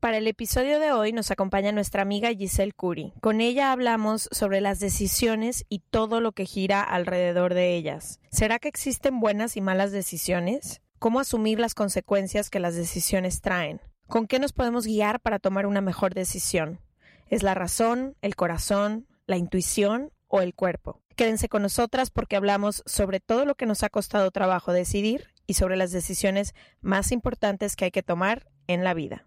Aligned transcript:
Para 0.00 0.16
el 0.16 0.26
episodio 0.28 0.80
de 0.80 0.92
hoy 0.92 1.12
nos 1.12 1.30
acompaña 1.30 1.72
nuestra 1.72 2.00
amiga 2.00 2.32
Giselle 2.32 2.72
Curi. 2.72 3.12
Con 3.20 3.42
ella 3.42 3.70
hablamos 3.70 4.30
sobre 4.32 4.62
las 4.62 4.80
decisiones 4.80 5.66
y 5.68 5.80
todo 5.80 6.22
lo 6.22 6.32
que 6.32 6.46
gira 6.46 6.82
alrededor 6.82 7.52
de 7.52 7.76
ellas. 7.76 8.18
¿Será 8.30 8.58
que 8.58 8.68
existen 8.68 9.20
buenas 9.20 9.58
y 9.58 9.60
malas 9.60 9.92
decisiones? 9.92 10.80
¿Cómo 10.98 11.20
asumir 11.20 11.60
las 11.60 11.74
consecuencias 11.74 12.48
que 12.48 12.60
las 12.60 12.76
decisiones 12.76 13.42
traen? 13.42 13.82
¿Con 14.06 14.26
qué 14.26 14.38
nos 14.38 14.54
podemos 14.54 14.86
guiar 14.86 15.20
para 15.20 15.38
tomar 15.38 15.66
una 15.66 15.82
mejor 15.82 16.14
decisión? 16.14 16.80
¿Es 17.28 17.42
la 17.42 17.52
razón, 17.52 18.16
el 18.22 18.36
corazón, 18.36 19.06
la 19.26 19.36
intuición 19.36 20.14
o 20.28 20.40
el 20.40 20.54
cuerpo? 20.54 21.02
Quédense 21.14 21.50
con 21.50 21.60
nosotras 21.60 22.10
porque 22.10 22.36
hablamos 22.36 22.82
sobre 22.86 23.20
todo 23.20 23.44
lo 23.44 23.54
que 23.54 23.66
nos 23.66 23.82
ha 23.82 23.90
costado 23.90 24.30
trabajo 24.30 24.72
decidir 24.72 25.34
y 25.46 25.54
sobre 25.54 25.76
las 25.76 25.92
decisiones 25.92 26.54
más 26.80 27.12
importantes 27.12 27.76
que 27.76 27.84
hay 27.84 27.90
que 27.90 28.02
tomar 28.02 28.46
en 28.66 28.82
la 28.82 28.94
vida. 28.94 29.26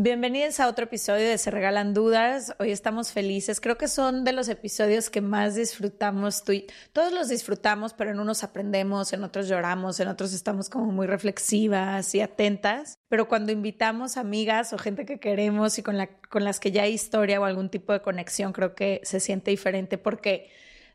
Bienvenidos 0.00 0.60
a 0.60 0.68
otro 0.68 0.84
episodio 0.84 1.28
de 1.28 1.38
Se 1.38 1.50
Regalan 1.50 1.92
Dudas. 1.92 2.54
Hoy 2.60 2.70
estamos 2.70 3.10
felices. 3.10 3.60
Creo 3.60 3.76
que 3.76 3.88
son 3.88 4.22
de 4.22 4.32
los 4.32 4.48
episodios 4.48 5.10
que 5.10 5.20
más 5.20 5.56
disfrutamos. 5.56 6.44
Todos 6.92 7.12
los 7.12 7.28
disfrutamos, 7.28 7.94
pero 7.94 8.12
en 8.12 8.20
unos 8.20 8.44
aprendemos, 8.44 9.12
en 9.12 9.24
otros 9.24 9.48
lloramos, 9.48 9.98
en 9.98 10.06
otros 10.06 10.34
estamos 10.34 10.70
como 10.70 10.92
muy 10.92 11.08
reflexivas 11.08 12.14
y 12.14 12.20
atentas. 12.20 13.00
Pero 13.08 13.26
cuando 13.26 13.50
invitamos 13.50 14.16
amigas 14.16 14.72
o 14.72 14.78
gente 14.78 15.04
que 15.04 15.18
queremos 15.18 15.80
y 15.80 15.82
con, 15.82 15.96
con 16.28 16.44
las 16.44 16.60
que 16.60 16.70
ya 16.70 16.84
hay 16.84 16.92
historia 16.92 17.40
o 17.40 17.44
algún 17.44 17.68
tipo 17.68 17.92
de 17.92 18.00
conexión, 18.00 18.52
creo 18.52 18.76
que 18.76 19.00
se 19.02 19.18
siente 19.18 19.50
diferente 19.50 19.98
porque 19.98 20.48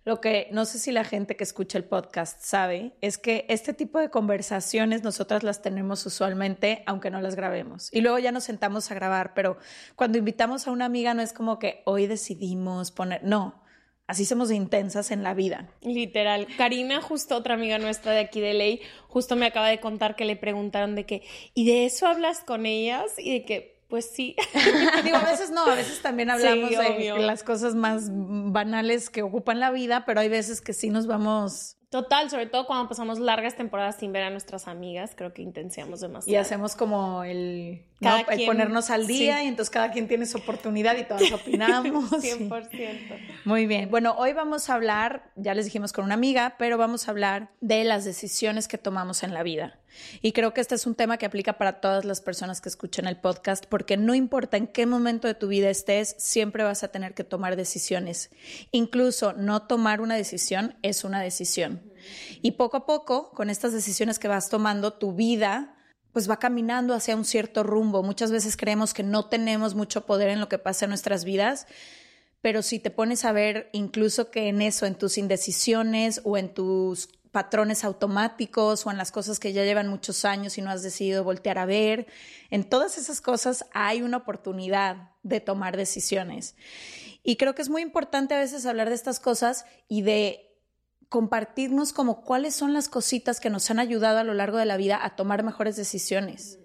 lo 0.05 0.19
que 0.19 0.47
no 0.51 0.65
sé 0.65 0.79
si 0.79 0.91
la 0.91 1.03
gente 1.03 1.35
que 1.35 1.43
escucha 1.43 1.77
el 1.77 1.85
podcast 1.85 2.41
sabe 2.41 2.93
es 3.01 3.17
que 3.17 3.45
este 3.49 3.73
tipo 3.73 3.99
de 3.99 4.09
conversaciones 4.09 5.03
nosotras 5.03 5.43
las 5.43 5.61
tenemos 5.61 6.05
usualmente 6.05 6.83
aunque 6.85 7.09
no 7.09 7.21
las 7.21 7.35
grabemos. 7.35 7.89
Y 7.93 8.01
luego 8.01 8.19
ya 8.19 8.31
nos 8.31 8.43
sentamos 8.43 8.91
a 8.91 8.95
grabar, 8.95 9.33
pero 9.33 9.57
cuando 9.95 10.17
invitamos 10.17 10.67
a 10.67 10.71
una 10.71 10.85
amiga 10.85 11.13
no 11.13 11.21
es 11.21 11.33
como 11.33 11.59
que 11.59 11.81
hoy 11.85 12.07
decidimos 12.07 12.91
poner, 12.91 13.23
no, 13.23 13.63
así 14.07 14.25
somos 14.25 14.51
intensas 14.51 15.11
en 15.11 15.23
la 15.23 15.33
vida. 15.33 15.69
Literal. 15.81 16.47
Karina, 16.57 17.01
justo 17.01 17.35
otra 17.35 17.53
amiga 17.53 17.77
nuestra 17.77 18.11
de 18.11 18.19
aquí 18.19 18.41
de 18.41 18.53
Ley, 18.53 18.81
justo 19.07 19.35
me 19.35 19.45
acaba 19.45 19.69
de 19.69 19.79
contar 19.79 20.15
que 20.15 20.25
le 20.25 20.35
preguntaron 20.35 20.95
de 20.95 21.05
que, 21.05 21.23
¿y 21.53 21.65
de 21.65 21.85
eso 21.85 22.07
hablas 22.07 22.41
con 22.41 22.65
ellas? 22.65 23.13
Y 23.17 23.31
de 23.31 23.45
que, 23.45 23.72
pues 23.93 24.09
sí. 24.09 24.35
Digo, 25.03 25.17
a 25.17 25.29
veces 25.29 25.51
no, 25.51 25.67
a 25.67 25.75
veces 25.75 26.01
también 26.01 26.31
hablamos 26.31 26.67
Sí, 26.67 26.75
de 26.75 27.19
las 27.19 27.43
cosas 27.43 27.75
más 27.75 28.07
banales 28.11 29.11
que 29.11 29.21
ocupan 29.21 29.59
la 29.59 29.69
vida, 29.69 30.03
pero 30.07 30.19
hay 30.19 30.29
veces 30.29 30.61
que 30.61 30.73
sí 30.73 30.89
nos 30.89 31.05
vamos 31.05 31.77
Total, 31.91 32.27
sobre 32.31 32.47
todo 32.47 32.65
cuando 32.65 32.89
pasamos 32.89 33.19
largas 33.19 33.55
temporadas 33.55 33.97
sin 33.99 34.11
ver 34.11 34.23
a 34.23 34.31
nuestras 34.31 34.67
amigas, 34.67 35.11
creo 35.15 35.31
que 35.31 35.43
intensiamos 35.43 36.01
demasiado. 36.01 36.33
y 36.33 36.41
hacemos 36.41 36.75
como 36.75 37.23
el, 37.23 37.85
¿no? 37.99 38.09
Cada 38.09 38.21
el 38.21 38.25
quien- 38.39 38.47
ponernos 38.47 38.89
al 38.89 39.05
día 39.05 39.37
sí. 39.37 39.45
y 39.45 39.47
entonces 39.47 39.69
cada 39.69 39.91
quien 39.91 40.07
tiene 40.07 40.25
su 40.25 40.39
oportunidad 40.39 40.97
y 40.97 41.03
todos 41.03 41.31
opinamos. 41.31 42.11
y- 42.25 42.29
100%. 42.31 43.19
Muy 43.45 43.67
bien. 43.67 43.91
Bueno, 43.91 44.15
hoy 44.17 44.33
vamos 44.33 44.71
a 44.71 44.73
hablar, 44.73 45.29
ya 45.35 45.53
les 45.53 45.65
dijimos 45.65 45.93
con 45.93 46.03
una 46.05 46.15
amiga, 46.15 46.55
pero 46.57 46.79
vamos 46.79 47.07
a 47.07 47.11
hablar 47.11 47.51
de 47.61 47.83
las 47.83 48.05
decisiones 48.05 48.67
que 48.67 48.79
tomamos 48.79 49.21
en 49.21 49.35
la 49.35 49.43
vida. 49.43 49.77
Y 50.21 50.31
creo 50.31 50.53
que 50.53 50.61
este 50.61 50.75
es 50.75 50.85
un 50.85 50.95
tema 50.95 51.17
que 51.17 51.25
aplica 51.25 51.57
para 51.57 51.81
todas 51.81 52.05
las 52.05 52.21
personas 52.21 52.61
que 52.61 52.69
escuchan 52.69 53.07
el 53.07 53.17
podcast, 53.17 53.65
porque 53.65 53.97
no 53.97 54.15
importa 54.15 54.57
en 54.57 54.67
qué 54.67 54.85
momento 54.85 55.27
de 55.27 55.35
tu 55.35 55.47
vida 55.47 55.69
estés, 55.69 56.15
siempre 56.17 56.63
vas 56.63 56.83
a 56.83 56.89
tener 56.89 57.13
que 57.13 57.23
tomar 57.23 57.55
decisiones. 57.55 58.29
Incluso 58.71 59.33
no 59.33 59.63
tomar 59.63 60.01
una 60.01 60.15
decisión 60.15 60.75
es 60.81 61.03
una 61.03 61.21
decisión. 61.21 61.81
Y 62.41 62.51
poco 62.51 62.77
a 62.77 62.85
poco, 62.85 63.31
con 63.31 63.49
estas 63.49 63.73
decisiones 63.73 64.19
que 64.19 64.27
vas 64.27 64.49
tomando, 64.49 64.93
tu 64.93 65.13
vida 65.13 65.75
pues 66.13 66.29
va 66.29 66.37
caminando 66.37 66.93
hacia 66.93 67.15
un 67.15 67.25
cierto 67.25 67.63
rumbo. 67.63 68.03
Muchas 68.03 68.31
veces 68.31 68.55
creemos 68.55 68.93
que 68.93 69.03
no 69.03 69.25
tenemos 69.25 69.73
mucho 69.73 70.05
poder 70.05 70.29
en 70.29 70.39
lo 70.39 70.47
que 70.47 70.59
pasa 70.59 70.85
en 70.85 70.89
nuestras 70.89 71.25
vidas, 71.25 71.65
pero 72.39 72.61
si 72.61 72.77
te 72.77 72.91
pones 72.91 73.25
a 73.25 73.31
ver 73.31 73.69
incluso 73.73 74.29
que 74.29 74.47
en 74.47 74.61
eso, 74.61 74.85
en 74.85 74.95
tus 74.95 75.17
indecisiones 75.17 76.21
o 76.23 76.37
en 76.37 76.53
tus 76.53 77.09
patrones 77.33 77.83
automáticos 77.83 78.85
o 78.85 78.91
en 78.91 78.97
las 78.97 79.11
cosas 79.11 79.39
que 79.39 79.53
ya 79.53 79.63
llevan 79.63 79.87
muchos 79.89 80.23
años 80.23 80.57
y 80.59 80.61
no 80.61 80.69
has 80.69 80.83
decidido 80.83 81.23
voltear 81.23 81.57
a 81.57 81.65
ver, 81.65 82.05
en 82.51 82.63
todas 82.63 82.99
esas 82.99 83.21
cosas 83.21 83.65
hay 83.73 84.03
una 84.03 84.17
oportunidad 84.17 85.09
de 85.23 85.41
tomar 85.41 85.75
decisiones. 85.75 86.55
Y 87.23 87.35
creo 87.37 87.55
que 87.55 87.63
es 87.63 87.69
muy 87.69 87.81
importante 87.81 88.35
a 88.35 88.39
veces 88.39 88.67
hablar 88.67 88.89
de 88.89 88.95
estas 88.95 89.19
cosas 89.19 89.65
y 89.87 90.03
de 90.03 90.51
compartirnos 91.09 91.91
como 91.91 92.21
cuáles 92.21 92.53
son 92.53 92.71
las 92.71 92.87
cositas 92.87 93.39
que 93.39 93.49
nos 93.49 93.71
han 93.71 93.79
ayudado 93.79 94.19
a 94.19 94.23
lo 94.23 94.35
largo 94.35 94.59
de 94.59 94.65
la 94.65 94.77
vida 94.77 95.03
a 95.03 95.15
tomar 95.15 95.41
mejores 95.41 95.75
decisiones. 95.75 96.59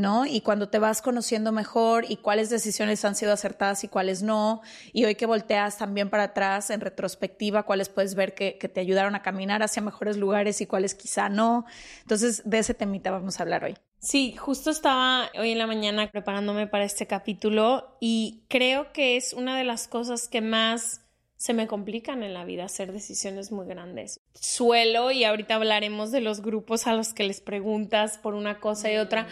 ¿No? 0.00 0.26
Y 0.26 0.40
cuando 0.40 0.68
te 0.68 0.78
vas 0.78 1.02
conociendo 1.02 1.52
mejor 1.52 2.04
y 2.08 2.16
cuáles 2.16 2.50
decisiones 2.50 3.04
han 3.04 3.14
sido 3.14 3.32
acertadas 3.32 3.84
y 3.84 3.88
cuáles 3.88 4.22
no, 4.22 4.62
y 4.92 5.04
hoy 5.04 5.14
que 5.14 5.26
volteas 5.26 5.78
también 5.78 6.10
para 6.10 6.24
atrás 6.24 6.70
en 6.70 6.80
retrospectiva, 6.80 7.62
cuáles 7.62 7.88
puedes 7.88 8.14
ver 8.14 8.34
que, 8.34 8.58
que 8.58 8.68
te 8.68 8.80
ayudaron 8.80 9.14
a 9.14 9.22
caminar 9.22 9.62
hacia 9.62 9.82
mejores 9.82 10.16
lugares 10.16 10.60
y 10.60 10.66
cuáles 10.66 10.94
quizá 10.94 11.28
no. 11.28 11.66
Entonces, 12.00 12.42
de 12.44 12.58
ese 12.58 12.74
temita 12.74 13.10
vamos 13.10 13.38
a 13.38 13.42
hablar 13.42 13.64
hoy. 13.64 13.76
Sí, 13.98 14.34
justo 14.34 14.70
estaba 14.70 15.30
hoy 15.38 15.52
en 15.52 15.58
la 15.58 15.66
mañana 15.66 16.10
preparándome 16.10 16.66
para 16.66 16.84
este 16.84 17.06
capítulo 17.06 17.98
y 18.00 18.44
creo 18.48 18.92
que 18.92 19.18
es 19.18 19.34
una 19.34 19.58
de 19.58 19.64
las 19.64 19.88
cosas 19.88 20.26
que 20.26 20.40
más 20.40 21.02
se 21.40 21.54
me 21.54 21.66
complican 21.66 22.22
en 22.22 22.34
la 22.34 22.44
vida 22.44 22.64
hacer 22.64 22.92
decisiones 22.92 23.50
muy 23.50 23.66
grandes. 23.66 24.20
Suelo, 24.34 25.10
y 25.10 25.24
ahorita 25.24 25.54
hablaremos 25.54 26.10
de 26.12 26.20
los 26.20 26.42
grupos 26.42 26.86
a 26.86 26.92
los 26.92 27.14
que 27.14 27.24
les 27.24 27.40
preguntas 27.40 28.18
por 28.18 28.34
una 28.34 28.60
cosa 28.60 28.92
y 28.92 28.98
otra, 28.98 29.26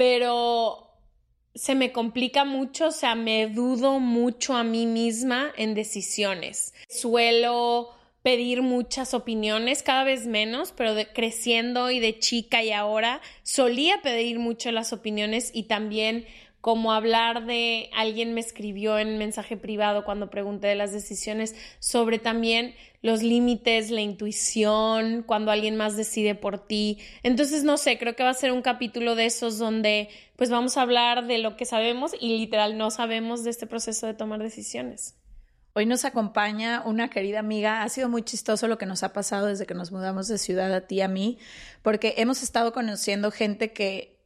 pero 0.00 0.96
se 1.54 1.74
me 1.74 1.92
complica 1.92 2.46
mucho, 2.46 2.86
o 2.86 2.90
sea, 2.90 3.14
me 3.14 3.48
dudo 3.48 4.00
mucho 4.00 4.54
a 4.54 4.64
mí 4.64 4.86
misma 4.86 5.52
en 5.58 5.74
decisiones. 5.74 6.72
Suelo 6.88 7.90
pedir 8.22 8.62
muchas 8.62 9.12
opiniones, 9.12 9.82
cada 9.82 10.04
vez 10.04 10.26
menos, 10.26 10.72
pero 10.74 10.94
creciendo 11.12 11.90
y 11.90 12.00
de 12.00 12.18
chica 12.18 12.62
y 12.62 12.72
ahora 12.72 13.20
solía 13.42 14.00
pedir 14.00 14.38
mucho 14.38 14.72
las 14.72 14.94
opiniones 14.94 15.50
y 15.52 15.64
también 15.64 16.24
como 16.60 16.92
hablar 16.92 17.46
de 17.46 17.90
alguien 17.94 18.34
me 18.34 18.40
escribió 18.40 18.98
en 18.98 19.18
mensaje 19.18 19.56
privado 19.56 20.04
cuando 20.04 20.30
pregunté 20.30 20.66
de 20.66 20.74
las 20.74 20.92
decisiones 20.92 21.54
sobre 21.78 22.18
también 22.18 22.74
los 23.02 23.22
límites, 23.22 23.90
la 23.90 24.02
intuición, 24.02 25.22
cuando 25.26 25.50
alguien 25.50 25.76
más 25.76 25.96
decide 25.96 26.34
por 26.34 26.58
ti. 26.58 26.98
Entonces, 27.22 27.64
no 27.64 27.78
sé, 27.78 27.98
creo 27.98 28.14
que 28.14 28.24
va 28.24 28.30
a 28.30 28.34
ser 28.34 28.52
un 28.52 28.60
capítulo 28.60 29.14
de 29.14 29.26
esos 29.26 29.58
donde 29.58 30.10
pues 30.36 30.50
vamos 30.50 30.76
a 30.76 30.82
hablar 30.82 31.26
de 31.26 31.38
lo 31.38 31.56
que 31.56 31.64
sabemos 31.64 32.12
y 32.18 32.36
literal 32.38 32.76
no 32.76 32.90
sabemos 32.90 33.42
de 33.42 33.50
este 33.50 33.66
proceso 33.66 34.06
de 34.06 34.14
tomar 34.14 34.42
decisiones. 34.42 35.16
Hoy 35.72 35.86
nos 35.86 36.04
acompaña 36.04 36.82
una 36.84 37.08
querida 37.08 37.38
amiga. 37.38 37.82
Ha 37.82 37.88
sido 37.88 38.08
muy 38.08 38.22
chistoso 38.22 38.66
lo 38.66 38.76
que 38.76 38.86
nos 38.86 39.02
ha 39.02 39.12
pasado 39.12 39.46
desde 39.46 39.66
que 39.66 39.74
nos 39.74 39.92
mudamos 39.92 40.26
de 40.28 40.36
ciudad 40.36 40.74
a 40.74 40.82
ti 40.82 40.96
y 40.96 41.00
a 41.00 41.08
mí, 41.08 41.38
porque 41.82 42.14
hemos 42.18 42.42
estado 42.42 42.72
conociendo 42.72 43.30
gente 43.30 43.72
que 43.72 44.19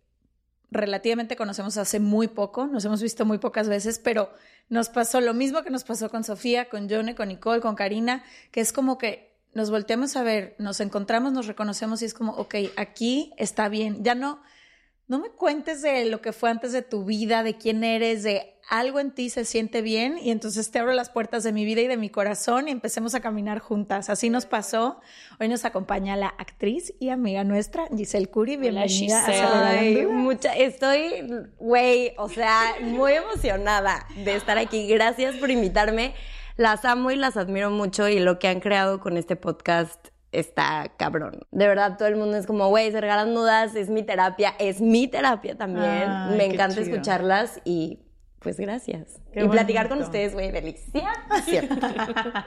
relativamente 0.71 1.37
conocemos 1.37 1.77
hace 1.77 2.01
muy 2.01 2.29
poco, 2.29 2.67
nos 2.67 2.85
hemos 2.85 3.03
visto 3.03 3.25
muy 3.25 3.39
pocas 3.39 3.69
veces, 3.69 3.99
pero 3.99 4.31
nos 4.69 4.89
pasó 4.89 5.21
lo 5.21 5.35
mismo 5.35 5.63
que 5.63 5.71
nos 5.71 5.85
pasó 5.85 6.11
con 6.11 6.25
Sofía, 6.25 6.69
con 6.69 6.89
Jone, 6.89 7.15
con 7.15 7.29
Nicole, 7.29 7.61
con 7.61 7.75
Karina, 7.75 8.25
que 8.51 8.61
es 8.61 8.73
como 8.73 8.99
que 8.99 9.35
nos 9.53 9.71
volteamos 9.71 10.17
a 10.17 10.23
ver, 10.23 10.57
nos 10.59 10.81
encontramos, 10.81 11.33
nos 11.33 11.47
reconocemos 11.47 12.03
y 12.03 12.07
es 12.07 12.15
como, 12.15 12.33
ok, 12.33 12.57
aquí 12.77 13.33
está 13.37 13.69
bien, 13.69 14.03
ya 14.03 14.15
no, 14.15 14.43
no 15.07 15.21
me 15.21 15.31
cuentes 15.31 15.81
de 15.83 16.07
lo 16.07 16.21
que 16.21 16.33
fue 16.33 16.51
antes 16.51 16.73
de 16.73 16.83
tu 16.83 17.05
vida, 17.05 17.43
de 17.43 17.57
quién 17.57 17.85
eres, 17.85 18.23
de 18.25 18.54
algo 18.69 19.01
en 19.01 19.11
ti 19.13 19.31
se 19.31 19.45
siente 19.45 19.83
bien 19.83 20.19
y 20.19 20.31
entonces 20.31 20.71
te 20.71 20.79
abro 20.79 20.93
las 20.93 21.11
puertas 21.11 21.43
de 21.43 21.53
mi 21.53 21.65
vida 21.65 21.81
y 21.83 21.87
de 21.87 21.97
mi 21.97 22.09
corazón 22.09 22.69
y 22.69 22.71
empecemos 22.71 23.15
a 23.15 23.21
caminar 23.21 23.59
juntas. 23.59 24.11
Así 24.11 24.31
nos 24.31 24.47
pasó. 24.47 25.01
Hoy 25.41 25.49
nos 25.49 25.65
acompaña 25.65 26.17
la 26.17 26.29
actriz 26.29 26.95
y 26.99 27.11
amiga 27.11 27.45
nuestra, 27.45 27.87
Giselle 27.95 28.29
Curi. 28.29 28.57
Bienvenida 28.57 29.25
a 29.27 30.09
mucha, 30.09 30.55
Estoy, 30.55 31.49
güey, 31.59 32.13
o 32.17 32.29
sea, 32.29 32.75
muy 32.81 33.13
emocionada 33.13 34.07
de 34.25 34.37
estar 34.37 34.59
aquí. 34.59 34.89
Gracias 34.89 35.37
por 35.37 35.51
invitarme. 35.51 36.15
Las 36.57 36.85
amo 36.85 37.11
y 37.11 37.17
las 37.17 37.37
admiro 37.37 37.71
mucho 37.71 38.09
y 38.09 38.21
lo 38.21 38.39
que 38.39 38.49
han 38.49 38.61
creado 38.61 39.01
con 39.01 39.17
este 39.17 39.37
podcast 39.37 40.09
está 40.31 40.93
cabrón. 40.97 41.41
De 41.51 41.67
verdad, 41.67 41.97
todo 41.97 42.09
el 42.09 42.17
mundo 42.17 42.37
es 42.37 42.47
como, 42.47 42.69
güey, 42.69 42.91
se 42.93 43.01
regalan 43.01 43.35
dudas, 43.35 43.75
es 43.75 43.89
mi 43.89 44.03
terapia, 44.03 44.55
es 44.59 44.81
mi 44.81 45.09
terapia 45.09 45.57
también. 45.57 46.37
Me 46.37 46.47
encanta 46.47 46.81
escucharlas 46.81 47.61
y 47.65 48.04
pues 48.45 48.59
gracias. 48.59 49.21
y 49.35 49.49
platicar 49.49 49.89
con 49.89 50.03
ustedes, 50.03 50.35
güey, 50.35 50.53
delicia. 50.53 51.11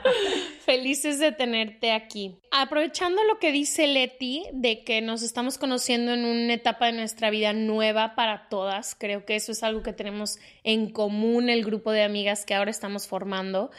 Felices 0.64 1.18
de 1.18 1.32
tenerte 1.32 1.90
aquí. 1.90 2.38
Aprovechando 2.52 3.22
lo 3.24 3.40
que 3.40 3.50
dice 3.50 3.88
Leti 3.88 4.44
de 4.52 4.84
que 4.84 5.02
nos 5.02 5.22
estamos 5.22 5.58
conociendo 5.58 6.14
en 6.14 6.24
una 6.24 6.54
etapa 6.54 6.86
de 6.86 6.92
nuestra 6.92 7.30
vida 7.30 7.52
nueva 7.52 8.14
para 8.14 8.48
todas, 8.48 8.94
creo 8.94 9.26
que 9.26 9.34
eso 9.34 9.50
es 9.50 9.64
algo 9.64 9.82
que 9.82 9.92
tenemos 9.92 10.38
en 10.62 10.92
común 10.92 11.50
el 11.50 11.64
grupo 11.64 11.90
de 11.90 12.04
amigas 12.04 12.46
que 12.46 12.54
ahora 12.54 12.70
estamos 12.70 13.08
formando. 13.08 13.72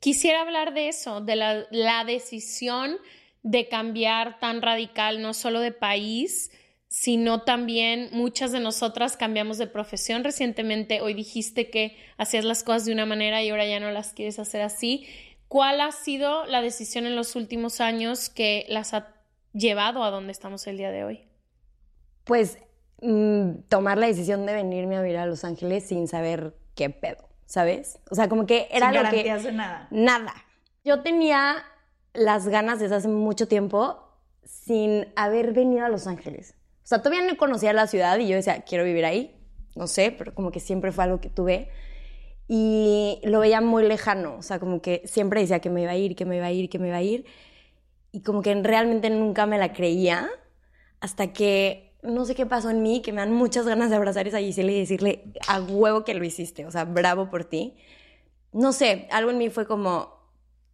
Quisiera 0.00 0.42
hablar 0.42 0.74
de 0.74 0.88
eso, 0.88 1.20
de 1.20 1.36
la, 1.36 1.66
la 1.70 2.04
decisión 2.04 2.98
de 3.44 3.68
cambiar 3.68 4.40
tan 4.40 4.62
radical, 4.62 5.22
no 5.22 5.32
solo 5.32 5.60
de 5.60 5.70
país, 5.70 6.50
sino 6.92 7.40
también 7.40 8.10
muchas 8.12 8.52
de 8.52 8.60
nosotras 8.60 9.16
cambiamos 9.16 9.56
de 9.56 9.66
profesión 9.66 10.24
recientemente. 10.24 11.00
Hoy 11.00 11.14
dijiste 11.14 11.70
que 11.70 11.96
hacías 12.18 12.44
las 12.44 12.62
cosas 12.62 12.84
de 12.84 12.92
una 12.92 13.06
manera 13.06 13.42
y 13.42 13.48
ahora 13.48 13.64
ya 13.64 13.80
no 13.80 13.90
las 13.90 14.12
quieres 14.12 14.38
hacer 14.38 14.60
así. 14.60 15.06
¿Cuál 15.48 15.80
ha 15.80 15.90
sido 15.90 16.44
la 16.44 16.60
decisión 16.60 17.06
en 17.06 17.16
los 17.16 17.34
últimos 17.34 17.80
años 17.80 18.28
que 18.28 18.66
las 18.68 18.92
ha 18.92 19.08
llevado 19.54 20.04
a 20.04 20.10
donde 20.10 20.32
estamos 20.32 20.66
el 20.66 20.76
día 20.76 20.90
de 20.90 21.04
hoy? 21.04 21.24
Pues 22.24 22.58
mm, 23.00 23.62
tomar 23.70 23.96
la 23.96 24.06
decisión 24.06 24.44
de 24.44 24.52
venirme 24.52 24.98
a 24.98 25.00
vivir 25.00 25.16
a 25.16 25.24
Los 25.24 25.44
Ángeles 25.44 25.86
sin 25.86 26.08
saber 26.08 26.54
qué 26.74 26.90
pedo, 26.90 27.26
¿sabes? 27.46 28.00
O 28.10 28.14
sea, 28.14 28.28
como 28.28 28.44
que 28.44 28.68
era 28.70 28.92
sin 28.92 29.02
lo 29.02 29.08
que 29.08 29.32
de 29.32 29.52
nada. 29.52 29.88
Nada. 29.90 30.34
Yo 30.84 31.00
tenía 31.00 31.64
las 32.12 32.48
ganas 32.48 32.80
desde 32.80 32.96
hace 32.96 33.08
mucho 33.08 33.48
tiempo 33.48 34.10
sin 34.44 35.06
haber 35.16 35.54
venido 35.54 35.86
a 35.86 35.88
Los 35.88 36.06
Ángeles. 36.06 36.54
Sea, 36.92 37.02
todavía 37.02 37.26
no 37.26 37.38
conocía 37.38 37.72
la 37.72 37.86
ciudad 37.86 38.18
y 38.18 38.28
yo 38.28 38.36
decía, 38.36 38.64
quiero 38.66 38.84
vivir 38.84 39.06
ahí. 39.06 39.34
No 39.74 39.86
sé, 39.86 40.10
pero 40.10 40.34
como 40.34 40.50
que 40.50 40.60
siempre 40.60 40.92
fue 40.92 41.04
algo 41.04 41.22
que 41.22 41.30
tuve. 41.30 41.70
Y 42.48 43.18
lo 43.24 43.40
veía 43.40 43.62
muy 43.62 43.82
lejano. 43.88 44.36
O 44.36 44.42
sea, 44.42 44.58
como 44.58 44.82
que 44.82 45.00
siempre 45.06 45.40
decía 45.40 45.60
que 45.60 45.70
me 45.70 45.80
iba 45.80 45.92
a 45.92 45.96
ir, 45.96 46.14
que 46.14 46.26
me 46.26 46.36
iba 46.36 46.44
a 46.44 46.52
ir, 46.52 46.68
que 46.68 46.78
me 46.78 46.88
iba 46.88 46.98
a 46.98 47.02
ir. 47.02 47.24
Y 48.10 48.20
como 48.20 48.42
que 48.42 48.54
realmente 48.56 49.08
nunca 49.08 49.46
me 49.46 49.56
la 49.56 49.72
creía. 49.72 50.28
Hasta 51.00 51.32
que 51.32 51.96
no 52.02 52.26
sé 52.26 52.34
qué 52.34 52.44
pasó 52.44 52.68
en 52.68 52.82
mí, 52.82 53.00
que 53.00 53.12
me 53.12 53.22
dan 53.22 53.32
muchas 53.32 53.64
ganas 53.64 53.88
de 53.88 53.96
abrazar 53.96 54.26
a 54.26 54.28
esa 54.28 54.40
Giselle 54.40 54.72
y 54.74 54.80
decirle 54.80 55.32
a 55.48 55.62
huevo 55.62 56.04
que 56.04 56.12
lo 56.12 56.24
hiciste. 56.26 56.66
O 56.66 56.70
sea, 56.70 56.84
bravo 56.84 57.30
por 57.30 57.44
ti. 57.44 57.74
No 58.52 58.74
sé, 58.74 59.08
algo 59.10 59.30
en 59.30 59.38
mí 59.38 59.48
fue 59.48 59.66
como, 59.66 60.21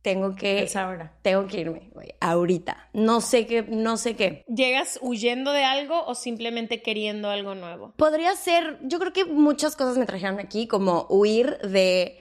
tengo 0.08 0.34
que 0.34 0.62
es 0.62 0.76
ahora. 0.76 1.12
tengo 1.22 1.46
que 1.46 1.60
irme 1.60 1.90
ahorita. 2.20 2.88
No 2.94 3.20
sé 3.20 3.46
qué 3.46 3.62
no 3.62 3.96
sé 3.96 4.16
qué. 4.16 4.44
Llegas 4.48 4.98
huyendo 5.02 5.52
de 5.52 5.64
algo 5.64 6.04
o 6.06 6.14
simplemente 6.14 6.82
queriendo 6.82 7.28
algo 7.28 7.54
nuevo 7.54 7.92
podría 7.96 8.34
ser 8.34 8.78
yo 8.82 8.98
creo 8.98 9.12
que 9.12 9.24
muchas 9.24 9.76
cosas 9.76 9.98
me 9.98 10.06
trajeron 10.06 10.40
aquí 10.40 10.66
como 10.66 11.06
huir 11.10 11.58
de 11.58 12.18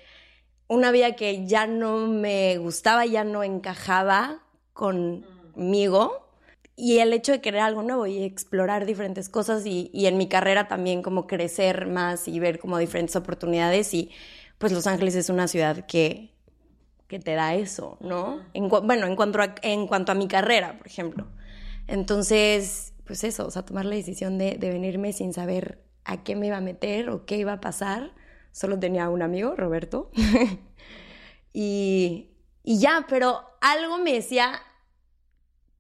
una 0.68 0.92
vida 0.92 1.16
que 1.16 1.48
ya 1.48 1.66
no 1.66 2.08
me 2.08 2.58
gustaba 2.58 3.06
ya 3.06 3.24
no 3.24 3.44
encajaba 3.44 4.44
conmigo. 4.74 6.24
Y 6.80 7.00
el 7.00 7.12
hecho 7.12 7.32
de 7.32 7.42
querer 7.42 7.62
algo 7.62 7.82
nuevo 7.82 8.06
y 8.06 8.24
explorar 8.24 8.86
diferentes 8.86 9.30
cosas 9.30 9.66
y, 9.66 9.90
y 9.94 10.06
en 10.06 10.16
mi 10.16 10.28
carrera 10.28 10.68
también 10.68 11.02
como 11.02 11.26
crecer 11.26 11.88
más 11.88 12.28
y 12.28 12.40
ver 12.40 12.60
como 12.60 12.78
diferentes 12.78 13.16
oportunidades 13.16 13.96
y 13.96 14.12
pues 14.60 14.72
Los 14.72 14.86
Ángeles 14.86 15.16
es 15.16 15.30
una 15.30 15.48
ciudad 15.48 15.88
que 15.88 16.37
que 17.08 17.20
te 17.20 17.36
da 17.36 17.56
eso, 17.56 17.98
¿no? 18.02 18.42
bueno, 18.84 19.08
en 19.08 19.16
cuanto, 19.16 19.42
a, 19.42 19.56
en 19.62 19.88
cuanto 19.88 20.12
a 20.12 20.16
mi 20.16 20.28
carrera, 20.28 20.78
por 20.78 20.88
ejemplo. 20.88 21.28
Entonces, 21.88 22.94
pues 23.06 23.24
eso, 23.24 23.48
o 23.48 23.52
sea, 23.52 23.64
tomar 23.64 23.86
la 23.86 23.96
decisión 23.96 24.38
de, 24.38 24.58
venirme 24.60 25.14
sin 25.14 25.34
saber 25.34 25.84
a 26.04 26.24
qué 26.24 26.36
me 26.36 26.48
iba 26.48 26.58
a 26.58 26.62
meter 26.62 27.10
o 27.10 27.26
qué 27.26 27.38
iba 27.38 27.54
a 27.54 27.62
pasar. 27.62 28.14
Solo 28.52 28.78
tenía 28.78 29.10
un 29.10 29.22
amigo, 29.22 29.56
Roberto. 29.56 30.12
y, 31.54 32.32
y 32.64 32.80
ya, 32.80 33.06
pero 33.08 33.42
algo 33.62 34.00
me 34.00 34.14
decía, 34.14 34.60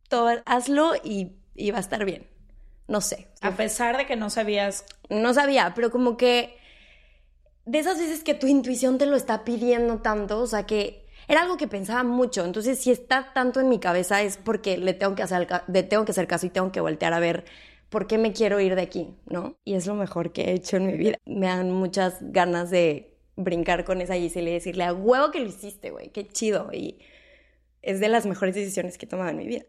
todo, 0.07 0.29
hazlo 0.46 0.93
y, 1.03 1.36
y 1.55 1.72
va 1.72 1.77
a 1.77 1.81
estar 1.81 2.05
bien. 2.05 2.27
No 2.88 3.01
sé. 3.01 3.27
A 3.41 3.51
pesar 3.51 3.98
de 3.98 4.05
que 4.05 4.15
no 4.15 4.29
sabías. 4.29 4.86
No 5.10 5.34
sabía, 5.34 5.74
pero 5.75 5.91
como 5.91 6.15
que 6.15 6.57
de 7.65 7.79
esas 7.79 8.00
veces 8.00 8.24
que 8.24 8.34
tu 8.34 8.48
intuición 8.48 8.98
te 8.98 9.05
lo 9.05 9.17
está 9.17 9.43
pidiendo 9.43 10.01
tanto, 10.01 10.39
o 10.39 10.48
sea, 10.48 10.65
que 10.65 11.07
era 11.27 11.41
algo 11.41 11.57
que 11.57 11.67
pensaba 11.67 12.03
mucho. 12.03 12.46
Entonces, 12.46 12.79
si 12.79 12.91
está 12.91 13.34
tanto 13.34 13.60
en 13.60 13.69
mi 13.69 13.79
cabeza 13.79 14.22
es 14.22 14.38
porque 14.38 14.77
le 14.77 14.93
tengo 14.93 15.15
que 15.15 15.24
hacer, 15.24 15.48
tengo 15.89 16.05
que 16.05 16.12
hacer 16.12 16.27
caso 16.27 16.46
y 16.46 16.50
tengo 16.50 16.72
que 16.72 16.81
voltear 16.81 17.13
a 17.13 17.19
ver 17.19 17.46
por 17.89 18.07
qué 18.07 18.17
me 18.17 18.34
quiero 18.34 18.60
ir 18.60 18.75
de 18.75 18.81
aquí, 18.81 19.15
¿no? 19.25 19.57
Y 19.63 19.75
es 19.75 19.88
lo 19.88 19.96
mejor 19.96 20.31
que 20.31 20.43
he 20.43 20.53
hecho 20.53 20.77
en 20.77 20.88
mi 20.88 20.98
vida. 20.98 21.17
Me 21.25 21.48
dan 21.48 21.72
muchas 21.72 22.17
ganas 22.22 22.69
de 22.69 23.17
brincar 23.36 23.86
con 23.86 24.01
esa 24.01 24.15
Giselle 24.15 24.50
y 24.50 24.53
decirle 24.53 24.84
a 24.84 24.93
huevo 24.93 25.31
que 25.31 25.39
lo 25.39 25.48
hiciste, 25.48 25.91
güey, 25.91 26.10
qué 26.10 26.27
chido. 26.27 26.69
Y 26.74 27.00
es 27.81 28.00
de 28.00 28.10
las 28.10 28.25
mejores 28.25 28.55
decisiones 28.55 28.98
que 28.98 29.05
he 29.05 29.10
tomado 29.10 29.29
en 29.29 29.38
mi 29.38 29.48
vida. 29.48 29.65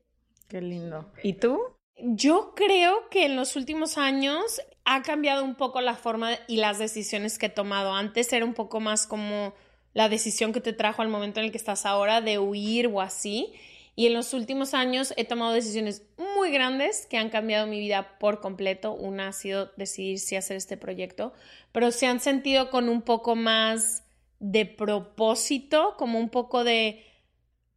Qué 0.49 0.61
lindo. 0.61 1.13
¿Y 1.23 1.35
tú? 1.35 1.61
Yo 2.01 2.55
creo 2.55 3.09
que 3.11 3.27
en 3.27 3.37
los 3.37 3.57
últimos 3.57 3.99
años 3.99 4.61
ha 4.85 5.03
cambiado 5.03 5.45
un 5.45 5.57
poco 5.57 5.81
la 5.81 5.95
forma 5.95 6.31
y 6.47 6.57
las 6.57 6.79
decisiones 6.79 7.39
que 7.39 7.47
he 7.47 7.51
tomado. 7.51 7.93
Antes 7.93 8.33
era 8.33 8.45
un 8.45 8.55
poco 8.55 8.81
más 8.81 9.07
como 9.07 9.53
la 9.95 10.09
decisión 10.09 10.53
que 10.53 10.61
te 10.61 10.73
trajo 10.73 11.03
al 11.03 11.09
momento 11.09 11.41
en 11.41 11.47
el 11.47 11.53
que 11.53 11.59
estás 11.59 11.87
ahora 11.87 12.21
de 12.21 12.39
huir 12.39 12.87
o 12.89 13.01
así. 13.01 13.53
Y 13.97 14.07
en 14.07 14.15
los 14.15 14.33
últimos 14.33 14.75
años 14.75 15.13
he 15.17 15.25
tomado 15.25 15.53
decisiones 15.53 16.05
muy 16.37 16.53
grandes 16.53 17.07
que 17.07 17.17
han 17.17 17.31
cambiado 17.31 17.67
mi 17.67 17.81
vida 17.81 18.19
por 18.19 18.41
completo. 18.41 18.93
Una 18.93 19.29
ha 19.29 19.33
sido 19.33 19.73
decidir 19.77 20.21
si 20.21 20.37
hacer 20.37 20.57
este 20.57 20.77
proyecto, 20.77 21.33
pero 21.73 21.91
se 21.91 22.07
han 22.07 22.21
sentido 22.21 22.71
con 22.71 22.89
un 22.89 23.03
poco 23.03 23.35
más 23.35 24.05
de 24.39 24.67
propósito, 24.67 25.95
como 25.99 26.19
un 26.21 26.29
poco 26.29 26.63
de 26.63 27.05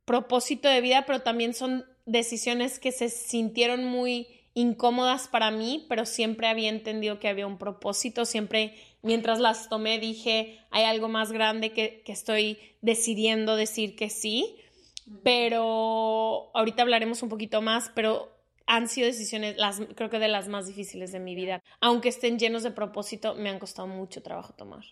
propósito 0.06 0.70
de 0.70 0.82
vida, 0.82 1.06
pero 1.08 1.22
también 1.22 1.54
son 1.54 1.86
decisiones 2.06 2.80
que 2.80 2.92
se 2.92 3.10
sintieron 3.10 3.86
muy 3.86 4.28
incómodas 4.54 5.28
para 5.28 5.52
mí, 5.52 5.86
pero 5.88 6.06
siempre 6.06 6.48
había 6.48 6.70
entendido 6.70 7.20
que 7.20 7.28
había 7.30 7.48
un 7.48 7.58
propósito, 7.58 8.26
siempre 8.26 8.76
mientras 9.02 9.40
las 9.40 9.70
tomé 9.70 10.00
dije, 10.00 10.60
hay 10.72 10.84
algo 10.84 11.08
más 11.08 11.32
grande 11.32 11.72
que, 11.72 12.04
estoy 12.06 12.60
decidiendo 12.82 13.56
decir 13.56 13.96
que 13.96 14.10
sí, 14.10 14.58
pero 15.24 16.52
ahorita 16.54 16.84
hablaremos 16.84 17.24
un 17.24 17.30
poquito 17.30 17.62
más, 17.62 17.92
pero 17.96 18.30
han 18.68 18.88
sido 18.88 19.08
decisiones, 19.08 19.58
las, 19.58 19.82
creo 19.96 20.10
que 20.10 20.20
de 20.20 20.28
las 20.28 20.48
más 20.48 20.68
difíciles 20.68 21.12
de 21.12 21.20
mi 21.20 21.36
vida. 21.36 21.62
Aunque 21.80 22.10
estén 22.10 22.40
llenos 22.40 22.64
de 22.64 22.72
propósito, 22.72 23.36
me 23.36 23.50
han 23.50 23.60
costado 23.60 23.88
mucho 23.88 24.22
trabajo 24.22 24.54
tomar. 24.54 24.84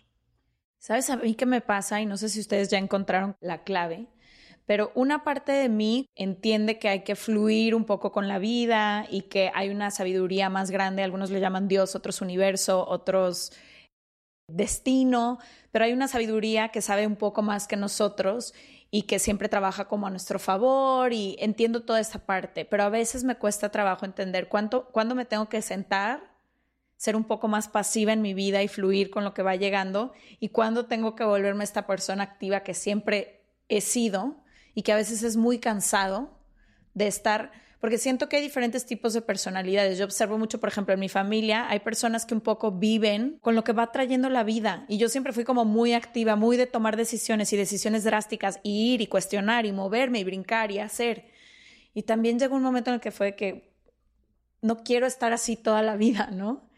¿Sabes 0.78 1.10
a 1.10 1.16
mí 1.16 1.34
qué 1.34 1.46
me 1.46 1.60
pasa? 1.60 2.00
Y 2.00 2.06
no 2.06 2.16
sé 2.16 2.28
si 2.28 2.40
ustedes 2.40 2.70
ya 2.70 2.78
encontraron 2.78 3.36
la 3.40 3.62
clave, 3.64 4.06
pero 4.70 4.92
una 4.94 5.24
parte 5.24 5.50
de 5.50 5.68
mí 5.68 6.06
entiende 6.14 6.78
que 6.78 6.88
hay 6.88 7.02
que 7.02 7.16
fluir 7.16 7.74
un 7.74 7.84
poco 7.84 8.12
con 8.12 8.28
la 8.28 8.38
vida 8.38 9.04
y 9.10 9.22
que 9.22 9.50
hay 9.52 9.68
una 9.68 9.90
sabiduría 9.90 10.48
más 10.48 10.70
grande, 10.70 11.02
algunos 11.02 11.32
le 11.32 11.40
llaman 11.40 11.66
Dios, 11.66 11.96
otros 11.96 12.20
universo, 12.20 12.86
otros 12.86 13.50
destino, 14.46 15.40
pero 15.72 15.86
hay 15.86 15.92
una 15.92 16.06
sabiduría 16.06 16.68
que 16.68 16.82
sabe 16.82 17.08
un 17.08 17.16
poco 17.16 17.42
más 17.42 17.66
que 17.66 17.76
nosotros 17.76 18.54
y 18.92 19.02
que 19.08 19.18
siempre 19.18 19.48
trabaja 19.48 19.88
como 19.88 20.06
a 20.06 20.10
nuestro 20.10 20.38
favor 20.38 21.12
y 21.12 21.34
entiendo 21.40 21.82
toda 21.82 21.98
esta 21.98 22.20
parte, 22.20 22.64
pero 22.64 22.84
a 22.84 22.90
veces 22.90 23.24
me 23.24 23.34
cuesta 23.34 23.70
trabajo 23.70 24.06
entender 24.06 24.48
cuánto, 24.48 24.84
cuándo 24.92 25.16
me 25.16 25.24
tengo 25.24 25.48
que 25.48 25.62
sentar, 25.62 26.38
ser 26.96 27.16
un 27.16 27.24
poco 27.24 27.48
más 27.48 27.66
pasiva 27.66 28.12
en 28.12 28.22
mi 28.22 28.34
vida 28.34 28.62
y 28.62 28.68
fluir 28.68 29.10
con 29.10 29.24
lo 29.24 29.34
que 29.34 29.42
va 29.42 29.56
llegando 29.56 30.12
y 30.38 30.50
cuándo 30.50 30.86
tengo 30.86 31.16
que 31.16 31.24
volverme 31.24 31.64
esta 31.64 31.88
persona 31.88 32.22
activa 32.22 32.60
que 32.60 32.74
siempre 32.74 33.42
he 33.68 33.80
sido 33.80 34.36
y 34.74 34.82
que 34.82 34.92
a 34.92 34.96
veces 34.96 35.22
es 35.22 35.36
muy 35.36 35.58
cansado 35.58 36.38
de 36.94 37.06
estar 37.06 37.52
porque 37.80 37.96
siento 37.96 38.28
que 38.28 38.36
hay 38.36 38.42
diferentes 38.42 38.84
tipos 38.84 39.14
de 39.14 39.22
personalidades. 39.22 39.98
Yo 39.98 40.04
observo 40.04 40.36
mucho, 40.36 40.60
por 40.60 40.68
ejemplo, 40.68 40.92
en 40.92 41.00
mi 41.00 41.08
familia, 41.08 41.66
hay 41.70 41.80
personas 41.80 42.26
que 42.26 42.34
un 42.34 42.42
poco 42.42 42.72
viven 42.72 43.38
con 43.40 43.54
lo 43.54 43.64
que 43.64 43.72
va 43.72 43.90
trayendo 43.90 44.28
la 44.28 44.44
vida. 44.44 44.84
Y 44.86 44.98
yo 44.98 45.08
siempre 45.08 45.32
fui 45.32 45.44
como 45.44 45.64
muy 45.64 45.94
activa, 45.94 46.36
muy 46.36 46.58
de 46.58 46.66
tomar 46.66 46.98
decisiones 46.98 47.54
y 47.54 47.56
decisiones 47.56 48.04
drásticas, 48.04 48.60
y 48.62 48.92
ir 48.92 49.00
y 49.00 49.06
cuestionar 49.06 49.64
y 49.64 49.72
moverme 49.72 50.20
y 50.20 50.24
brincar 50.24 50.70
y 50.70 50.78
hacer. 50.78 51.30
Y 51.94 52.02
también 52.02 52.38
llegó 52.38 52.54
un 52.54 52.62
momento 52.62 52.90
en 52.90 52.96
el 52.96 53.00
que 53.00 53.12
fue 53.12 53.34
que 53.34 53.72
no 54.60 54.84
quiero 54.84 55.06
estar 55.06 55.32
así 55.32 55.56
toda 55.56 55.82
la 55.82 55.96
vida, 56.04 56.28
¿no? 56.30 56.69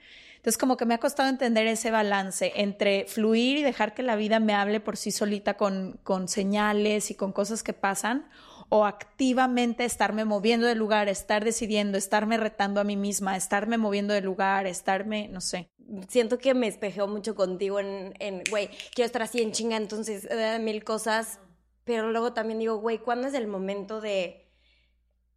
Entonces, 0.42 0.58
como 0.58 0.76
que 0.76 0.86
me 0.86 0.94
ha 0.94 0.98
costado 0.98 1.28
entender 1.28 1.68
ese 1.68 1.92
balance 1.92 2.52
entre 2.56 3.04
fluir 3.06 3.58
y 3.58 3.62
dejar 3.62 3.94
que 3.94 4.02
la 4.02 4.16
vida 4.16 4.40
me 4.40 4.54
hable 4.54 4.80
por 4.80 4.96
sí 4.96 5.12
solita 5.12 5.54
con, 5.54 6.00
con 6.02 6.26
señales 6.26 7.12
y 7.12 7.14
con 7.14 7.30
cosas 7.30 7.62
que 7.62 7.72
pasan, 7.72 8.28
o 8.68 8.84
activamente 8.84 9.84
estarme 9.84 10.24
moviendo 10.24 10.66
de 10.66 10.74
lugar, 10.74 11.08
estar 11.08 11.44
decidiendo, 11.44 11.96
estarme 11.96 12.38
retando 12.38 12.80
a 12.80 12.84
mí 12.84 12.96
misma, 12.96 13.36
estarme 13.36 13.78
moviendo 13.78 14.14
de 14.14 14.20
lugar, 14.20 14.66
estarme, 14.66 15.28
no 15.28 15.40
sé. 15.40 15.70
Siento 16.08 16.38
que 16.38 16.54
me 16.54 16.66
espejeo 16.66 17.06
mucho 17.06 17.36
contigo 17.36 17.78
en, 17.78 18.42
güey, 18.50 18.68
quiero 18.96 19.06
estar 19.06 19.22
así 19.22 19.42
en 19.42 19.52
chinga, 19.52 19.76
entonces 19.76 20.26
eh, 20.28 20.58
mil 20.60 20.82
cosas, 20.82 21.38
pero 21.84 22.10
luego 22.10 22.32
también 22.32 22.58
digo, 22.58 22.78
güey, 22.78 22.98
¿cuándo 22.98 23.28
es 23.28 23.34
el 23.34 23.46
momento 23.46 24.00
de 24.00 24.50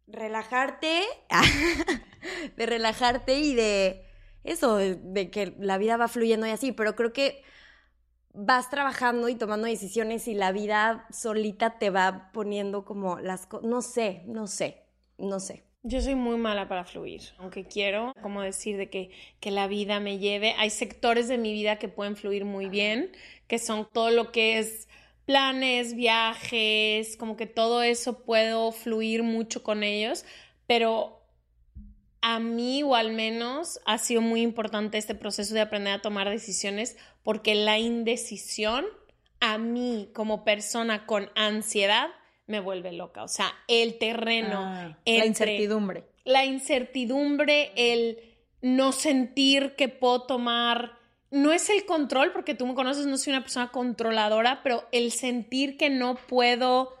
relajarte? 0.08 1.02
de 2.56 2.66
relajarte 2.66 3.38
y 3.38 3.54
de 3.54 4.05
eso, 4.46 4.76
de 4.76 5.30
que 5.30 5.54
la 5.58 5.78
vida 5.78 5.96
va 5.96 6.08
fluyendo 6.08 6.46
y 6.46 6.50
así, 6.50 6.72
pero 6.72 6.96
creo 6.96 7.12
que 7.12 7.42
vas 8.36 8.68
trabajando 8.68 9.28
y 9.28 9.34
tomando 9.34 9.66
decisiones 9.66 10.28
y 10.28 10.34
la 10.34 10.52
vida 10.52 11.06
solita 11.10 11.78
te 11.78 11.90
va 11.90 12.30
poniendo 12.32 12.84
como 12.84 13.18
las 13.18 13.46
cosas, 13.46 13.68
no 13.68 13.80
sé, 13.80 14.22
no 14.26 14.46
sé, 14.46 14.84
no 15.18 15.40
sé. 15.40 15.64
Yo 15.82 16.00
soy 16.00 16.16
muy 16.16 16.36
mala 16.36 16.68
para 16.68 16.84
fluir, 16.84 17.22
aunque 17.38 17.64
quiero, 17.64 18.12
como 18.20 18.42
decir, 18.42 18.76
de 18.76 18.90
que, 18.90 19.10
que 19.40 19.52
la 19.52 19.68
vida 19.68 20.00
me 20.00 20.18
lleve. 20.18 20.54
Hay 20.58 20.70
sectores 20.70 21.28
de 21.28 21.38
mi 21.38 21.52
vida 21.52 21.78
que 21.78 21.88
pueden 21.88 22.16
fluir 22.16 22.44
muy 22.44 22.68
bien, 22.68 23.12
que 23.46 23.58
son 23.58 23.88
todo 23.92 24.10
lo 24.10 24.32
que 24.32 24.58
es 24.58 24.88
planes, 25.26 25.94
viajes, 25.94 27.16
como 27.16 27.36
que 27.36 27.46
todo 27.46 27.82
eso 27.82 28.24
puedo 28.24 28.72
fluir 28.72 29.22
mucho 29.22 29.62
con 29.62 29.82
ellos, 29.82 30.24
pero 30.66 31.15
a 32.28 32.40
mí 32.40 32.82
o 32.82 32.96
al 32.96 33.12
menos 33.12 33.78
ha 33.86 33.98
sido 33.98 34.20
muy 34.20 34.42
importante 34.42 34.98
este 34.98 35.14
proceso 35.14 35.54
de 35.54 35.60
aprender 35.60 35.92
a 35.92 36.02
tomar 36.02 36.28
decisiones 36.28 36.96
porque 37.22 37.54
la 37.54 37.78
indecisión 37.78 38.84
a 39.38 39.58
mí 39.58 40.10
como 40.12 40.42
persona 40.42 41.06
con 41.06 41.30
ansiedad 41.36 42.08
me 42.48 42.58
vuelve 42.58 42.90
loca. 42.90 43.22
O 43.22 43.28
sea, 43.28 43.52
el 43.68 43.98
terreno. 43.98 44.58
Ah, 44.58 44.98
la 45.04 45.24
incertidumbre. 45.24 46.02
La 46.24 46.44
incertidumbre, 46.44 47.70
el 47.76 48.18
no 48.60 48.90
sentir 48.90 49.76
que 49.76 49.88
puedo 49.88 50.22
tomar. 50.22 50.98
No 51.30 51.52
es 51.52 51.70
el 51.70 51.84
control, 51.84 52.32
porque 52.32 52.56
tú 52.56 52.66
me 52.66 52.74
conoces, 52.74 53.06
no 53.06 53.18
soy 53.18 53.34
una 53.34 53.42
persona 53.42 53.70
controladora, 53.70 54.64
pero 54.64 54.88
el 54.90 55.12
sentir 55.12 55.76
que 55.76 55.90
no 55.90 56.16
puedo 56.16 56.92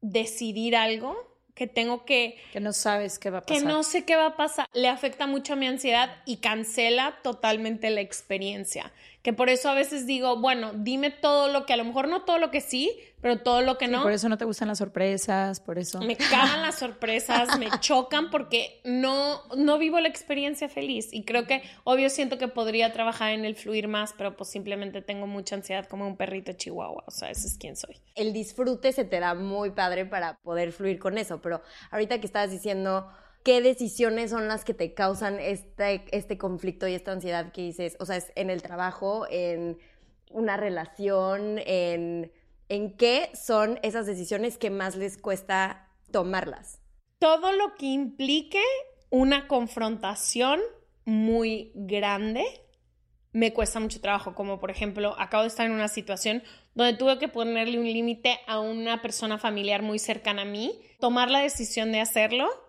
decidir 0.00 0.74
algo 0.74 1.35
que 1.56 1.66
tengo 1.66 2.04
que... 2.04 2.36
Que 2.52 2.60
no 2.60 2.74
sabes 2.74 3.18
qué 3.18 3.30
va 3.30 3.38
a 3.38 3.40
pasar. 3.40 3.62
Que 3.62 3.66
no 3.66 3.82
sé 3.82 4.04
qué 4.04 4.14
va 4.14 4.26
a 4.26 4.36
pasar. 4.36 4.68
Le 4.74 4.88
afecta 4.88 5.26
mucho 5.26 5.54
a 5.54 5.56
mi 5.56 5.66
ansiedad 5.66 6.14
y 6.26 6.36
cancela 6.36 7.18
totalmente 7.22 7.88
la 7.88 8.02
experiencia. 8.02 8.92
Que 9.26 9.32
por 9.32 9.48
eso 9.48 9.68
a 9.68 9.74
veces 9.74 10.06
digo, 10.06 10.36
bueno, 10.36 10.70
dime 10.72 11.10
todo 11.10 11.48
lo 11.48 11.66
que, 11.66 11.72
a 11.72 11.76
lo 11.76 11.84
mejor 11.84 12.06
no 12.06 12.22
todo 12.22 12.38
lo 12.38 12.52
que 12.52 12.60
sí, 12.60 12.96
pero 13.20 13.40
todo 13.40 13.60
lo 13.60 13.76
que 13.76 13.88
no. 13.88 14.04
por 14.04 14.12
eso 14.12 14.28
no 14.28 14.38
te 14.38 14.44
gustan 14.44 14.68
las 14.68 14.78
sorpresas, 14.78 15.58
por 15.58 15.80
eso. 15.80 15.98
Me 15.98 16.16
cagan 16.16 16.62
las 16.62 16.78
sorpresas, 16.78 17.58
me 17.58 17.68
chocan 17.80 18.30
porque 18.30 18.80
no, 18.84 19.42
no 19.56 19.78
vivo 19.78 19.98
la 19.98 20.06
experiencia 20.06 20.68
feliz. 20.68 21.08
Y 21.10 21.24
creo 21.24 21.44
que, 21.44 21.64
obvio, 21.82 22.08
siento 22.08 22.38
que 22.38 22.46
podría 22.46 22.92
trabajar 22.92 23.32
en 23.32 23.44
el 23.44 23.56
fluir 23.56 23.88
más, 23.88 24.14
pero 24.16 24.36
pues 24.36 24.48
simplemente 24.48 25.02
tengo 25.02 25.26
mucha 25.26 25.56
ansiedad 25.56 25.88
como 25.88 26.06
un 26.06 26.16
perrito 26.16 26.52
chihuahua. 26.52 27.02
O 27.04 27.10
sea, 27.10 27.28
ese 27.28 27.48
es 27.48 27.58
quien 27.58 27.74
soy. 27.74 28.00
El 28.14 28.32
disfrute 28.32 28.92
se 28.92 29.04
te 29.04 29.18
da 29.18 29.34
muy 29.34 29.72
padre 29.72 30.06
para 30.06 30.38
poder 30.38 30.70
fluir 30.70 31.00
con 31.00 31.18
eso, 31.18 31.40
pero 31.42 31.62
ahorita 31.90 32.20
que 32.20 32.26
estabas 32.26 32.52
diciendo 32.52 33.08
qué 33.46 33.62
decisiones 33.62 34.30
son 34.30 34.48
las 34.48 34.64
que 34.64 34.74
te 34.74 34.92
causan 34.92 35.38
este, 35.38 36.04
este 36.10 36.36
conflicto 36.36 36.88
y 36.88 36.94
esta 36.94 37.12
ansiedad 37.12 37.52
que 37.52 37.62
dices, 37.62 37.96
o 38.00 38.04
sea, 38.04 38.16
es 38.16 38.32
en 38.34 38.50
el 38.50 38.60
trabajo, 38.60 39.24
en 39.30 39.78
una 40.32 40.56
relación, 40.56 41.60
en, 41.64 42.32
en 42.68 42.96
qué 42.96 43.30
son 43.34 43.78
esas 43.84 44.04
decisiones 44.04 44.58
que 44.58 44.70
más 44.70 44.96
les 44.96 45.16
cuesta 45.16 45.88
tomarlas. 46.10 46.80
Todo 47.20 47.52
lo 47.52 47.76
que 47.76 47.86
implique 47.86 48.64
una 49.10 49.46
confrontación 49.46 50.58
muy 51.04 51.70
grande 51.76 52.42
me 53.30 53.52
cuesta 53.52 53.78
mucho 53.78 54.00
trabajo, 54.00 54.34
como 54.34 54.58
por 54.58 54.72
ejemplo, 54.72 55.14
acabo 55.20 55.44
de 55.44 55.50
estar 55.50 55.66
en 55.66 55.72
una 55.72 55.86
situación 55.86 56.42
donde 56.74 56.94
tuve 56.94 57.20
que 57.20 57.28
ponerle 57.28 57.78
un 57.78 57.84
límite 57.84 58.40
a 58.48 58.58
una 58.58 59.02
persona 59.02 59.38
familiar 59.38 59.82
muy 59.82 60.00
cercana 60.00 60.42
a 60.42 60.46
mí, 60.46 60.80
tomar 60.98 61.30
la 61.30 61.42
decisión 61.42 61.92
de 61.92 62.00
hacerlo 62.00 62.65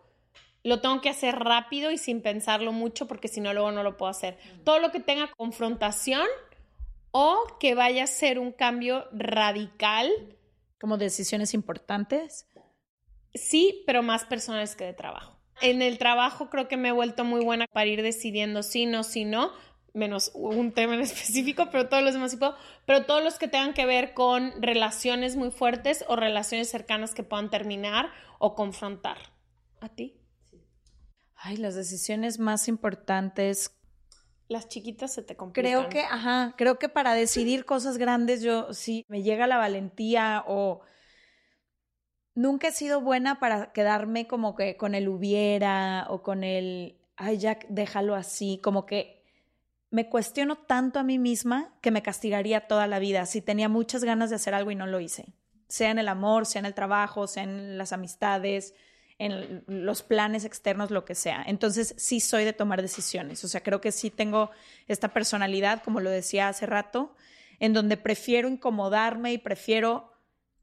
lo 0.68 0.82
tengo 0.82 1.00
que 1.00 1.08
hacer 1.08 1.40
rápido 1.40 1.92
y 1.92 1.98
sin 1.98 2.22
pensarlo 2.22 2.74
mucho 2.74 3.08
porque 3.08 3.30
si 3.30 3.40
no 3.40 3.54
luego 3.54 3.72
no 3.72 3.84
lo 3.84 3.96
puedo 3.96 4.10
hacer. 4.10 4.38
Todo 4.66 4.80
lo 4.80 4.92
que 4.92 5.00
tenga 5.00 5.32
confrontación 5.38 6.28
o 7.12 7.42
que 7.58 7.74
vaya 7.74 8.04
a 8.04 8.08
ser 8.08 8.38
un 8.38 8.52
cambio 8.52 9.08
radical. 9.14 10.12
Como 10.78 10.98
decisiones 10.98 11.54
importantes. 11.54 12.50
Sí, 13.34 13.82
pero 13.86 14.04
más 14.04 14.26
personales 14.26 14.76
que 14.76 14.84
de 14.84 14.94
trabajo. 14.94 15.38
En 15.62 15.82
el 15.82 15.98
trabajo 15.98 16.50
creo 16.50 16.68
que 16.68 16.76
me 16.76 16.90
he 16.90 16.92
vuelto 16.92 17.24
muy 17.24 17.46
buena 17.46 17.66
para 17.72 17.86
ir 17.86 18.02
decidiendo 18.02 18.62
sí, 18.62 18.86
no, 18.86 19.04
sí, 19.04 19.24
no, 19.24 19.54
menos 19.94 20.32
un 20.34 20.74
tema 20.74 20.96
en 20.96 21.00
específico, 21.00 21.70
pero 21.72 21.88
todos 21.88 22.04
los 22.04 22.14
demás 22.14 22.32
sí 22.32 22.38
puedo, 22.38 22.58
pero 22.86 23.06
todos 23.06 23.24
los 23.24 23.40
que 23.40 23.48
tengan 23.48 23.74
que 23.74 23.86
ver 23.86 24.14
con 24.14 24.62
relaciones 24.62 25.38
muy 25.38 25.50
fuertes 25.50 26.04
o 26.10 26.18
relaciones 26.18 26.70
cercanas 26.70 27.14
que 27.14 27.24
puedan 27.24 27.50
terminar 27.50 28.12
o 28.38 28.54
confrontar. 28.54 29.18
¿A 29.80 29.88
ti? 29.88 30.17
Ay, 31.38 31.58
las 31.58 31.76
decisiones 31.76 32.40
más 32.40 32.68
importantes. 32.68 33.72
Las 34.48 34.68
chiquitas 34.68 35.14
se 35.14 35.22
te 35.22 35.36
complican. 35.36 35.72
Creo 35.72 35.90
que, 35.90 36.02
ajá, 36.02 36.56
creo 36.58 36.80
que 36.80 36.90
para 36.90 37.14
decidir 37.14 37.66
cosas 37.66 37.98
grandes 37.98 38.42
yo 38.42 38.74
sí 38.74 39.06
me 39.08 39.22
llega 39.22 39.46
la 39.46 39.58
valentía 39.58 40.44
o 40.48 40.82
nunca 42.34 42.70
he 42.70 42.72
sido 42.72 43.02
buena 43.02 43.40
para 43.40 43.74
quedarme 43.74 44.28
como 44.28 44.56
que 44.56 44.78
con 44.78 44.96
el 44.96 45.10
hubiera 45.10 46.08
o 46.10 46.24
con 46.24 46.44
el, 46.44 46.98
ay, 47.18 47.40
Jack, 47.40 47.66
déjalo 47.68 48.16
así, 48.16 48.60
como 48.64 48.86
que 48.86 49.26
me 49.90 50.10
cuestiono 50.10 50.56
tanto 50.56 51.00
a 51.00 51.04
mí 51.04 51.18
misma 51.18 51.74
que 51.82 51.92
me 51.92 52.04
castigaría 52.04 52.68
toda 52.68 52.88
la 52.88 53.00
vida 53.00 53.26
si 53.26 53.42
tenía 53.42 53.70
muchas 53.70 54.04
ganas 54.04 54.30
de 54.30 54.36
hacer 54.36 54.54
algo 54.54 54.72
y 54.72 54.76
no 54.76 54.86
lo 54.86 55.00
hice, 55.00 55.34
sea 55.68 55.92
en 55.92 56.00
el 56.00 56.08
amor, 56.08 56.46
sea 56.46 56.60
en 56.60 56.66
el 56.66 56.74
trabajo, 56.74 57.28
sea 57.28 57.44
en 57.44 57.78
las 57.78 57.92
amistades, 57.92 58.74
en 59.20 59.64
los 59.68 60.04
planes 60.04 60.46
externos, 60.46 60.92
lo 60.92 61.06
que 61.06 61.16
sea. 61.16 61.44
Entonces, 61.48 61.96
sí 61.98 62.20
soy 62.20 62.46
de 62.46 62.54
tomar 62.54 62.82
decisiones. 62.82 63.44
O 63.44 63.48
sea, 63.48 63.62
creo 63.62 63.82
que 63.82 63.92
sí 63.92 64.10
tengo 64.10 64.52
esta 64.88 65.10
personalidad, 65.10 65.82
como 65.84 66.00
lo 66.00 66.10
decía 66.10 66.48
hace 66.48 66.66
rato, 66.66 67.16
en 67.60 67.74
donde 67.74 67.98
prefiero 67.98 68.48
incomodarme 68.48 69.34
y 69.34 69.38
prefiero 69.38 70.14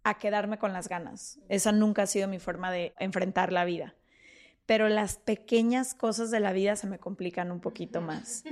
a 0.04 0.18
quedarme 0.18 0.58
con 0.58 0.72
las 0.72 0.88
ganas. 0.88 1.40
Esa 1.48 1.72
nunca 1.72 2.02
ha 2.02 2.06
sido 2.06 2.28
mi 2.28 2.38
forma 2.38 2.70
de 2.70 2.94
enfrentar 2.98 3.52
la 3.52 3.64
vida. 3.64 3.94
Pero 4.66 4.88
las 4.88 5.16
pequeñas 5.16 5.94
cosas 5.94 6.30
de 6.30 6.40
la 6.40 6.52
vida 6.52 6.76
se 6.76 6.86
me 6.86 6.98
complican 6.98 7.50
un 7.50 7.60
poquito 7.60 8.00
más. 8.00 8.44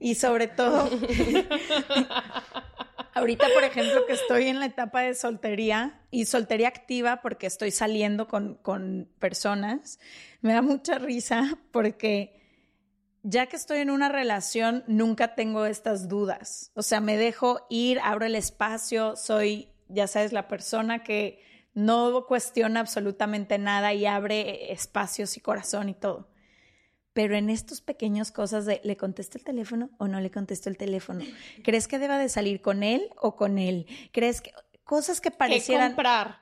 Y 0.00 0.16
sobre 0.16 0.48
todo, 0.48 0.88
Ahorita, 3.16 3.46
por 3.54 3.64
ejemplo, 3.64 4.04
que 4.04 4.12
estoy 4.12 4.48
en 4.48 4.60
la 4.60 4.66
etapa 4.66 5.00
de 5.00 5.14
soltería 5.14 6.02
y 6.10 6.26
soltería 6.26 6.68
activa 6.68 7.22
porque 7.22 7.46
estoy 7.46 7.70
saliendo 7.70 8.28
con, 8.28 8.56
con 8.56 9.08
personas, 9.18 9.98
me 10.42 10.52
da 10.52 10.60
mucha 10.60 10.98
risa 10.98 11.58
porque 11.70 12.42
ya 13.22 13.46
que 13.46 13.56
estoy 13.56 13.78
en 13.78 13.88
una 13.88 14.10
relación, 14.10 14.84
nunca 14.86 15.34
tengo 15.34 15.64
estas 15.64 16.08
dudas. 16.08 16.72
O 16.74 16.82
sea, 16.82 17.00
me 17.00 17.16
dejo 17.16 17.66
ir, 17.70 18.00
abro 18.04 18.26
el 18.26 18.34
espacio, 18.34 19.16
soy, 19.16 19.70
ya 19.88 20.06
sabes, 20.08 20.34
la 20.34 20.46
persona 20.46 21.02
que 21.02 21.40
no 21.72 22.26
cuestiona 22.26 22.80
absolutamente 22.80 23.56
nada 23.56 23.94
y 23.94 24.04
abre 24.04 24.72
espacios 24.72 25.38
y 25.38 25.40
corazón 25.40 25.88
y 25.88 25.94
todo. 25.94 26.28
Pero 27.16 27.34
en 27.34 27.48
estos 27.48 27.80
pequeños 27.80 28.30
cosas 28.30 28.66
de 28.66 28.80
le 28.84 28.98
contesto 28.98 29.38
el 29.38 29.44
teléfono 29.44 29.88
o 29.98 30.06
no 30.06 30.20
le 30.20 30.30
contesto 30.30 30.68
el 30.68 30.76
teléfono. 30.76 31.24
¿Crees 31.64 31.88
que 31.88 31.98
deba 31.98 32.18
de 32.18 32.28
salir 32.28 32.60
con 32.60 32.82
él 32.82 33.08
o 33.16 33.34
con 33.36 33.56
él? 33.58 33.86
¿Crees 34.12 34.42
que 34.42 34.52
cosas 34.84 35.20
que 35.22 35.30
parecieran 35.30 35.92
comprar? 35.92 36.40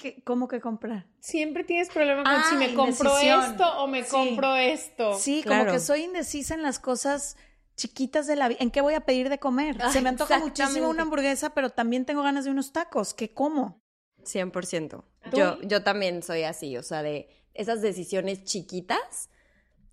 ¿Qué- 0.00 0.22
¿Cómo 0.22 0.46
que 0.46 0.60
comprar? 0.60 1.06
Siempre 1.18 1.64
tienes 1.64 1.88
problema 1.88 2.22
con 2.22 2.32
Ah, 2.32 2.46
si 2.48 2.54
me 2.56 2.72
compro 2.74 3.10
indecisión. 3.10 3.50
esto 3.50 3.82
o 3.82 3.88
me 3.88 4.04
Sí. 4.04 4.10
compro 4.12 4.54
esto. 4.54 5.18
Sí, 5.18 5.42
Claro. 5.42 5.64
como 5.64 5.72
que 5.74 5.80
soy 5.80 6.04
indecisa 6.04 6.54
en 6.54 6.62
las 6.62 6.78
cosas 6.78 7.36
chiquitas 7.74 8.28
de 8.28 8.36
la 8.36 8.46
vida. 8.48 8.58
¿En 8.60 8.70
qué 8.70 8.80
voy 8.82 8.94
a 8.94 9.00
pedir 9.00 9.28
de 9.28 9.38
comer? 9.40 9.76
Se 9.90 9.98
Ay, 9.98 10.04
me 10.04 10.10
antoja 10.10 10.38
muchísimo 10.38 10.88
una 10.88 11.02
hamburguesa, 11.02 11.52
pero 11.52 11.70
también 11.70 12.04
tengo 12.04 12.22
ganas 12.22 12.44
de 12.44 12.52
unos 12.52 12.72
tacos. 12.72 13.12
¿Qué 13.12 13.34
como? 13.34 13.82
100%. 14.24 15.04
¿Tú? 15.30 15.36
Yo, 15.36 15.60
yo 15.62 15.82
también 15.82 16.22
soy 16.22 16.44
así, 16.44 16.76
o 16.76 16.82
sea, 16.84 17.02
de 17.02 17.28
esas 17.54 17.82
decisiones 17.82 18.44
chiquitas 18.44 19.28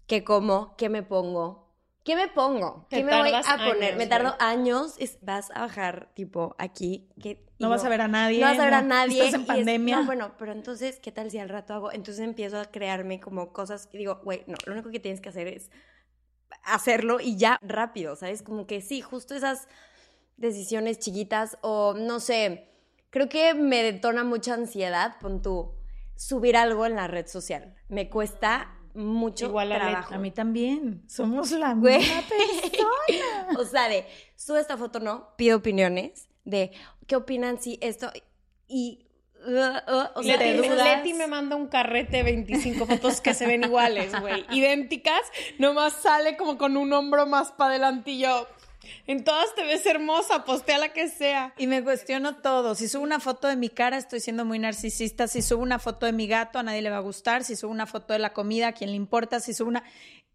que 0.08 0.24
como, 0.24 0.76
qué 0.78 0.90
me 0.90 1.04
pongo, 1.04 1.68
qué 2.04 2.16
me 2.16 2.28
pongo, 2.30 2.88
qué 2.90 3.04
me 3.04 3.18
voy 3.20 3.32
a 3.34 3.42
poner. 3.58 3.84
años, 3.92 3.98
me 3.98 4.08
tardo 4.08 4.36
güey. 4.38 4.50
años, 4.50 4.96
es- 4.98 5.20
vas 5.22 5.52
a 5.54 5.60
bajar 5.62 6.10
tipo 6.16 6.56
aquí. 6.58 7.10
Que, 7.22 7.46
No 7.60 7.70
vas 7.70 7.84
a 7.84 7.90
ver 7.90 8.02
a 8.02 8.08
nadie. 8.08 8.40
No 8.40 8.48
vas 8.48 8.60
a 8.60 8.64
ver 8.66 8.74
a 8.76 8.82
nadie. 8.82 9.20
Estás 9.26 9.34
en 9.34 9.42
es- 9.42 9.48
pandemia. 9.48 9.98
no, 9.98 10.06
bueno, 10.06 10.32
pero 10.40 10.52
entonces, 10.54 11.00
¿qué 11.02 11.12
tal 11.12 11.30
si 11.32 11.40
al 11.40 11.50
rato 11.50 11.74
hago? 11.74 11.92
Entonces 11.92 12.24
empiezo 12.24 12.60
a 12.60 12.66
crearme 12.66 13.20
como 13.20 13.52
cosas 13.52 13.90
y 13.92 13.98
digo, 13.98 14.22
güey, 14.24 14.44
no, 14.48 14.56
lo 14.66 14.74
único 14.74 14.90
que 14.92 15.00
tienes 15.00 15.20
que 15.22 15.30
hacer 15.30 15.48
es 15.48 15.70
hacerlo 16.64 17.20
y 17.20 17.36
ya 17.38 17.60
rápido, 17.62 18.16
¿sabes? 18.16 18.42
Como 18.44 18.68
que 18.68 18.82
sí, 18.82 19.02
justo 19.02 19.36
esas 19.36 19.68
decisiones 20.38 21.00
chiquitas 21.00 21.58
o 21.62 21.94
no 21.94 22.20
sé, 22.20 22.70
creo 23.10 23.28
que 23.28 23.54
me 23.54 23.84
detona 23.84 24.24
mucha 24.24 24.54
ansiedad, 24.54 25.16
pon 25.20 25.42
tú, 25.42 25.74
subir 26.16 26.56
algo 26.56 26.86
en 26.86 26.96
la 26.96 27.08
red 27.08 27.28
social. 27.28 27.76
Me 27.90 28.10
cuesta 28.10 28.77
mucho 28.98 29.46
Igual 29.46 29.72
a 29.72 29.80
trabajo. 29.80 30.14
A 30.16 30.18
mí 30.18 30.32
también. 30.32 31.04
Somos 31.08 31.52
la 31.52 31.74
Güey. 31.74 32.00
misma 32.00 32.22
persona. 32.22 33.48
o 33.60 33.64
sea, 33.66 33.88
de, 33.90 34.06
sube 34.36 34.60
esta 34.60 34.76
foto, 34.78 35.00
¿no? 35.00 35.36
Pido 35.38 35.58
opiniones 35.58 36.28
de, 36.44 36.72
¿qué 37.06 37.16
opinan 37.16 37.62
si 37.62 37.78
esto? 37.82 38.12
Y, 38.68 39.06
uh, 39.46 39.52
uh, 39.52 40.06
o 40.16 40.24
sea, 40.24 40.38
Leti, 40.38 40.60
me- 40.62 40.68
dudas. 40.70 40.98
Leti 40.98 41.14
me 41.14 41.28
manda 41.28 41.56
un 41.56 41.68
carrete 41.68 42.18
de 42.18 42.24
25 42.24 42.86
fotos 42.86 43.22
que 43.22 43.34
se 43.34 43.46
ven 43.46 43.64
iguales, 43.64 44.20
güey. 44.20 44.46
Idénticas, 44.52 45.22
nomás 45.60 45.94
sale 45.94 46.36
como 46.36 46.58
con 46.58 46.76
un 46.76 46.92
hombro 46.94 47.26
más 47.26 47.52
para 47.52 47.72
adelante 47.72 48.12
y 48.12 48.20
yo. 48.20 48.48
En 49.06 49.24
todas 49.24 49.54
te 49.56 49.64
ves 49.64 49.86
hermosa, 49.86 50.44
postea 50.46 50.78
la 50.78 50.94
que 50.94 51.10
sea. 51.10 51.54
Y 51.58 51.68
me 51.68 51.84
cuestiono 51.84 52.38
todo. 52.38 52.76
Si 52.76 52.88
subo 52.88 53.04
una 53.04 53.20
foto 53.20 53.48
de 53.48 53.56
mi 53.56 53.70
cara, 53.70 53.98
estoy 53.98 54.20
siendo 54.20 54.46
muy 54.46 54.60
narcisista. 54.60 55.28
Si 55.28 55.42
subo 55.42 55.64
una 55.64 55.80
foto 55.80 56.06
de 56.06 56.14
mi 56.14 56.28
gato, 56.28 56.60
a 56.60 56.64
nadie 56.64 56.82
le 56.82 56.90
va 56.90 56.98
a 56.98 57.02
gustar. 57.02 57.44
Si 57.44 57.56
subo 57.56 57.72
una 57.72 57.86
foto 57.86 58.14
de 58.14 58.20
la 58.20 58.34
comida, 58.34 58.70
a 58.70 58.74
quién 58.74 58.90
le 58.90 58.96
importa. 58.96 59.40
Si 59.40 59.54
subo 59.54 59.70
una... 59.70 59.84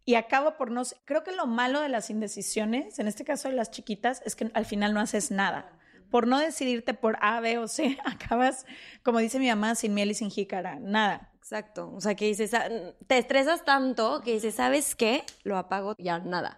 Y 0.04 0.16
acabo 0.16 0.56
por 0.56 0.70
no... 0.70 0.82
Creo 1.04 1.22
que 1.22 1.32
lo 1.32 1.46
malo 1.46 1.80
de 1.80 1.88
las 1.88 2.10
indecisiones, 2.10 2.98
en 2.98 3.08
este 3.08 3.24
caso 3.24 3.48
de 3.48 3.54
las 3.54 3.70
chiquitas, 3.70 4.22
es 4.24 4.34
que 4.34 4.50
al 4.54 4.66
final 4.66 4.94
no 4.94 5.00
haces 5.00 5.30
nada. 5.30 5.78
Por 6.10 6.26
no 6.26 6.38
decidirte 6.38 6.92
por 6.94 7.18
A, 7.20 7.40
B 7.40 7.58
o 7.58 7.68
C, 7.68 7.98
acabas, 8.04 8.66
como 9.02 9.18
dice 9.18 9.38
mi 9.38 9.48
mamá, 9.48 9.74
sin 9.74 9.94
miel 9.94 10.10
y 10.10 10.14
sin 10.14 10.30
jícara. 10.30 10.76
Nada. 10.80 11.32
Exacto. 11.42 11.92
O 11.92 12.00
sea, 12.00 12.14
que 12.14 12.26
dices, 12.26 12.54
ah, 12.54 12.68
te 13.08 13.18
estresas 13.18 13.64
tanto 13.64 14.20
que 14.22 14.34
dices, 14.34 14.54
¿sabes 14.54 14.94
qué? 14.94 15.24
Lo 15.42 15.58
apago, 15.58 15.96
ya 15.98 16.20
nada. 16.20 16.56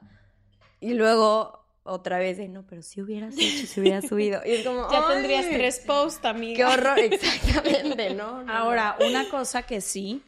Y 0.79 0.93
luego 0.93 1.64
otra 1.85 2.19
vez 2.19 2.39
de, 2.39 2.49
no, 2.49 2.67
pero 2.67 2.83
si 2.83 3.01
hubieras 3.01 3.37
hecho, 3.37 3.67
si 3.67 3.81
hubieras 3.81 4.07
subido. 4.09 4.41
Y 4.45 4.53
es 4.53 4.67
como, 4.67 4.89
Ya 4.91 5.07
"Ay, 5.07 5.15
tendrías 5.15 5.47
tres 5.49 5.81
posts, 5.81 6.25
amiga. 6.25 6.57
Qué 6.57 6.65
horror, 6.65 6.99
exactamente, 7.01 8.15
¿no? 8.15 8.39
No, 8.39 8.43
no. 8.45 8.53
Ahora, 8.53 8.97
una 9.07 9.29
cosa 9.29 9.63
que 9.63 9.81
sí 9.81 10.23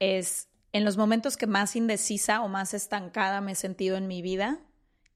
es, 0.00 0.48
en 0.72 0.84
los 0.84 0.96
momentos 0.96 1.36
que 1.36 1.46
más 1.46 1.76
indecisa 1.76 2.42
o 2.42 2.48
más 2.48 2.74
estancada 2.74 3.40
me 3.40 3.52
he 3.52 3.54
sentido 3.54 3.96
en 3.96 4.06
mi 4.08 4.22
vida, 4.22 4.58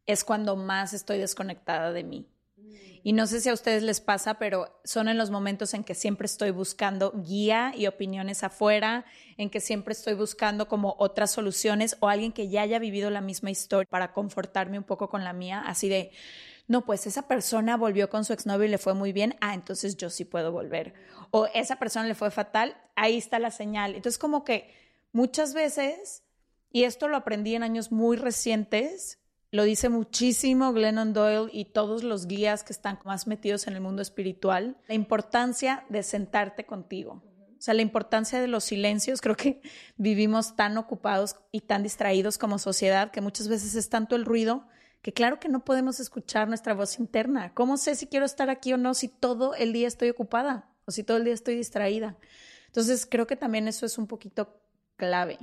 es 0.07 0.23
cuando 0.23 0.55
más 0.57 0.93
estoy 0.93 1.19
desconectada 1.19 1.93
de 1.93 2.05
mí. 2.05 2.29
Y 3.07 3.13
no 3.13 3.29
sé 3.29 3.41
si 3.41 3.49
a 3.49 3.53
ustedes 3.53 3.85
les 3.85 4.01
pasa, 4.01 4.35
pero 4.35 4.81
son 4.83 5.07
en 5.07 5.17
los 5.17 5.31
momentos 5.31 5.75
en 5.75 5.85
que 5.85 5.95
siempre 5.95 6.25
estoy 6.25 6.51
buscando 6.51 7.13
guía 7.25 7.73
y 7.77 7.87
opiniones 7.87 8.43
afuera, 8.43 9.05
en 9.37 9.49
que 9.49 9.61
siempre 9.61 9.93
estoy 9.93 10.15
buscando 10.15 10.67
como 10.67 10.97
otras 10.99 11.31
soluciones 11.31 11.97
o 12.01 12.09
alguien 12.09 12.33
que 12.33 12.49
ya 12.49 12.63
haya 12.63 12.81
vivido 12.81 13.09
la 13.11 13.21
misma 13.21 13.53
historia 13.53 13.89
para 13.89 14.13
confortarme 14.13 14.77
un 14.77 14.83
poco 14.83 15.09
con 15.09 15.23
la 15.23 15.33
mía, 15.33 15.63
así 15.65 15.89
de, 15.89 16.11
no, 16.67 16.85
pues 16.85 17.07
esa 17.07 17.29
persona 17.29 17.77
volvió 17.77 18.11
con 18.11 18.25
su 18.25 18.33
exnovio 18.33 18.67
y 18.67 18.71
le 18.71 18.79
fue 18.79 18.95
muy 18.95 19.13
bien, 19.13 19.37
ah, 19.41 19.55
entonces 19.55 19.97
yo 19.97 20.11
sí 20.11 20.25
puedo 20.25 20.51
volver. 20.51 20.95
O 21.31 21.47
esa 21.55 21.77
persona 21.77 22.09
le 22.09 22.17
fue 22.17 22.33
fatal, 22.33 22.77
ahí 22.97 23.19
está 23.19 23.39
la 23.39 23.53
señal. 23.53 23.95
Entonces 23.95 24.19
como 24.19 24.43
que 24.43 24.75
muchas 25.13 25.55
veces, 25.55 26.25
y 26.73 26.83
esto 26.83 27.07
lo 27.07 27.19
aprendí 27.19 27.55
en 27.55 27.63
años 27.63 27.93
muy 27.93 28.17
recientes, 28.17 29.21
lo 29.51 29.65
dice 29.65 29.89
muchísimo 29.89 30.73
Glennon 30.73 31.13
Doyle 31.13 31.51
y 31.53 31.67
todos 31.67 32.03
los 32.03 32.27
guías 32.27 32.65
que 32.65 32.73
están 32.73 32.99
más 33.05 33.27
metidos 33.27 33.67
en 33.67 33.75
el 33.75 33.81
mundo 33.81 34.03
espiritual, 34.03 34.77
la 34.89 34.95
importancia 34.95 35.85
de 35.89 36.03
sentarte 36.03 36.67
contigo. 36.67 37.23
O 37.59 37.63
sea, 37.67 37.75
la 37.75 37.83
importancia 37.83 38.41
de 38.41 38.49
los 38.49 38.65
silencios. 38.65 39.21
Creo 39.21 39.37
que 39.37 39.63
vivimos 39.97 40.57
tan 40.57 40.77
ocupados 40.77 41.37
y 41.53 41.63
tan 41.63 41.83
distraídos 41.83 42.39
como 42.39 42.59
sociedad 42.59 43.11
que 43.11 43.21
muchas 43.21 43.49
veces 43.49 43.75
es 43.75 43.89
tanto 43.89 44.17
el 44.17 44.25
ruido 44.25 44.67
que 45.03 45.13
claro 45.13 45.39
que 45.39 45.49
no 45.49 45.65
podemos 45.65 46.01
escuchar 46.01 46.49
nuestra 46.49 46.75
voz 46.75 46.99
interna. 46.99 47.55
¿Cómo 47.55 47.77
sé 47.77 47.95
si 47.95 48.09
quiero 48.09 48.27
estar 48.27 48.51
aquí 48.51 48.73
o 48.73 48.77
no 48.77 48.93
si 48.93 49.09
todo 49.09 49.55
el 49.55 49.73
día 49.73 49.87
estoy 49.87 50.11
ocupada 50.11 50.69
o 50.85 50.91
si 50.91 51.05
todo 51.05 51.17
el 51.17 51.25
día 51.25 51.35
estoy 51.35 51.55
distraída? 51.55 52.17
Entonces, 52.67 53.07
creo 53.09 53.27
que 53.27 53.37
también 53.37 53.69
eso 53.69 53.87
es 53.87 53.99
un 53.99 54.07
poquito 54.07 54.61
clave. 54.97 55.39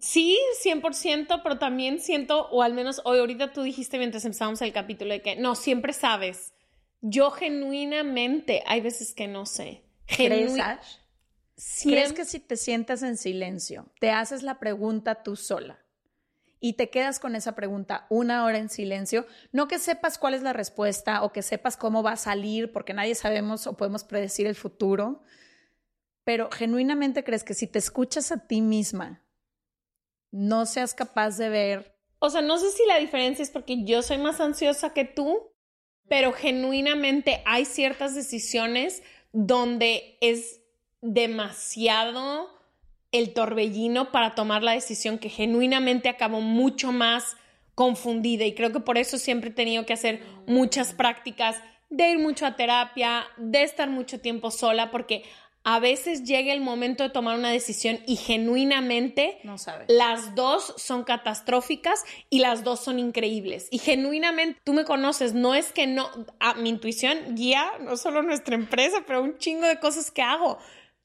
Sí, 0.00 0.38
100%, 0.62 1.42
pero 1.42 1.58
también 1.58 1.98
siento, 2.00 2.48
o 2.50 2.62
al 2.62 2.74
menos 2.74 3.00
hoy, 3.04 3.18
ahorita 3.18 3.52
tú 3.52 3.62
dijiste 3.62 3.98
mientras 3.98 4.24
empezamos 4.24 4.60
el 4.62 4.72
capítulo, 4.72 5.12
de 5.12 5.22
que 5.22 5.36
no, 5.36 5.54
siempre 5.54 5.92
sabes. 5.92 6.52
Yo 7.00 7.30
genuinamente, 7.30 8.62
hay 8.66 8.80
veces 8.80 9.14
que 9.14 9.28
no 9.28 9.46
sé. 9.46 9.82
Siem- 11.56 11.90
¿Crees 11.92 12.12
que 12.12 12.24
si 12.24 12.38
te 12.40 12.56
sientas 12.56 13.02
en 13.02 13.16
silencio, 13.16 13.86
te 13.98 14.10
haces 14.10 14.42
la 14.42 14.58
pregunta 14.58 15.22
tú 15.22 15.36
sola 15.36 15.78
y 16.60 16.74
te 16.74 16.90
quedas 16.90 17.18
con 17.18 17.34
esa 17.34 17.54
pregunta 17.54 18.06
una 18.10 18.44
hora 18.44 18.58
en 18.58 18.68
silencio, 18.68 19.26
no 19.52 19.68
que 19.68 19.78
sepas 19.78 20.18
cuál 20.18 20.34
es 20.34 20.42
la 20.42 20.52
respuesta 20.52 21.22
o 21.24 21.32
que 21.32 21.42
sepas 21.42 21.76
cómo 21.76 22.02
va 22.02 22.12
a 22.12 22.16
salir, 22.16 22.72
porque 22.72 22.94
nadie 22.94 23.14
sabemos 23.14 23.66
o 23.66 23.76
podemos 23.76 24.04
predecir 24.04 24.46
el 24.46 24.54
futuro, 24.54 25.22
pero 26.24 26.50
genuinamente 26.50 27.24
crees 27.24 27.42
que 27.42 27.54
si 27.54 27.66
te 27.66 27.78
escuchas 27.78 28.30
a 28.32 28.46
ti 28.46 28.60
misma, 28.60 29.21
no 30.32 30.66
seas 30.66 30.94
capaz 30.94 31.36
de 31.36 31.48
ver, 31.48 31.96
O 32.18 32.30
sea, 32.30 32.40
no 32.40 32.58
sé 32.58 32.70
si 32.70 32.84
la 32.86 32.98
diferencia 32.98 33.42
es 33.42 33.50
porque 33.50 33.84
yo 33.84 34.00
soy 34.00 34.16
más 34.16 34.40
ansiosa 34.40 34.94
que 34.94 35.04
tú, 35.04 35.52
pero 36.08 36.32
genuinamente 36.32 37.42
hay 37.46 37.64
ciertas 37.64 38.14
decisiones 38.14 39.02
donde 39.32 40.18
es 40.20 40.60
demasiado 41.00 42.48
el 43.10 43.34
torbellino 43.34 44.12
para 44.12 44.34
tomar 44.34 44.62
la 44.62 44.72
decisión 44.72 45.18
que 45.18 45.28
genuinamente 45.28 46.08
acabo 46.08 46.40
mucho 46.40 46.92
más 46.92 47.36
confundida. 47.74 48.44
Y 48.44 48.54
creo 48.54 48.72
que 48.72 48.80
por 48.80 48.98
eso 48.98 49.18
siempre 49.18 49.50
he 49.50 49.54
tenido 49.54 49.84
que 49.84 49.92
hacer 49.92 50.22
muchas 50.46 50.94
prácticas 50.94 51.56
de 51.90 52.10
ir 52.10 52.18
mucho 52.18 52.46
a 52.46 52.56
terapia, 52.56 53.26
de 53.36 53.62
estar 53.62 53.90
mucho 53.90 54.20
tiempo 54.20 54.50
sola, 54.50 54.90
porque 54.90 55.24
a 55.64 55.78
veces 55.78 56.24
llega 56.24 56.52
el 56.52 56.60
momento 56.60 57.04
de 57.04 57.10
tomar 57.10 57.38
una 57.38 57.50
decisión 57.50 58.00
y 58.06 58.16
genuinamente 58.16 59.38
no 59.44 59.58
sabes. 59.58 59.86
las 59.88 60.34
dos 60.34 60.74
son 60.76 61.04
catastróficas 61.04 62.04
y 62.30 62.40
las 62.40 62.64
dos 62.64 62.80
son 62.80 62.98
increíbles. 62.98 63.68
Y 63.70 63.78
genuinamente, 63.78 64.60
tú 64.64 64.72
me 64.72 64.84
conoces, 64.84 65.34
no 65.34 65.54
es 65.54 65.72
que 65.72 65.86
no, 65.86 66.08
a 66.40 66.54
mi 66.54 66.68
intuición 66.68 67.34
guía 67.34 67.70
no 67.80 67.96
solo 67.96 68.22
nuestra 68.22 68.54
empresa, 68.54 69.04
pero 69.06 69.22
un 69.22 69.38
chingo 69.38 69.66
de 69.66 69.78
cosas 69.78 70.10
que 70.10 70.22
hago. 70.22 70.58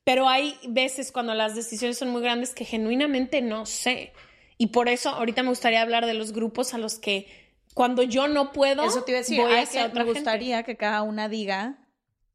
Pero 0.03 0.27
hay 0.29 0.57
veces 0.67 1.11
cuando 1.11 1.33
las 1.33 1.53
decisiones 1.55 1.97
son 1.97 2.09
muy 2.09 2.21
grandes 2.21 2.53
que 2.55 2.65
genuinamente 2.65 3.41
no 3.41 3.65
sé. 3.65 4.13
Y 4.57 4.67
por 4.67 4.89
eso 4.89 5.09
ahorita 5.09 5.43
me 5.43 5.49
gustaría 5.49 5.81
hablar 5.81 6.05
de 6.05 6.13
los 6.13 6.31
grupos 6.31 6.73
a 6.73 6.77
los 6.77 6.97
que 6.97 7.27
cuando 7.73 8.01
yo 8.01 8.27
no 8.27 8.53
puedo, 8.53 8.83
Eso 8.85 9.03
te 9.03 9.11
iba 9.11 9.19
a 9.19 9.21
decir, 9.21 9.39
voy 9.39 9.53
hacia 9.53 9.81
que- 9.83 9.87
otra 9.89 10.03
me 10.03 10.13
gente. 10.13 10.19
gustaría 10.21 10.63
que 10.63 10.77
cada 10.77 11.03
una 11.03 11.29
diga 11.29 11.77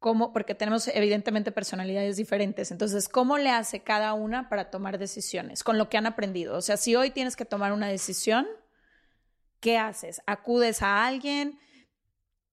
cómo, 0.03 0.35
porque 0.35 0.55
tenemos 0.55 0.89
evidentemente 0.89 1.51
personalidades 1.51 2.19
diferentes, 2.19 2.71
entonces, 2.71 3.09
¿cómo 3.09 3.39
le 3.39 3.49
hace 3.49 3.81
cada 3.81 4.13
una 4.13 4.51
para 4.51 4.71
tomar 4.71 4.99
decisiones 4.99 5.65
con 5.65 5.79
lo 5.79 5.89
que 5.89 5.97
han 5.97 6.05
aprendido? 6.05 6.55
O 6.59 6.61
sea, 6.61 6.77
si 6.77 6.95
hoy 6.95 7.11
tienes 7.11 7.37
que 7.37 7.47
tomar 7.47 7.73
una 7.73 7.89
decisión, 7.89 8.47
¿qué 9.61 9.79
haces? 9.79 10.21
¿Acudes 10.27 10.83
a 10.83 11.07
alguien? 11.07 11.59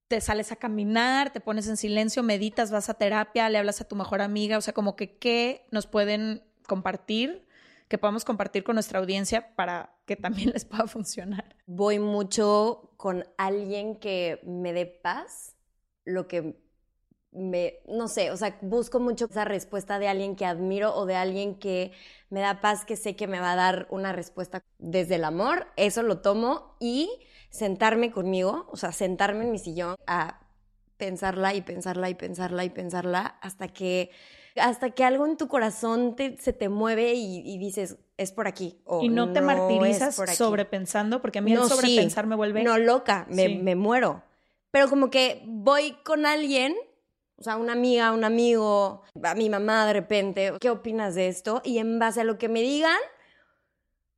te 0.10 0.22
sales 0.22 0.52
a 0.52 0.56
caminar, 0.56 1.32
te 1.32 1.40
pones 1.40 1.68
en 1.68 1.78
silencio, 1.78 2.24
meditas, 2.24 2.72
vas 2.72 2.90
a 2.90 2.96
terapia, 2.96 3.48
le 3.48 3.60
hablas 3.60 3.80
a 3.80 3.88
tu 3.88 3.96
mejor 3.96 4.22
amiga, 4.22 4.58
o 4.58 4.62
sea, 4.62 4.74
como 4.74 4.96
que 4.96 5.18
qué 5.18 5.68
nos 5.70 5.86
pueden 5.86 6.44
compartir, 6.68 7.48
que 7.88 8.00
podamos 8.00 8.26
compartir 8.26 8.64
con 8.64 8.76
nuestra 8.76 9.00
audiencia 9.00 9.56
para 9.56 9.96
que 10.06 10.16
también 10.16 10.50
les 10.54 10.66
pueda 10.66 10.88
funcionar. 10.88 11.56
Voy 11.68 12.00
mucho 12.00 12.92
con 12.98 13.24
alguien 13.38 13.98
que 14.00 14.42
me 14.44 14.74
dé 14.74 14.88
paz, 14.88 15.56
lo 16.06 16.28
que 16.28 16.60
me, 17.32 17.80
no 17.88 18.08
sé, 18.08 18.32
o 18.32 18.38
sea, 18.38 18.58
busco 18.62 19.00
mucho 19.00 19.28
esa 19.30 19.46
respuesta 19.46 20.00
de 20.00 20.08
alguien 20.08 20.36
que 20.36 20.46
admiro 20.46 20.96
o 20.96 21.06
de 21.06 21.16
alguien 21.16 21.56
que 21.56 21.92
me 22.30 22.40
da 22.40 22.60
paz, 22.62 22.86
que 22.86 22.96
sé 22.96 23.16
que 23.16 23.28
me 23.28 23.40
va 23.40 23.54
a 23.54 23.56
dar 23.56 23.88
una 23.92 24.14
respuesta 24.14 24.64
desde 24.80 25.16
el 25.16 25.24
amor, 25.24 25.68
eso 25.76 26.02
lo 26.02 26.20
tomo 26.20 26.76
y 26.80 27.10
sentarme 27.50 28.12
conmigo, 28.12 28.68
o 28.72 28.78
sea, 28.78 28.92
sentarme 28.92 29.46
en 29.46 29.52
mi 29.52 29.60
sillón 29.60 29.96
a 30.08 30.42
pensarla 30.98 31.54
y 31.54 31.62
pensarla 31.62 32.10
y 32.10 32.16
pensarla 32.16 32.66
y 32.66 32.70
pensarla 32.70 33.38
hasta 33.42 33.68
que 33.68 34.12
hasta 34.56 34.90
que 34.90 35.06
algo 35.06 35.26
en 35.26 35.38
tu 35.38 35.48
corazón 35.48 36.16
te, 36.16 36.38
se 36.38 36.52
te 36.52 36.68
mueve 36.68 37.14
y, 37.14 37.58
dices, 37.58 37.98
es 38.18 38.34
por 38.34 38.48
aquí. 38.48 38.82
y 39.02 39.08
no 39.08 39.32
te 39.32 39.40
martirizas 39.40 40.16
sobrepensando, 40.36 41.22
porque 41.22 41.40
a 41.40 41.42
mí 41.42 41.54
el 41.54 41.64
sobrepensar 41.64 42.28
me 42.28 42.36
vuelve... 42.36 42.64
No, 42.64 42.78
loca, 42.78 43.26
me, 43.30 43.48
me 43.48 43.76
muero. 43.76 44.24
Pero 44.72 44.90
como 44.90 45.10
que 45.10 45.44
voy 45.46 45.94
con 46.04 46.26
alguien 46.26 46.76
o 47.40 47.44
sea, 47.44 47.56
una 47.56 47.72
amiga, 47.74 48.12
un 48.12 48.24
amigo, 48.24 49.04
a 49.24 49.36
mi 49.36 49.50
mamá 49.50 49.88
de 49.88 49.94
repente, 49.94 50.54
¿qué 50.60 50.70
opinas 50.70 51.16
de 51.16 51.30
esto? 51.30 51.62
Y 51.64 51.78
en 51.78 51.98
base 51.98 52.22
a 52.22 52.24
lo 52.26 52.38
que 52.38 52.50
me 52.50 52.62
digan, 52.62 52.98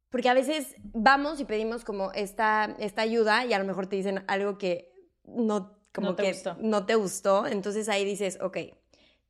porque 0.10 0.30
a 0.30 0.34
veces 0.34 0.76
vamos 0.82 1.40
y 1.40 1.46
pedimos 1.46 1.86
como 1.86 2.12
esta, 2.14 2.76
esta 2.80 3.04
ayuda 3.04 3.46
y 3.46 3.54
a 3.54 3.60
lo 3.60 3.66
mejor 3.66 3.88
te 3.88 3.96
dicen 3.96 4.24
algo 4.28 4.58
que 4.58 4.92
no, 5.24 5.78
como 5.94 6.16
que 6.16 6.36
no 6.60 6.86
te 6.86 6.96
gustó. 6.96 7.46
Entonces 7.46 7.90
ahí 7.90 8.04
dices, 8.04 8.40
ok, 8.42 8.58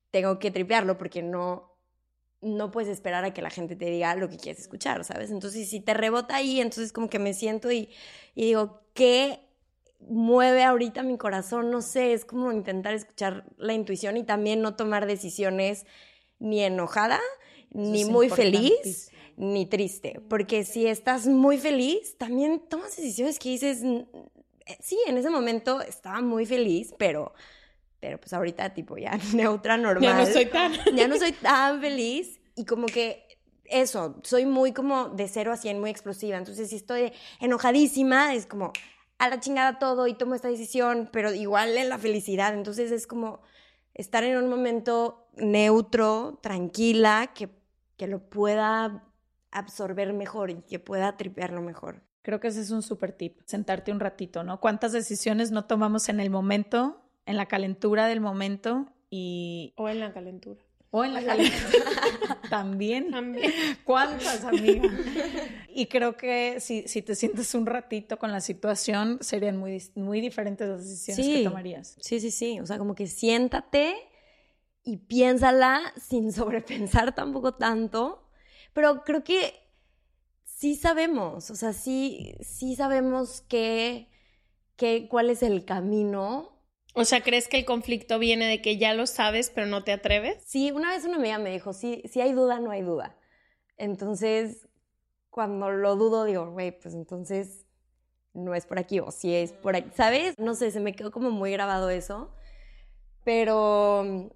tengo 0.09 0.39
que 0.39 0.51
tripearlo 0.51 0.97
porque 0.97 1.21
no, 1.21 1.77
no 2.39 2.71
puedes 2.71 2.89
esperar 2.89 3.25
a 3.25 3.33
que 3.33 3.41
la 3.41 3.49
gente 3.49 3.75
te 3.75 3.85
diga 3.85 4.15
lo 4.15 4.29
que 4.29 4.37
quieres 4.37 4.61
escuchar, 4.61 5.03
¿sabes? 5.03 5.31
Entonces 5.31 5.69
si 5.69 5.81
te 5.81 5.93
rebota 5.93 6.37
ahí, 6.37 6.61
entonces 6.61 6.93
como 6.93 7.09
que 7.09 7.19
me 7.19 7.33
siento 7.33 7.71
y, 7.71 7.89
y 8.35 8.45
digo, 8.45 8.81
¿qué 8.93 9.50
mueve 10.09 10.63
ahorita 10.63 11.03
mi 11.03 11.17
corazón, 11.17 11.71
no 11.71 11.81
sé, 11.81 12.13
es 12.13 12.25
como 12.25 12.51
intentar 12.51 12.93
escuchar 12.93 13.45
la 13.57 13.73
intuición 13.73 14.17
y 14.17 14.23
también 14.23 14.61
no 14.61 14.75
tomar 14.75 15.05
decisiones 15.05 15.85
ni 16.39 16.63
enojada, 16.63 17.19
ni 17.71 18.05
muy 18.05 18.29
feliz, 18.29 19.11
ni 19.37 19.65
triste, 19.65 20.19
porque 20.29 20.63
si 20.65 20.87
estás 20.87 21.27
muy 21.27 21.57
feliz, 21.57 22.17
también 22.17 22.59
tomas 22.67 22.95
decisiones 22.95 23.39
que 23.39 23.49
dices, 23.49 23.83
eh, 23.83 24.05
sí, 24.79 24.99
en 25.07 25.17
ese 25.17 25.29
momento 25.29 25.81
estaba 25.81 26.21
muy 26.21 26.45
feliz, 26.45 26.93
pero 26.97 27.33
pero 27.99 28.19
pues 28.19 28.33
ahorita 28.33 28.73
tipo 28.73 28.97
ya 28.97 29.17
neutra 29.33 29.77
normal. 29.77 30.03
Ya 30.03 30.17
no 30.17 30.25
soy 30.25 30.45
tan 30.47 30.73
ya 30.95 31.07
no 31.07 31.17
soy 31.17 31.31
tan 31.33 31.79
feliz 31.79 32.39
y 32.55 32.65
como 32.65 32.87
que 32.87 33.31
eso, 33.71 34.19
soy 34.23 34.45
muy 34.45 34.73
como 34.73 35.09
de 35.09 35.27
cero 35.27 35.51
a 35.51 35.57
cien, 35.57 35.79
muy 35.79 35.89
explosiva. 35.89 36.37
Entonces, 36.37 36.69
si 36.69 36.75
estoy 36.75 37.13
enojadísima, 37.39 38.35
es 38.35 38.45
como, 38.45 38.73
a 39.21 39.29
la 39.29 39.39
chingada 39.39 39.77
todo 39.77 40.07
y 40.07 40.15
tomo 40.15 40.33
esta 40.33 40.47
decisión, 40.47 41.07
pero 41.13 41.31
igual 41.31 41.77
en 41.77 41.89
la 41.89 41.99
felicidad. 41.99 42.55
Entonces 42.55 42.91
es 42.91 43.05
como 43.05 43.39
estar 43.93 44.23
en 44.23 44.35
un 44.35 44.49
momento 44.49 45.27
neutro, 45.35 46.39
tranquila, 46.41 47.31
que, 47.35 47.49
que 47.97 48.07
lo 48.07 48.27
pueda 48.31 49.03
absorber 49.51 50.11
mejor 50.13 50.49
y 50.49 50.55
que 50.63 50.79
pueda 50.79 51.17
tripearlo 51.17 51.61
mejor. 51.61 52.01
Creo 52.23 52.39
que 52.39 52.47
ese 52.47 52.61
es 52.61 52.71
un 52.71 52.81
súper 52.81 53.11
tip, 53.11 53.39
sentarte 53.45 53.91
un 53.91 53.99
ratito, 53.99 54.43
¿no? 54.43 54.59
¿Cuántas 54.59 54.91
decisiones 54.91 55.51
no 55.51 55.65
tomamos 55.65 56.09
en 56.09 56.19
el 56.19 56.31
momento, 56.31 56.99
en 57.27 57.37
la 57.37 57.45
calentura 57.45 58.07
del 58.07 58.21
momento 58.21 58.87
y... 59.11 59.75
O 59.77 59.87
en 59.87 59.99
la 59.99 60.13
calentura. 60.13 60.63
O 60.91 61.05
en 61.05 61.13
la 61.13 61.23
calentura. 61.23 61.85
También. 62.49 63.11
También. 63.11 63.51
¿Cuántas, 63.83 64.43
amigas? 64.43 64.91
Y 65.73 65.85
creo 65.85 66.17
que 66.17 66.59
si, 66.59 66.85
si 66.89 67.01
te 67.01 67.15
sientes 67.15 67.55
un 67.55 67.65
ratito 67.65 68.19
con 68.19 68.29
la 68.29 68.41
situación, 68.41 69.19
serían 69.21 69.55
muy, 69.55 69.81
muy 69.95 70.19
diferentes 70.19 70.67
las 70.67 70.83
decisiones 70.83 71.25
que 71.25 71.43
tomarías. 71.45 71.95
Sí, 72.01 72.19
sí, 72.19 72.29
sí. 72.29 72.59
O 72.59 72.65
sea, 72.65 72.77
como 72.77 72.93
que 72.93 73.07
siéntate 73.07 73.95
y 74.83 74.97
piénsala 74.97 75.93
sin 75.97 76.31
sobrepensar 76.33 77.15
tampoco 77.15 77.53
tanto. 77.53 78.27
Pero 78.73 79.03
creo 79.05 79.23
que 79.23 79.53
sí 80.43 80.75
sabemos, 80.75 81.49
o 81.49 81.55
sea, 81.55 81.73
sí, 81.73 82.35
sí 82.41 82.75
sabemos 82.75 83.41
que, 83.41 84.09
que, 84.75 85.07
cuál 85.09 85.29
es 85.29 85.41
el 85.41 85.65
camino 85.65 86.60
o 86.93 87.05
sea, 87.05 87.21
¿crees 87.21 87.47
que 87.47 87.57
el 87.57 87.65
conflicto 87.65 88.19
viene 88.19 88.45
de 88.47 88.61
que 88.61 88.77
ya 88.77 88.93
lo 88.93 89.07
sabes, 89.07 89.49
pero 89.49 89.67
no 89.67 89.83
te 89.83 89.91
atreves? 89.91 90.43
Sí, 90.45 90.71
una 90.71 90.89
vez 90.89 91.05
una 91.05 91.17
amiga 91.17 91.37
me 91.37 91.51
dijo, 91.51 91.73
si, 91.73 92.01
si 92.05 92.21
hay 92.21 92.33
duda, 92.33 92.59
no 92.59 92.71
hay 92.71 92.81
duda. 92.81 93.15
Entonces, 93.77 94.67
cuando 95.29 95.71
lo 95.71 95.95
dudo, 95.95 96.25
digo, 96.25 96.51
güey, 96.51 96.77
pues 96.77 96.93
entonces 96.93 97.65
no 98.33 98.53
es 98.53 98.65
por 98.65 98.79
aquí, 98.79 98.99
o 98.99 99.11
si 99.11 99.33
es 99.33 99.53
por 99.53 99.75
aquí, 99.75 99.89
¿sabes? 99.95 100.37
No 100.37 100.53
sé, 100.55 100.71
se 100.71 100.79
me 100.79 100.93
quedó 100.93 101.11
como 101.11 101.31
muy 101.31 101.51
grabado 101.51 101.89
eso, 101.89 102.33
pero, 103.23 104.29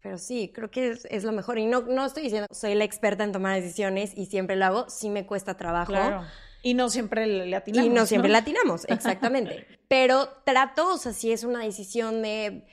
pero 0.00 0.18
sí, 0.18 0.50
creo 0.54 0.70
que 0.70 0.90
es, 0.90 1.06
es 1.10 1.24
lo 1.24 1.32
mejor. 1.32 1.58
Y 1.58 1.66
no, 1.66 1.82
no 1.82 2.04
estoy 2.04 2.24
diciendo, 2.24 2.48
soy 2.50 2.74
la 2.74 2.84
experta 2.84 3.24
en 3.24 3.32
tomar 3.32 3.60
decisiones 3.60 4.16
y 4.16 4.26
siempre 4.26 4.56
lo 4.56 4.64
hago, 4.64 4.90
sí 4.90 5.08
me 5.08 5.26
cuesta 5.26 5.56
trabajo. 5.56 5.92
Claro. 5.92 6.22
Y 6.62 6.74
no 6.74 6.88
siempre 6.88 7.26
le 7.26 7.54
atinamos. 7.56 7.86
Y 7.86 7.90
no 7.90 8.06
siempre 8.06 8.30
le 8.30 8.38
atinamos, 8.38 8.84
exactamente. 8.88 9.66
Pero 9.88 10.28
trato, 10.44 10.94
o 10.94 10.98
sea, 10.98 11.12
si 11.12 11.32
es 11.32 11.44
una 11.44 11.60
decisión 11.60 12.22
de 12.22 12.64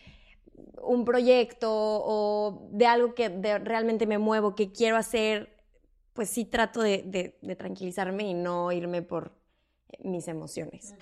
un 0.82 1.06
proyecto 1.06 1.70
o 1.72 2.70
de 2.72 2.86
algo 2.86 3.16
que 3.16 3.30
realmente 3.64 4.06
me 4.06 4.18
muevo, 4.18 4.56
que 4.56 4.72
quiero 4.72 4.96
hacer, 4.96 5.58
pues 6.14 6.30
sí 6.30 6.46
trato 6.46 6.82
de, 6.82 7.36
de 7.42 7.56
tranquilizarme 7.56 8.24
y 8.24 8.34
no 8.34 8.72
irme 8.72 9.02
por 9.02 9.34
mis 10.04 10.28
emociones. 10.28 10.96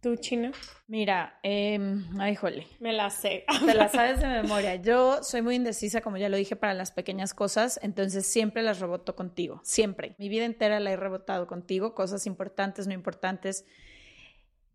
¿Tú, 0.00 0.14
China? 0.14 0.52
Mira, 0.86 1.40
eh, 1.42 1.78
ay, 2.20 2.36
jole. 2.36 2.68
Me 2.78 2.92
la 2.92 3.10
sé. 3.10 3.44
Te 3.66 3.74
la 3.74 3.88
sabes 3.88 4.20
de 4.20 4.28
memoria. 4.28 4.76
Yo 4.76 5.24
soy 5.24 5.42
muy 5.42 5.56
indecisa, 5.56 6.00
como 6.00 6.18
ya 6.18 6.28
lo 6.28 6.36
dije, 6.36 6.54
para 6.54 6.72
las 6.72 6.92
pequeñas 6.92 7.34
cosas, 7.34 7.80
entonces 7.82 8.24
siempre 8.24 8.62
las 8.62 8.78
reboto 8.78 9.16
contigo, 9.16 9.60
siempre. 9.64 10.14
Mi 10.18 10.28
vida 10.28 10.44
entera 10.44 10.78
la 10.78 10.92
he 10.92 10.96
rebotado 10.96 11.48
contigo, 11.48 11.96
cosas 11.96 12.26
importantes, 12.26 12.86
no 12.86 12.94
importantes. 12.94 13.64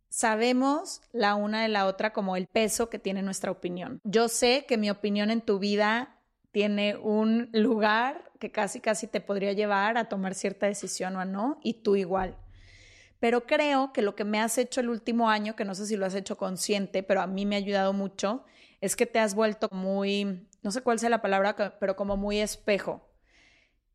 Sabemos 0.10 1.02
la 1.14 1.36
una 1.36 1.62
de 1.62 1.70
la 1.70 1.88
otra 1.88 2.12
como 2.12 2.36
el 2.36 2.48
peso 2.48 2.90
que 2.90 3.00
tiene 3.00 3.22
nuestra 3.22 3.50
opinión. 3.50 4.02
Yo 4.04 4.28
sé 4.28 4.66
que 4.68 4.78
mi 4.78 4.90
opinión 4.90 5.32
en 5.32 5.40
tu 5.40 5.58
vida 5.58 6.20
tiene 6.52 6.98
un 6.98 7.50
lugar 7.54 8.30
que 8.40 8.52
casi, 8.52 8.82
casi 8.82 9.08
te 9.08 9.22
podría 9.22 9.54
llevar 9.54 9.98
a 9.98 10.10
tomar 10.10 10.36
cierta 10.36 10.66
decisión 10.66 11.16
o 11.16 11.22
a 11.22 11.26
no, 11.26 11.60
y 11.64 11.76
tú 11.76 11.96
igual 11.96 12.36
pero 13.24 13.46
creo 13.46 13.94
que 13.94 14.02
lo 14.02 14.18
que 14.18 14.26
me 14.26 14.42
has 14.42 14.58
hecho 14.58 14.82
el 14.82 14.90
último 14.90 15.30
año, 15.30 15.56
que 15.56 15.64
no 15.64 15.76
sé 15.76 15.86
si 15.86 15.96
lo 15.96 16.06
has 16.06 16.14
hecho 16.14 16.36
consciente, 16.36 17.04
pero 17.04 17.22
a 17.22 17.26
mí 17.26 17.46
me 17.46 17.56
ha 17.56 17.60
ayudado 17.60 17.94
mucho, 17.94 18.44
es 18.82 18.98
que 18.98 19.06
te 19.06 19.18
has 19.18 19.34
vuelto 19.34 19.70
muy, 19.72 20.50
no 20.62 20.72
sé 20.72 20.82
cuál 20.82 21.00
sea 21.00 21.10
la 21.10 21.22
palabra, 21.22 21.56
pero 21.80 21.96
como 21.96 22.18
muy 22.18 22.42
espejo, 22.42 23.10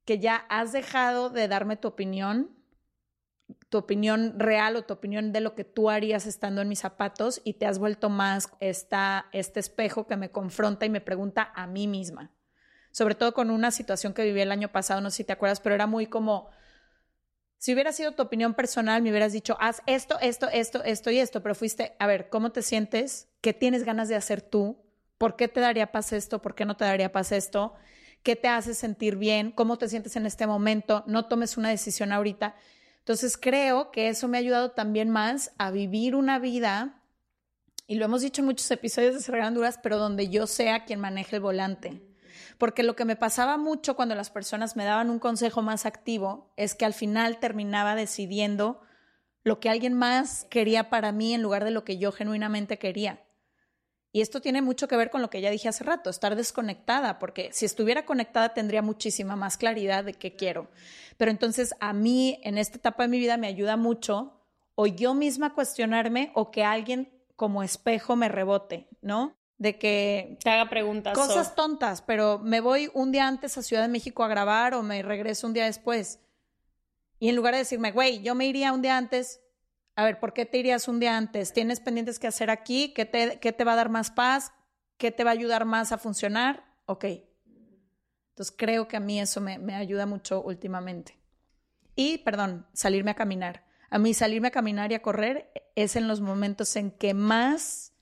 que 0.06 0.18
ya 0.18 0.46
has 0.48 0.72
dejado 0.72 1.28
de 1.28 1.46
darme 1.46 1.76
tu 1.76 1.88
opinión, 1.88 2.56
tu 3.68 3.76
opinión 3.76 4.40
real 4.40 4.76
o 4.76 4.86
tu 4.86 4.94
opinión 4.94 5.30
de 5.30 5.42
lo 5.42 5.54
que 5.54 5.64
tú 5.64 5.90
harías 5.90 6.24
estando 6.24 6.62
en 6.62 6.68
mis 6.70 6.78
zapatos 6.78 7.42
y 7.44 7.52
te 7.52 7.66
has 7.66 7.78
vuelto 7.78 8.08
más 8.08 8.50
esta, 8.60 9.26
este 9.32 9.60
espejo 9.60 10.06
que 10.06 10.16
me 10.16 10.30
confronta 10.30 10.86
y 10.86 10.88
me 10.88 11.02
pregunta 11.02 11.52
a 11.54 11.66
mí 11.66 11.86
misma. 11.86 12.32
Sobre 12.92 13.14
todo 13.14 13.34
con 13.34 13.50
una 13.50 13.72
situación 13.72 14.14
que 14.14 14.24
viví 14.24 14.40
el 14.40 14.52
año 14.52 14.72
pasado, 14.72 15.02
no 15.02 15.10
sé 15.10 15.18
si 15.18 15.24
te 15.24 15.34
acuerdas, 15.34 15.60
pero 15.60 15.74
era 15.74 15.86
muy 15.86 16.06
como 16.06 16.48
si 17.58 17.74
hubiera 17.74 17.92
sido 17.92 18.12
tu 18.12 18.22
opinión 18.22 18.54
personal, 18.54 19.02
me 19.02 19.10
hubieras 19.10 19.32
dicho, 19.32 19.56
haz 19.60 19.82
esto, 19.86 20.18
esto, 20.20 20.48
esto, 20.48 20.82
esto 20.84 21.10
y 21.10 21.18
esto, 21.18 21.42
pero 21.42 21.56
fuiste, 21.56 21.96
a 21.98 22.06
ver, 22.06 22.28
¿cómo 22.28 22.52
te 22.52 22.62
sientes? 22.62 23.28
¿Qué 23.40 23.52
tienes 23.52 23.84
ganas 23.84 24.08
de 24.08 24.14
hacer 24.14 24.42
tú? 24.42 24.78
¿Por 25.18 25.34
qué 25.34 25.48
te 25.48 25.58
daría 25.58 25.90
paz 25.90 26.12
esto? 26.12 26.40
¿Por 26.40 26.54
qué 26.54 26.64
no 26.64 26.76
te 26.76 26.84
daría 26.84 27.10
paz 27.10 27.32
esto? 27.32 27.74
¿Qué 28.22 28.36
te 28.36 28.46
hace 28.46 28.74
sentir 28.74 29.16
bien? 29.16 29.50
¿Cómo 29.50 29.76
te 29.76 29.88
sientes 29.88 30.14
en 30.14 30.26
este 30.26 30.46
momento? 30.46 31.02
No 31.08 31.26
tomes 31.26 31.56
una 31.56 31.70
decisión 31.70 32.12
ahorita. 32.12 32.54
Entonces 33.00 33.36
creo 33.36 33.90
que 33.90 34.08
eso 34.08 34.28
me 34.28 34.38
ha 34.38 34.40
ayudado 34.40 34.70
también 34.70 35.10
más 35.10 35.52
a 35.58 35.72
vivir 35.72 36.14
una 36.14 36.38
vida, 36.38 37.02
y 37.88 37.96
lo 37.96 38.04
hemos 38.04 38.20
dicho 38.20 38.42
en 38.42 38.46
muchos 38.46 38.70
episodios 38.70 39.14
de 39.14 39.20
Ser 39.20 39.52
Duras, 39.52 39.80
pero 39.82 39.98
donde 39.98 40.28
yo 40.28 40.46
sea 40.46 40.84
quien 40.84 41.00
maneje 41.00 41.36
el 41.36 41.42
volante 41.42 42.07
porque 42.58 42.82
lo 42.82 42.96
que 42.96 43.04
me 43.04 43.16
pasaba 43.16 43.56
mucho 43.56 43.96
cuando 43.96 44.14
las 44.14 44.30
personas 44.30 44.76
me 44.76 44.84
daban 44.84 45.10
un 45.10 45.20
consejo 45.20 45.62
más 45.62 45.86
activo 45.86 46.52
es 46.56 46.74
que 46.74 46.84
al 46.84 46.92
final 46.92 47.38
terminaba 47.38 47.94
decidiendo 47.94 48.80
lo 49.44 49.60
que 49.60 49.70
alguien 49.70 49.94
más 49.94 50.44
quería 50.50 50.90
para 50.90 51.12
mí 51.12 51.32
en 51.32 51.42
lugar 51.42 51.64
de 51.64 51.70
lo 51.70 51.84
que 51.84 51.98
yo 51.98 52.12
genuinamente 52.12 52.78
quería. 52.78 53.24
Y 54.10 54.20
esto 54.20 54.40
tiene 54.40 54.62
mucho 54.62 54.88
que 54.88 54.96
ver 54.96 55.10
con 55.10 55.22
lo 55.22 55.30
que 55.30 55.40
ya 55.40 55.50
dije 55.50 55.68
hace 55.68 55.84
rato, 55.84 56.10
estar 56.10 56.34
desconectada, 56.34 57.18
porque 57.18 57.50
si 57.52 57.64
estuviera 57.64 58.04
conectada 58.04 58.54
tendría 58.54 58.82
muchísima 58.82 59.36
más 59.36 59.56
claridad 59.56 60.02
de 60.02 60.14
qué 60.14 60.34
quiero. 60.34 60.68
Pero 61.16 61.30
entonces 61.30 61.74
a 61.78 61.92
mí 61.92 62.40
en 62.42 62.58
esta 62.58 62.78
etapa 62.78 63.04
de 63.04 63.10
mi 63.10 63.18
vida 63.20 63.36
me 63.36 63.46
ayuda 63.46 63.76
mucho 63.76 64.42
o 64.74 64.86
yo 64.86 65.14
misma 65.14 65.54
cuestionarme 65.54 66.32
o 66.34 66.50
que 66.50 66.64
alguien 66.64 67.12
como 67.36 67.62
espejo 67.62 68.16
me 68.16 68.28
rebote, 68.28 68.88
¿no? 69.00 69.37
De 69.58 69.76
que 69.78 70.38
Te 70.42 70.50
haga 70.50 70.70
preguntas. 70.70 71.18
cosas 71.18 71.54
tontas, 71.56 72.00
pero 72.02 72.38
me 72.38 72.60
voy 72.60 72.90
un 72.94 73.10
día 73.10 73.26
antes 73.26 73.58
a 73.58 73.62
Ciudad 73.62 73.82
de 73.82 73.88
México 73.88 74.22
a 74.22 74.28
grabar 74.28 74.74
o 74.74 74.82
me 74.82 75.02
regreso 75.02 75.46
un 75.48 75.52
día 75.52 75.64
después. 75.64 76.20
Y 77.18 77.28
en 77.28 77.36
lugar 77.36 77.54
de 77.54 77.58
decirme, 77.58 77.90
güey, 77.90 78.22
yo 78.22 78.36
me 78.36 78.46
iría 78.46 78.72
un 78.72 78.82
día 78.82 78.96
antes, 78.96 79.40
a 79.96 80.04
ver, 80.04 80.20
¿por 80.20 80.32
qué 80.32 80.46
te 80.46 80.58
irías 80.58 80.86
un 80.86 81.00
día 81.00 81.16
antes? 81.16 81.52
¿Tienes 81.52 81.80
pendientes 81.80 82.20
que 82.20 82.28
hacer 82.28 82.50
aquí? 82.50 82.92
¿Qué 82.94 83.04
te, 83.04 83.40
qué 83.40 83.52
te 83.52 83.64
va 83.64 83.72
a 83.72 83.76
dar 83.76 83.88
más 83.88 84.12
paz? 84.12 84.52
¿Qué 84.96 85.10
te 85.10 85.24
va 85.24 85.30
a 85.30 85.32
ayudar 85.32 85.64
más 85.64 85.90
a 85.90 85.98
funcionar? 85.98 86.64
Ok. 86.86 87.04
Entonces 88.30 88.54
creo 88.56 88.86
que 88.86 88.96
a 88.96 89.00
mí 89.00 89.18
eso 89.20 89.40
me, 89.40 89.58
me 89.58 89.74
ayuda 89.74 90.06
mucho 90.06 90.40
últimamente. 90.40 91.18
Y, 91.96 92.18
perdón, 92.18 92.68
salirme 92.72 93.10
a 93.10 93.14
caminar. 93.16 93.66
A 93.90 93.98
mí 93.98 94.14
salirme 94.14 94.48
a 94.48 94.52
caminar 94.52 94.92
y 94.92 94.94
a 94.94 95.02
correr 95.02 95.50
es 95.74 95.96
en 95.96 96.06
los 96.06 96.20
momentos 96.20 96.76
en 96.76 96.92
que 96.92 97.14
más 97.14 97.92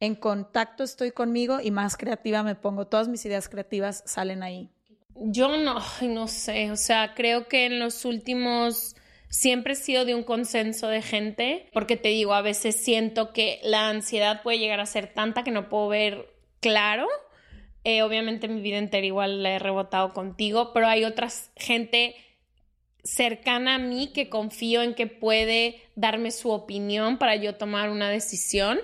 en 0.00 0.14
contacto 0.14 0.82
estoy 0.82 1.12
conmigo 1.12 1.60
y 1.62 1.70
más 1.70 1.96
creativa 1.96 2.42
me 2.42 2.54
pongo. 2.54 2.86
Todas 2.86 3.08
mis 3.08 3.24
ideas 3.26 3.48
creativas 3.48 4.02
salen 4.06 4.42
ahí. 4.42 4.70
Yo 5.14 5.56
no, 5.58 5.80
no 6.02 6.28
sé, 6.28 6.70
o 6.70 6.76
sea, 6.76 7.14
creo 7.14 7.46
que 7.46 7.66
en 7.66 7.78
los 7.78 8.06
últimos 8.06 8.96
siempre 9.28 9.74
he 9.74 9.76
sido 9.76 10.06
de 10.06 10.14
un 10.14 10.24
consenso 10.24 10.88
de 10.88 11.02
gente, 11.02 11.68
porque 11.74 11.96
te 11.96 12.08
digo, 12.08 12.32
a 12.32 12.42
veces 12.42 12.76
siento 12.76 13.32
que 13.32 13.60
la 13.62 13.88
ansiedad 13.88 14.42
puede 14.42 14.58
llegar 14.58 14.80
a 14.80 14.86
ser 14.86 15.12
tanta 15.12 15.44
que 15.44 15.50
no 15.50 15.68
puedo 15.68 15.88
ver 15.88 16.34
claro. 16.60 17.06
Eh, 17.84 18.02
obviamente 18.02 18.48
mi 18.48 18.62
vida 18.62 18.78
entera 18.78 19.06
igual 19.06 19.42
la 19.42 19.50
he 19.50 19.58
rebotado 19.58 20.12
contigo, 20.14 20.72
pero 20.72 20.86
hay 20.86 21.04
otras 21.04 21.50
gente 21.56 22.14
cercana 23.04 23.76
a 23.76 23.78
mí 23.78 24.12
que 24.12 24.28
confío 24.28 24.82
en 24.82 24.94
que 24.94 25.06
puede 25.06 25.80
darme 25.96 26.30
su 26.30 26.50
opinión 26.50 27.18
para 27.18 27.36
yo 27.36 27.56
tomar 27.56 27.90
una 27.90 28.10
decisión. 28.10 28.78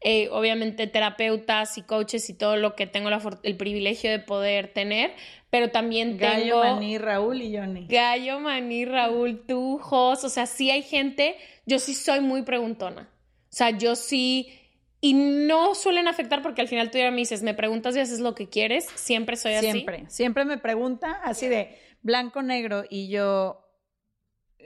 Eh, 0.00 0.28
obviamente 0.30 0.86
terapeutas 0.86 1.76
y 1.76 1.82
coaches 1.82 2.30
y 2.30 2.34
todo 2.34 2.56
lo 2.56 2.76
que 2.76 2.86
tengo 2.86 3.10
la 3.10 3.20
el 3.42 3.56
privilegio 3.56 4.10
de 4.10 4.20
poder 4.20 4.72
tener, 4.72 5.12
pero 5.50 5.70
también 5.70 6.16
Gallo, 6.16 6.60
tengo... 6.60 6.74
Maní, 6.76 6.98
Raúl 6.98 7.42
y 7.42 7.56
Johnny. 7.56 7.86
Gallo, 7.88 8.38
Maní, 8.38 8.84
Raúl, 8.84 9.44
tú, 9.44 9.78
Jos, 9.78 10.22
o 10.22 10.28
sea, 10.28 10.46
sí 10.46 10.70
hay 10.70 10.82
gente, 10.82 11.36
yo 11.66 11.80
sí 11.80 11.94
soy 11.94 12.20
muy 12.20 12.42
preguntona. 12.42 13.10
O 13.50 13.52
sea, 13.52 13.70
yo 13.70 13.96
sí, 13.96 14.52
y 15.00 15.14
no 15.14 15.74
suelen 15.74 16.06
afectar 16.06 16.42
porque 16.42 16.60
al 16.60 16.68
final 16.68 16.92
tú 16.92 16.98
ya 16.98 17.10
me 17.10 17.16
dices, 17.16 17.42
me 17.42 17.54
preguntas 17.54 17.96
y 17.96 18.00
haces 18.00 18.20
lo 18.20 18.36
que 18.36 18.48
quieres, 18.48 18.86
siempre 18.94 19.36
soy 19.36 19.54
así. 19.54 19.70
Siempre, 19.72 20.04
siempre 20.08 20.44
me 20.44 20.58
pregunta 20.58 21.20
así 21.24 21.48
de 21.48 21.76
blanco, 22.02 22.42
negro 22.42 22.84
y 22.88 23.08
yo 23.08 23.64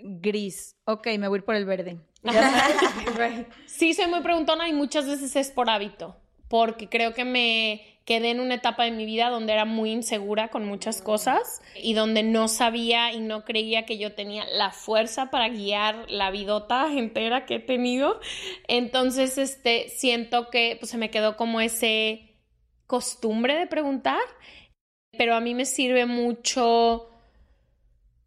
gris. 0.03 0.77
Ok, 0.85 1.07
me 1.19 1.29
voy 1.29 1.37
a 1.37 1.39
ir 1.39 1.45
por 1.45 1.55
el 1.55 1.65
verde. 1.65 1.99
Sí, 3.67 3.95
soy 3.95 4.07
muy 4.07 4.21
preguntona 4.21 4.69
y 4.69 4.73
muchas 4.73 5.07
veces 5.07 5.35
es 5.35 5.51
por 5.51 5.69
hábito, 5.69 6.17
porque 6.49 6.89
creo 6.89 7.15
que 7.15 7.25
me 7.25 7.93
quedé 8.05 8.31
en 8.31 8.41
una 8.41 8.55
etapa 8.55 8.85
de 8.85 8.91
mi 8.91 9.07
vida 9.07 9.31
donde 9.31 9.53
era 9.53 9.65
muy 9.65 9.91
insegura 9.91 10.49
con 10.49 10.67
muchas 10.67 11.03
cosas 11.03 11.63
y 11.77 11.95
donde 11.95 12.23
no 12.23 12.49
sabía 12.49 13.13
y 13.13 13.21
no 13.21 13.45
creía 13.45 13.87
que 13.87 13.99
yo 13.99 14.15
tenía 14.15 14.45
la 14.47 14.73
fuerza 14.73 15.31
para 15.31 15.49
guiar 15.49 16.11
la 16.11 16.31
vidota 16.31 16.93
entera 16.93 17.47
que 17.47 17.57
he 17.57 17.61
tenido. 17.61 18.21
Entonces, 18.67 19.39
este, 19.39 19.89
siento 19.89 20.51
que 20.51 20.77
pues, 20.79 20.91
se 20.91 20.99
me 20.99 21.11
quedó 21.11 21.37
como 21.37 21.61
ese 21.61 22.37
costumbre 22.87 23.57
de 23.57 23.67
preguntar, 23.67 24.21
pero 25.17 25.35
a 25.35 25.41
mí 25.41 25.55
me 25.55 25.65
sirve 25.65 26.07
mucho, 26.07 27.09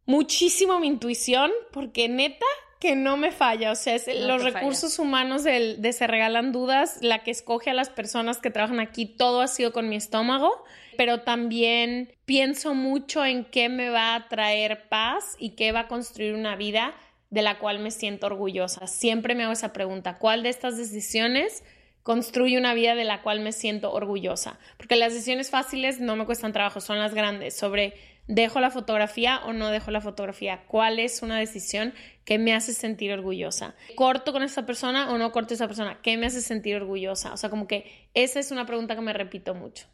muchísimo 0.06 0.80
mi 0.80 0.88
intuición, 0.88 1.52
porque 1.72 2.08
neta 2.08 2.46
que 2.86 2.96
no 2.96 3.18
me 3.18 3.32
falla, 3.32 3.72
o 3.72 3.76
sea, 3.76 3.96
es 3.96 4.08
No 4.08 4.14
los 4.38 4.44
falla. 4.44 4.60
recursos 4.60 5.00
humanos 5.00 5.44
del- 5.44 5.82
de 5.82 5.92
Se 5.94 6.06
Regalan 6.08 6.52
Dudas, 6.52 6.98
la 7.02 7.24
que 7.24 7.32
escoge 7.32 7.70
a 7.72 7.74
las 7.74 7.90
personas 7.90 8.38
que 8.40 8.52
trabajan 8.52 8.80
aquí, 8.80 9.06
todo 9.06 9.42
ha 9.42 9.48
sido 9.48 9.74
con 9.74 9.90
mi 9.90 9.96
estómago, 9.96 10.64
pero 10.98 11.22
también 11.22 12.14
pienso 12.26 12.74
mucho 12.74 13.26
en 13.26 13.46
qué 13.46 13.70
me 13.70 13.90
va 13.90 14.16
a 14.16 14.28
traer 14.30 14.88
paz 14.88 15.36
y 15.40 15.52
qué 15.56 15.72
va 15.72 15.82
a 15.82 15.88
construir 15.88 16.34
una 16.36 16.56
vida 16.56 16.94
de 17.32 17.42
la 17.42 17.58
cual 17.60 17.80
me 17.80 17.92
siento 17.92 18.28
orgullosa. 18.28 18.88
Siempre 18.88 19.36
me 19.36 19.44
hago 19.44 19.54
esa 19.54 19.74
pregunta, 19.74 20.18
¿cuál 20.20 20.44
de 20.44 20.50
estas 20.50 20.78
decisiones 20.78 21.64
construye 22.04 22.58
una 22.58 22.74
vida 22.76 22.94
de 22.96 23.04
la 23.04 23.24
cual 23.24 23.40
me 23.40 23.52
siento 23.52 23.92
orgullosa? 23.92 24.60
Porque 24.78 24.96
las 24.96 25.12
decisiones 25.12 25.50
fáciles 25.50 26.00
no 26.00 26.16
me 26.16 26.26
cuestan 26.26 26.54
trabajo, 26.54 26.80
son 26.82 27.00
las 27.00 27.14
grandes, 27.16 27.58
sobre 27.58 27.96
dejo 28.28 28.60
la 28.60 28.72
fotografía 28.72 29.40
o 29.46 29.54
no 29.54 29.70
dejo 29.70 29.92
la 29.92 30.02
fotografía, 30.02 30.66
cuál 30.68 31.00
es 31.00 31.22
una 31.22 31.38
decisión 31.38 31.94
que 32.24 32.40
me 32.40 32.54
hace 32.54 32.74
sentir 32.74 33.12
orgullosa. 33.12 33.76
¿Corto 33.96 34.32
con 34.34 34.42
esta 34.44 34.66
persona 34.66 35.12
o 35.12 35.18
no 35.18 35.32
corto 35.32 35.54
esa 35.54 35.68
persona? 35.68 36.00
¿Qué 36.02 36.18
me 36.18 36.26
hace 36.26 36.42
sentir 36.42 36.76
orgullosa? 36.76 37.34
O 37.34 37.38
sea, 37.38 37.50
como 37.50 37.68
que 37.68 38.10
esa 38.14 38.40
es 38.40 38.50
una 38.52 38.66
pregunta 38.66 38.96
que 38.96 39.02
me 39.02 39.14
repito 39.14 39.54
mucho 39.54 39.86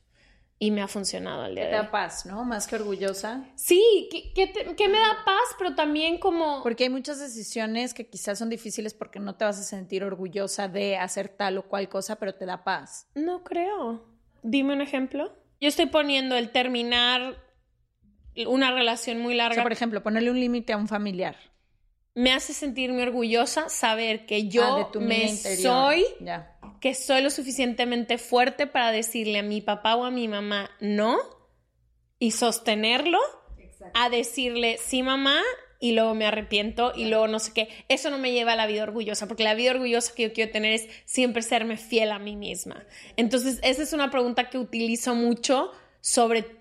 y 0.60 0.70
me 0.72 0.82
ha 0.82 0.88
funcionado 0.88 1.42
al 1.42 1.56
día 1.56 1.64
Te 1.66 1.70
de 1.72 1.76
hoy. 1.80 1.86
da 1.86 1.92
paz, 1.92 2.26
¿no? 2.28 2.46
Más 2.46 2.68
que 2.68 2.76
orgullosa. 2.76 3.44
Sí, 3.56 4.08
que, 4.12 4.32
que 4.32 4.46
te- 4.48 4.76
que 4.76 4.88
me 4.88 5.00
da 5.00 5.18
paz, 5.26 5.56
pero 5.58 5.74
también 5.76 6.20
como... 6.20 6.62
Porque 6.62 6.84
hay 6.84 6.90
muchas 6.92 7.20
decisiones 7.20 7.94
que 7.96 8.08
quizás 8.08 8.38
son 8.38 8.50
difíciles 8.50 8.94
porque 8.94 9.20
no 9.20 9.36
te 9.36 9.44
vas 9.44 9.60
a 9.60 9.64
sentir 9.64 10.04
orgullosa 10.04 10.68
de 10.68 10.98
hacer 10.98 11.30
tal 11.30 11.58
o 11.58 11.64
cual 11.68 11.90
cosa, 11.90 12.18
pero 12.18 12.36
te 12.36 12.46
da 12.46 12.64
paz. 12.64 13.08
No 13.16 13.44
creo. 13.44 14.06
Dime 14.44 14.74
un 14.74 14.82
ejemplo. 14.82 15.36
Yo 15.60 15.68
estoy 15.68 15.88
poniendo 15.88 16.36
el 16.38 16.52
terminar 16.52 17.38
una 18.48 18.72
relación 18.72 19.20
muy 19.20 19.34
O 19.34 19.38
larga. 19.38 19.56
sea, 19.56 19.64
por 19.64 19.72
ejemplo, 19.74 20.02
ponerle 20.04 20.32
un 20.32 20.40
límite 20.40 20.74
a 20.74 20.78
un 20.78 20.88
familiar. 20.88 21.36
me 22.14 22.34
hace 22.34 22.54
sentirme 22.54 23.04
orgullosa 23.04 23.70
saber 23.70 24.26
que 24.26 24.50
yo 24.50 24.64
Ah, 24.76 24.78
de 24.80 24.86
tu 24.92 25.00
me 25.00 25.30
interior. 25.30 25.62
soy, 25.62 26.06
Ya. 26.20 26.58
que 26.82 26.94
soy 26.94 27.22
lo 27.22 27.30
suficientemente 27.30 28.18
fuerte 28.18 28.68
para 28.68 28.92
decirle 28.92 29.40
a 29.40 29.44
mi 29.44 29.62
papá 29.62 29.96
o 29.96 30.04
a 30.04 30.12
mi 30.12 30.28
mamá 30.28 30.70
no 30.82 31.18
y 32.20 32.32
sostenerlo, 32.32 33.18
a 33.94 34.10
decirle 34.10 34.78
sí 34.78 35.04
mamá 35.04 35.42
y 35.80 35.94
luego 35.94 36.14
me 36.14 36.26
arrepiento 36.26 36.92
y 36.96 37.06
luego 37.06 37.28
no 37.30 37.40
sé 37.40 37.54
qué. 37.54 37.70
Eso 37.88 38.10
no 38.12 38.18
me 38.20 38.32
lleva 38.34 38.54
a 38.54 38.56
la 38.58 38.68
vida 38.68 38.84
orgullosa, 38.84 39.28
porque 39.28 39.44
la 39.44 39.54
vida 39.56 39.72
orgullosa 39.72 40.14
que 40.14 40.24
yo 40.24 40.34
quiero 40.34 40.52
tener 40.52 40.74
es 40.74 40.88
siempre 41.06 41.42
serme 41.42 41.78
fiel 41.78 42.12
a 42.12 42.20
mí 42.20 42.36
misma. 42.36 42.84
Entonces, 43.16 43.60
esa 43.64 43.82
es 43.82 43.94
una 43.94 44.12
pregunta 44.12 44.50
que 44.50 44.58
utilizo 44.60 45.16
mucho 45.16 45.72
sobre, 46.02 46.61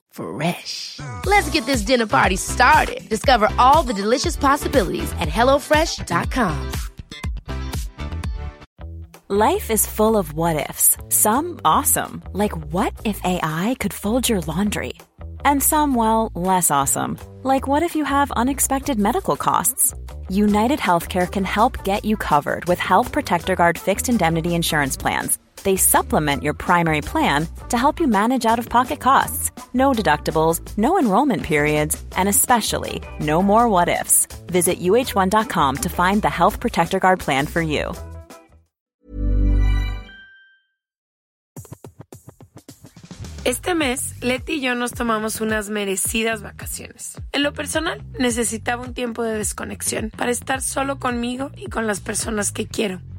Fresh. 0.11 0.99
Let's 1.25 1.49
get 1.49 1.65
this 1.65 1.81
dinner 1.81 2.07
party 2.07 2.35
started. 2.35 3.07
Discover 3.09 3.49
all 3.57 3.83
the 3.83 3.93
delicious 3.93 4.35
possibilities 4.37 5.11
at 5.19 5.29
hellofresh.com. 5.29 6.71
Life 9.33 9.71
is 9.71 9.87
full 9.87 10.17
of 10.17 10.33
what 10.33 10.69
ifs. 10.69 10.97
Some 11.07 11.61
awesome, 11.63 12.21
like 12.33 12.51
what 12.73 12.91
if 13.05 13.21
AI 13.23 13.77
could 13.79 13.93
fold 13.93 14.27
your 14.27 14.41
laundry? 14.41 14.99
And 15.45 15.63
some, 15.63 15.95
well, 15.95 16.33
less 16.35 16.69
awesome, 16.69 17.17
like 17.41 17.65
what 17.65 17.81
if 17.81 17.95
you 17.95 18.03
have 18.03 18.29
unexpected 18.31 18.99
medical 18.99 19.37
costs? 19.37 19.93
United 20.27 20.79
Healthcare 20.79 21.31
can 21.31 21.45
help 21.45 21.85
get 21.85 22.03
you 22.03 22.17
covered 22.17 22.65
with 22.65 22.79
Health 22.79 23.13
Protector 23.13 23.55
Guard 23.55 23.77
fixed 23.77 24.09
indemnity 24.09 24.53
insurance 24.53 24.97
plans. 24.97 25.39
They 25.63 25.77
supplement 25.77 26.43
your 26.43 26.53
primary 26.53 27.01
plan 27.01 27.47
to 27.69 27.77
help 27.77 27.99
you 27.99 28.07
manage 28.07 28.45
out 28.45 28.59
of 28.59 28.69
pocket 28.69 28.99
costs. 28.99 29.51
No 29.73 29.93
deductibles, 29.93 30.59
no 30.77 30.97
enrollment 30.97 31.43
periods, 31.43 32.01
and 32.17 32.27
especially 32.27 33.01
no 33.19 33.41
more 33.41 33.69
what 33.69 33.87
ifs. 33.87 34.27
Visit 34.47 34.79
uh1.com 34.79 35.75
to 35.77 35.89
find 35.89 36.21
the 36.21 36.29
Health 36.29 36.59
Protector 36.59 36.99
Guard 36.99 37.19
plan 37.19 37.45
for 37.45 37.61
you. 37.61 37.93
Este 43.43 43.73
mes, 43.73 44.13
Leti 44.21 44.53
y 44.53 44.61
yo 44.61 44.75
nos 44.75 44.91
tomamos 44.91 45.41
unas 45.41 45.71
merecidas 45.71 46.43
vacaciones. 46.43 47.19
En 47.31 47.41
lo 47.41 47.53
personal, 47.53 48.03
necesitaba 48.19 48.83
un 48.83 48.93
tiempo 48.93 49.23
de 49.23 49.35
desconexión 49.35 50.11
para 50.15 50.29
estar 50.29 50.61
solo 50.61 50.99
conmigo 50.99 51.49
y 51.57 51.65
con 51.65 51.87
las 51.87 52.01
personas 52.01 52.51
que 52.51 52.67
quiero. 52.67 53.01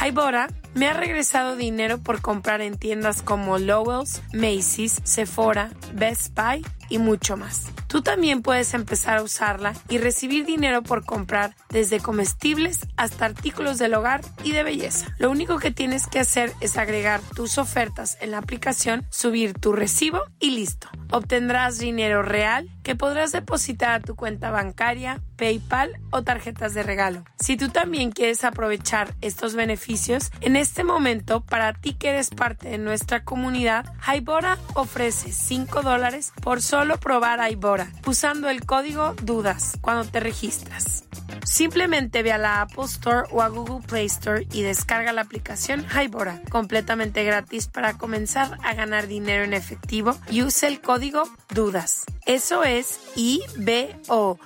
Hybora 0.00 0.48
me 0.74 0.86
ha 0.86 0.92
regresado 0.92 1.56
dinero 1.56 1.98
por 1.98 2.20
comprar 2.20 2.60
en 2.60 2.76
tiendas 2.76 3.22
como 3.22 3.58
Lowell's, 3.58 4.22
Macy's, 4.32 5.00
Sephora, 5.02 5.70
Best 5.94 6.34
Buy 6.34 6.64
y 6.88 6.98
mucho 6.98 7.36
más. 7.36 7.66
Tú 7.88 8.02
también 8.02 8.42
puedes 8.42 8.74
empezar 8.74 9.18
a 9.18 9.22
usarla 9.22 9.74
y 9.88 9.98
recibir 9.98 10.44
dinero 10.44 10.82
por 10.82 11.04
comprar 11.04 11.56
desde 11.70 12.00
comestibles 12.00 12.86
hasta 12.96 13.24
artículos 13.24 13.78
del 13.78 13.94
hogar 13.94 14.20
y 14.44 14.52
de 14.52 14.62
belleza. 14.62 15.06
Lo 15.18 15.30
único 15.30 15.58
que 15.58 15.70
tienes 15.70 16.06
que 16.06 16.20
hacer 16.20 16.52
es 16.60 16.76
agregar 16.76 17.20
tus 17.34 17.58
ofertas 17.58 18.16
en 18.20 18.30
la 18.30 18.38
aplicación, 18.38 19.06
subir 19.10 19.54
tu 19.54 19.72
recibo 19.72 20.20
y 20.38 20.50
listo. 20.50 20.88
Obtendrás 21.10 21.78
dinero 21.78 22.22
real 22.22 22.68
que 22.88 22.96
podrás 22.96 23.32
depositar 23.32 23.90
a 23.90 24.00
tu 24.00 24.16
cuenta 24.16 24.50
bancaria, 24.50 25.20
PayPal 25.36 26.00
o 26.10 26.22
tarjetas 26.22 26.72
de 26.72 26.82
regalo. 26.82 27.22
Si 27.38 27.58
tú 27.58 27.68
también 27.68 28.12
quieres 28.12 28.44
aprovechar 28.44 29.14
estos 29.20 29.54
beneficios, 29.54 30.30
en 30.40 30.56
este 30.56 30.84
momento, 30.84 31.42
para 31.42 31.74
ti 31.74 31.92
que 31.92 32.08
eres 32.08 32.30
parte 32.30 32.70
de 32.70 32.78
nuestra 32.78 33.24
comunidad, 33.24 33.84
Hybora 34.10 34.56
ofrece 34.72 35.32
5 35.32 35.82
dólares 35.82 36.32
por 36.40 36.62
solo 36.62 36.96
probar 36.96 37.40
Hybora 37.52 37.92
usando 38.06 38.48
el 38.48 38.64
código 38.64 39.12
DUDAS 39.22 39.76
cuando 39.82 40.10
te 40.10 40.20
registras. 40.20 41.04
Simplemente 41.44 42.22
ve 42.22 42.32
a 42.32 42.38
la 42.38 42.62
Apple 42.62 42.84
Store 42.84 43.28
o 43.30 43.42
a 43.42 43.48
Google 43.48 43.86
Play 43.86 44.06
Store 44.06 44.46
y 44.52 44.62
descarga 44.62 45.12
la 45.12 45.22
aplicación 45.22 45.84
Hybora, 45.94 46.42
completamente 46.50 47.24
gratis 47.24 47.68
para 47.68 47.98
comenzar 47.98 48.58
a 48.62 48.74
ganar 48.74 49.06
dinero 49.06 49.44
en 49.44 49.54
efectivo 49.54 50.14
y 50.30 50.42
use 50.42 50.66
el 50.66 50.80
código 50.80 51.22
DUDAS. 51.54 52.04
Eso 52.26 52.64
es 52.64 52.77
I-B-O-T-T-A 53.16 54.38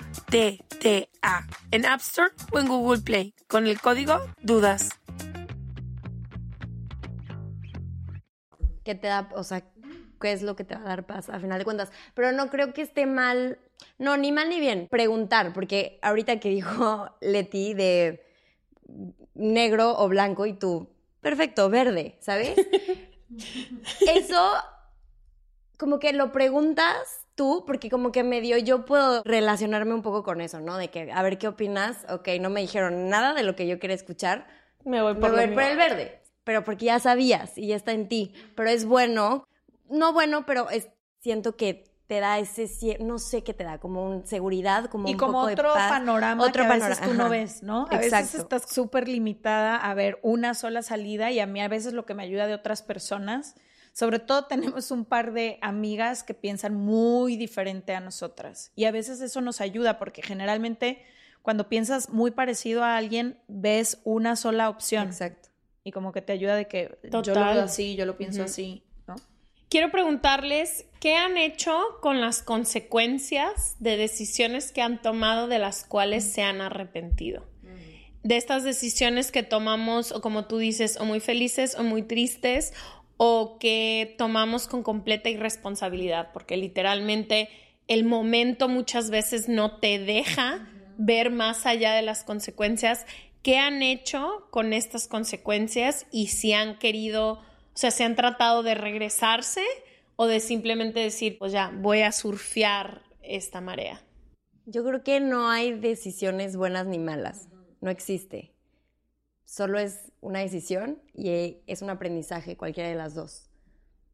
en 1.70 1.86
App 1.86 2.00
Store 2.00 2.30
o 2.50 2.58
en 2.58 2.66
Google 2.66 3.02
Play 3.02 3.34
con 3.46 3.66
el 3.66 3.78
código 3.80 4.20
DUDAS. 4.42 4.88
¿Qué 8.84 8.94
te 8.94 9.06
da, 9.06 9.28
o 9.34 9.44
sea, 9.44 9.62
qué 10.20 10.32
es 10.32 10.42
lo 10.42 10.56
que 10.56 10.64
te 10.64 10.74
va 10.74 10.80
a 10.80 10.84
dar 10.84 11.06
paz 11.06 11.28
a 11.28 11.38
final 11.40 11.58
de 11.58 11.64
cuentas? 11.64 11.92
Pero 12.14 12.32
no 12.32 12.48
creo 12.48 12.72
que 12.72 12.82
esté 12.82 13.06
mal, 13.06 13.58
no, 13.98 14.16
ni 14.16 14.32
mal 14.32 14.48
ni 14.48 14.60
bien, 14.60 14.88
preguntar, 14.90 15.52
porque 15.52 15.98
ahorita 16.02 16.40
que 16.40 16.48
dijo 16.48 17.10
Leti 17.20 17.74
de 17.74 18.24
negro 19.34 19.96
o 19.98 20.08
blanco 20.08 20.46
y 20.46 20.54
tú, 20.54 20.88
perfecto, 21.20 21.68
verde, 21.68 22.16
¿sabes? 22.20 22.56
Eso, 24.14 24.52
como 25.76 25.98
que 25.98 26.12
lo 26.12 26.32
preguntas 26.32 27.21
tú, 27.34 27.64
porque 27.66 27.90
como 27.90 28.12
que 28.12 28.22
medio 28.22 28.58
yo 28.58 28.84
puedo 28.84 29.22
relacionarme 29.24 29.94
un 29.94 30.02
poco 30.02 30.22
con 30.22 30.40
eso, 30.40 30.60
¿no? 30.60 30.76
De 30.76 30.88
que, 30.88 31.10
a 31.12 31.22
ver, 31.22 31.38
¿qué 31.38 31.48
opinas? 31.48 32.06
Ok, 32.08 32.28
no 32.40 32.50
me 32.50 32.60
dijeron 32.60 33.08
nada 33.08 33.34
de 33.34 33.42
lo 33.42 33.56
que 33.56 33.66
yo 33.66 33.78
quería 33.78 33.96
escuchar. 33.96 34.46
Me 34.84 35.02
voy 35.02 35.14
por, 35.14 35.32
Me 35.32 35.46
voy 35.46 35.54
por 35.54 35.62
el 35.62 35.76
verde. 35.76 36.22
Pero 36.44 36.64
porque 36.64 36.86
ya 36.86 36.98
sabías 36.98 37.56
y 37.56 37.68
ya 37.68 37.76
está 37.76 37.92
en 37.92 38.08
ti. 38.08 38.34
Pero 38.56 38.68
es 38.68 38.84
bueno, 38.84 39.46
no 39.88 40.12
bueno, 40.12 40.44
pero 40.46 40.70
es, 40.70 40.88
siento 41.20 41.56
que 41.56 41.84
te 42.06 42.20
da 42.20 42.38
ese, 42.38 42.98
no 43.00 43.18
sé 43.18 43.42
qué 43.42 43.54
te 43.54 43.64
da, 43.64 43.78
como 43.78 44.04
un 44.04 44.26
seguridad, 44.26 44.86
como 44.86 45.08
Y 45.08 45.12
un 45.12 45.18
como 45.18 45.32
poco 45.32 45.46
de 45.46 45.52
otro 45.54 45.72
paz. 45.72 45.88
panorama 45.88 46.44
Otro 46.44 46.64
que 46.64 46.68
a 46.68 46.74
veces 46.74 46.98
panorama, 46.98 47.06
tú 47.06 47.22
no 47.22 47.30
ves, 47.30 47.62
¿no? 47.62 47.86
A 47.90 47.96
veces 47.96 48.34
estás 48.34 48.68
súper 48.68 49.08
limitada 49.08 49.76
a 49.76 49.94
ver 49.94 50.18
una 50.22 50.52
sola 50.52 50.82
salida 50.82 51.30
y 51.30 51.40
a 51.40 51.46
mí 51.46 51.62
a 51.62 51.68
veces 51.68 51.94
lo 51.94 52.04
que 52.04 52.12
me 52.14 52.22
ayuda 52.24 52.46
de 52.46 52.54
otras 52.54 52.82
personas, 52.82 53.54
sobre 53.92 54.18
todo 54.18 54.44
tenemos 54.46 54.90
un 54.90 55.04
par 55.04 55.32
de 55.32 55.58
amigas 55.60 56.22
que 56.22 56.34
piensan 56.34 56.74
muy 56.74 57.36
diferente 57.36 57.94
a 57.94 58.00
nosotras 58.00 58.72
y 58.74 58.84
a 58.84 58.90
veces 58.90 59.20
eso 59.20 59.40
nos 59.40 59.60
ayuda 59.60 59.98
porque 59.98 60.22
generalmente 60.22 61.02
cuando 61.42 61.68
piensas 61.68 62.10
muy 62.10 62.30
parecido 62.30 62.84
a 62.84 62.96
alguien 62.96 63.38
ves 63.48 64.00
una 64.04 64.36
sola 64.36 64.68
opción 64.68 65.08
Exacto. 65.08 65.48
y 65.84 65.90
como 65.90 66.12
que 66.12 66.22
te 66.22 66.32
ayuda 66.32 66.56
de 66.56 66.68
que 66.68 66.98
yo 67.02 67.34
lo 67.34 67.34
veo 67.34 67.62
así, 67.62 67.96
yo 67.96 68.06
lo 68.06 68.16
pienso 68.16 68.44
así, 68.44 68.84
¿no? 69.06 69.16
Quiero 69.68 69.90
preguntarles 69.90 70.86
qué 71.00 71.16
han 71.16 71.38
hecho 71.38 71.80
con 72.00 72.20
las 72.20 72.42
consecuencias 72.42 73.76
de 73.80 73.96
decisiones 73.96 74.70
que 74.70 74.82
han 74.82 75.00
tomado 75.00 75.48
de 75.48 75.58
las 75.58 75.84
cuales 75.84 76.30
se 76.30 76.42
han 76.42 76.60
arrepentido. 76.60 77.46
De 78.22 78.36
estas 78.36 78.62
decisiones 78.62 79.32
que 79.32 79.42
tomamos, 79.42 80.12
o 80.12 80.20
como 80.20 80.44
tú 80.44 80.58
dices, 80.58 80.96
o 81.00 81.04
muy 81.04 81.18
felices 81.18 81.74
o 81.76 81.82
muy 81.82 82.02
tristes, 82.02 82.72
o 83.24 83.56
que 83.60 84.16
tomamos 84.18 84.66
con 84.66 84.82
completa 84.82 85.30
irresponsabilidad, 85.30 86.32
porque 86.32 86.56
literalmente 86.56 87.48
el 87.86 88.02
momento 88.04 88.68
muchas 88.68 89.10
veces 89.10 89.48
no 89.48 89.78
te 89.78 90.00
deja 90.00 90.68
ver 90.98 91.30
más 91.30 91.64
allá 91.64 91.92
de 91.92 92.02
las 92.02 92.24
consecuencias. 92.24 93.06
¿Qué 93.44 93.58
han 93.58 93.80
hecho 93.80 94.48
con 94.50 94.72
estas 94.72 95.06
consecuencias 95.06 96.08
y 96.10 96.26
si 96.26 96.52
han 96.52 96.80
querido, 96.80 97.34
o 97.34 97.42
sea, 97.74 97.92
si 97.92 98.02
han 98.02 98.16
tratado 98.16 98.64
de 98.64 98.74
regresarse 98.74 99.62
o 100.16 100.26
de 100.26 100.40
simplemente 100.40 100.98
decir, 100.98 101.38
pues 101.38 101.52
ya, 101.52 101.70
voy 101.72 102.00
a 102.00 102.10
surfear 102.10 103.02
esta 103.22 103.60
marea? 103.60 104.02
Yo 104.66 104.82
creo 104.84 105.04
que 105.04 105.20
no 105.20 105.48
hay 105.48 105.70
decisiones 105.70 106.56
buenas 106.56 106.86
ni 106.86 106.98
malas. 106.98 107.48
No 107.80 107.88
existe. 107.88 108.51
Solo 109.52 109.78
es 109.78 110.10
una 110.22 110.38
decisión 110.38 110.98
y 111.12 111.58
es 111.66 111.82
un 111.82 111.90
aprendizaje, 111.90 112.56
cualquiera 112.56 112.88
de 112.88 112.94
las 112.94 113.14
dos. 113.14 113.50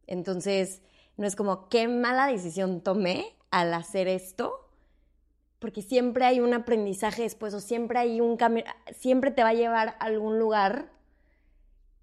Entonces, 0.08 0.82
no 1.16 1.28
es 1.28 1.36
como 1.36 1.68
qué 1.68 1.86
mala 1.86 2.26
decisión 2.26 2.80
tomé 2.80 3.36
al 3.52 3.72
hacer 3.72 4.08
esto, 4.08 4.68
porque 5.60 5.80
siempre 5.80 6.24
hay 6.24 6.40
un 6.40 6.54
aprendizaje 6.54 7.22
después 7.22 7.54
o 7.54 7.60
siempre 7.60 8.00
hay 8.00 8.20
un 8.20 8.36
camino, 8.36 8.66
siempre 8.96 9.30
te 9.30 9.44
va 9.44 9.50
a 9.50 9.54
llevar 9.54 9.90
a 9.90 10.06
algún 10.06 10.40
lugar 10.40 10.90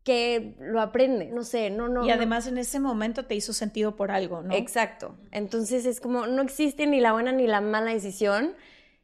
que 0.05 0.55
lo 0.61 0.79
aprende, 0.79 1.25
no 1.25 1.43
sé, 1.43 1.69
no, 1.71 1.89
no. 1.89 2.05
Y 2.05 2.07
no- 2.07 2.13
además 2.13 2.47
en 2.47 2.57
ese 2.57 2.79
momento 2.79 3.25
te 3.25 3.35
hizo 3.35 3.51
sentido 3.51 3.97
por 3.97 4.11
algo, 4.11 4.43
¿no? 4.43 4.53
Exacto. 4.55 5.17
Entonces 5.31 5.85
es 5.85 5.99
como, 5.99 6.25
no 6.25 6.41
existe 6.41 6.87
ni 6.87 7.01
la 7.01 7.11
buena 7.11 7.33
ni 7.33 7.47
la 7.47 7.59
mala 7.59 7.91
decisión, 7.91 8.53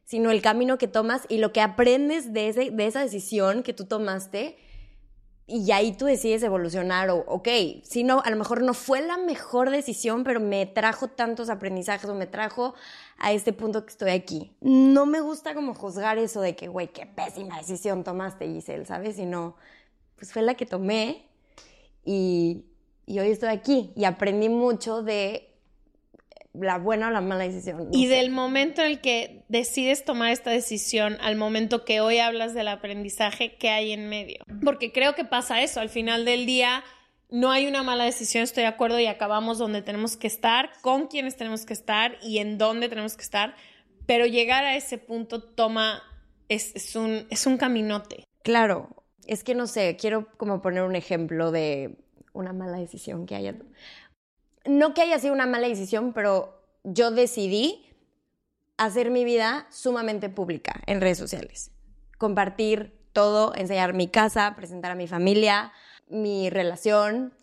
sino 0.04 0.30
el 0.30 0.42
camino 0.42 0.78
que 0.78 0.88
tomas 0.88 1.22
y 1.28 1.38
lo 1.38 1.52
que 1.52 1.60
aprendes 1.60 2.32
de, 2.32 2.48
ese, 2.48 2.70
de 2.70 2.86
esa 2.86 3.00
decisión 3.00 3.62
que 3.62 3.72
tú 3.72 3.86
tomaste. 3.86 4.58
Y 5.46 5.70
ahí 5.72 5.92
tú 5.92 6.06
decides 6.06 6.42
evolucionar 6.42 7.10
o, 7.10 7.24
ok, 7.26 7.48
si 7.82 8.04
no, 8.04 8.22
a 8.24 8.30
lo 8.30 8.36
mejor 8.36 8.62
no 8.62 8.74
fue 8.74 9.02
la 9.02 9.18
mejor 9.18 9.70
decisión, 9.70 10.24
pero 10.24 10.40
me 10.40 10.66
trajo 10.66 11.08
tantos 11.08 11.50
aprendizajes 11.50 12.08
o 12.08 12.14
me 12.14 12.26
trajo 12.26 12.74
a 13.18 13.32
este 13.32 13.52
punto 13.52 13.84
que 13.84 13.90
estoy 13.90 14.10
aquí. 14.10 14.56
No 14.60 15.04
me 15.04 15.20
gusta 15.20 15.54
como 15.54 15.74
juzgar 15.74 16.16
eso 16.18 16.40
de 16.40 16.56
que, 16.56 16.68
güey, 16.68 16.88
qué 16.88 17.06
pésima 17.06 17.58
decisión 17.58 18.04
tomaste, 18.04 18.46
Giselle, 18.46 18.86
¿sabes? 18.86 19.16
Sino, 19.16 19.56
pues 20.16 20.32
fue 20.32 20.42
la 20.42 20.54
que 20.54 20.64
tomé 20.64 21.26
y, 22.04 22.64
y 23.04 23.18
hoy 23.18 23.30
estoy 23.30 23.50
aquí 23.50 23.92
y 23.96 24.04
aprendí 24.04 24.48
mucho 24.48 25.02
de 25.02 25.51
la 26.54 26.78
buena 26.78 27.08
o 27.08 27.10
la 27.10 27.20
mala 27.20 27.44
decisión. 27.44 27.78
no 27.78 27.88
Y 27.92 28.06
sé. 28.06 28.14
del 28.14 28.30
momento 28.30 28.82
en 28.82 28.88
el 28.88 29.00
que 29.00 29.44
decides 29.48 30.04
tomar 30.04 30.30
esta 30.32 30.50
decisión 30.50 31.16
al 31.20 31.36
momento 31.36 31.84
que 31.84 32.00
hoy 32.00 32.18
hablas 32.18 32.54
del 32.54 32.68
aprendizaje, 32.68 33.56
¿qué 33.56 33.70
hay 33.70 33.92
en 33.92 34.08
medio? 34.08 34.44
Porque 34.64 34.92
creo 34.92 35.14
que 35.14 35.24
pasa 35.24 35.62
eso, 35.62 35.80
al 35.80 35.88
final 35.88 36.24
del 36.24 36.44
día 36.46 36.84
no 37.30 37.50
hay 37.50 37.66
una 37.66 37.82
mala 37.82 38.04
decisión, 38.04 38.44
estoy 38.44 38.64
de 38.64 38.68
acuerdo 38.68 39.00
y 39.00 39.06
acabamos 39.06 39.56
donde 39.56 39.80
tenemos 39.80 40.18
que 40.18 40.26
estar, 40.26 40.70
con 40.82 41.06
quienes 41.06 41.36
tenemos 41.36 41.64
que 41.64 41.72
estar 41.72 42.18
y 42.22 42.38
en 42.38 42.58
dónde 42.58 42.90
tenemos 42.90 43.16
que 43.16 43.22
estar, 43.22 43.56
pero 44.04 44.26
llegar 44.26 44.64
a 44.64 44.76
ese 44.76 44.98
punto 44.98 45.42
toma, 45.42 46.02
es, 46.50 46.76
es 46.76 46.94
un, 46.94 47.26
es 47.30 47.46
un 47.46 47.56
caminote. 47.56 48.24
Claro, 48.42 49.04
es 49.26 49.44
que 49.44 49.54
no 49.54 49.66
sé, 49.66 49.96
quiero 49.98 50.28
como 50.36 50.60
poner 50.60 50.82
un 50.82 50.96
ejemplo 50.96 51.50
de 51.50 51.96
una 52.34 52.52
mala 52.52 52.78
decisión 52.78 53.24
que 53.26 53.34
haya. 53.34 53.54
No 54.64 54.94
que 54.94 55.02
haya 55.02 55.18
sido 55.18 55.34
una 55.34 55.46
mala 55.46 55.68
decisión, 55.68 56.12
pero 56.12 56.62
yo 56.84 57.10
decidí 57.10 57.86
hacer 58.76 59.10
mi 59.10 59.24
vida 59.24 59.66
sumamente 59.70 60.28
pública 60.28 60.80
en 60.86 61.00
redes 61.00 61.18
sociales. 61.18 61.70
Compartir 62.18 62.98
todo, 63.12 63.54
enseñar 63.54 63.94
mi 63.94 64.08
casa, 64.08 64.54
presentar 64.56 64.92
a 64.92 64.94
mi 64.94 65.06
familia, 65.06 65.72
mi 66.08 66.50
relación, 66.50 67.34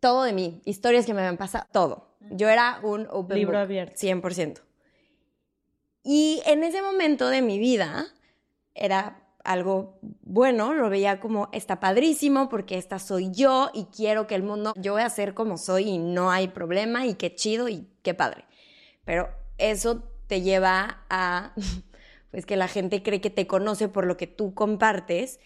todo 0.00 0.24
de 0.24 0.32
mí, 0.32 0.60
historias 0.64 1.06
que 1.06 1.14
me 1.14 1.20
habían 1.20 1.36
pasado, 1.36 1.66
todo. 1.72 2.14
Yo 2.30 2.48
era 2.48 2.80
un 2.82 3.06
open 3.10 3.38
Libro 3.38 3.58
book, 3.58 3.62
abierto. 3.62 3.94
100%. 4.00 4.60
Y 6.02 6.42
en 6.46 6.64
ese 6.64 6.82
momento 6.82 7.28
de 7.28 7.42
mi 7.42 7.58
vida 7.58 8.06
era 8.74 9.23
algo 9.44 9.98
bueno, 10.22 10.72
lo 10.74 10.90
veía 10.90 11.20
como 11.20 11.48
está 11.52 11.78
padrísimo 11.78 12.48
porque 12.48 12.78
esta 12.78 12.98
soy 12.98 13.30
yo 13.30 13.70
y 13.74 13.84
quiero 13.84 14.26
que 14.26 14.34
el 14.34 14.42
mundo, 14.42 14.72
yo 14.76 14.94
voy 14.94 15.02
a 15.02 15.10
ser 15.10 15.34
como 15.34 15.58
soy 15.58 15.84
y 15.84 15.98
no 15.98 16.30
hay 16.30 16.48
problema 16.48 17.06
y 17.06 17.14
qué 17.14 17.34
chido 17.34 17.68
y 17.68 17.86
qué 18.02 18.14
padre. 18.14 18.44
Pero 19.04 19.28
eso 19.58 20.02
te 20.26 20.40
lleva 20.40 21.04
a 21.10 21.52
pues 22.30 22.46
que 22.46 22.56
la 22.56 22.68
gente 22.68 23.02
cree 23.02 23.20
que 23.20 23.30
te 23.30 23.46
conoce 23.46 23.88
por 23.88 24.06
lo 24.06 24.16
que 24.16 24.26
tú 24.26 24.54
compartes. 24.54 25.38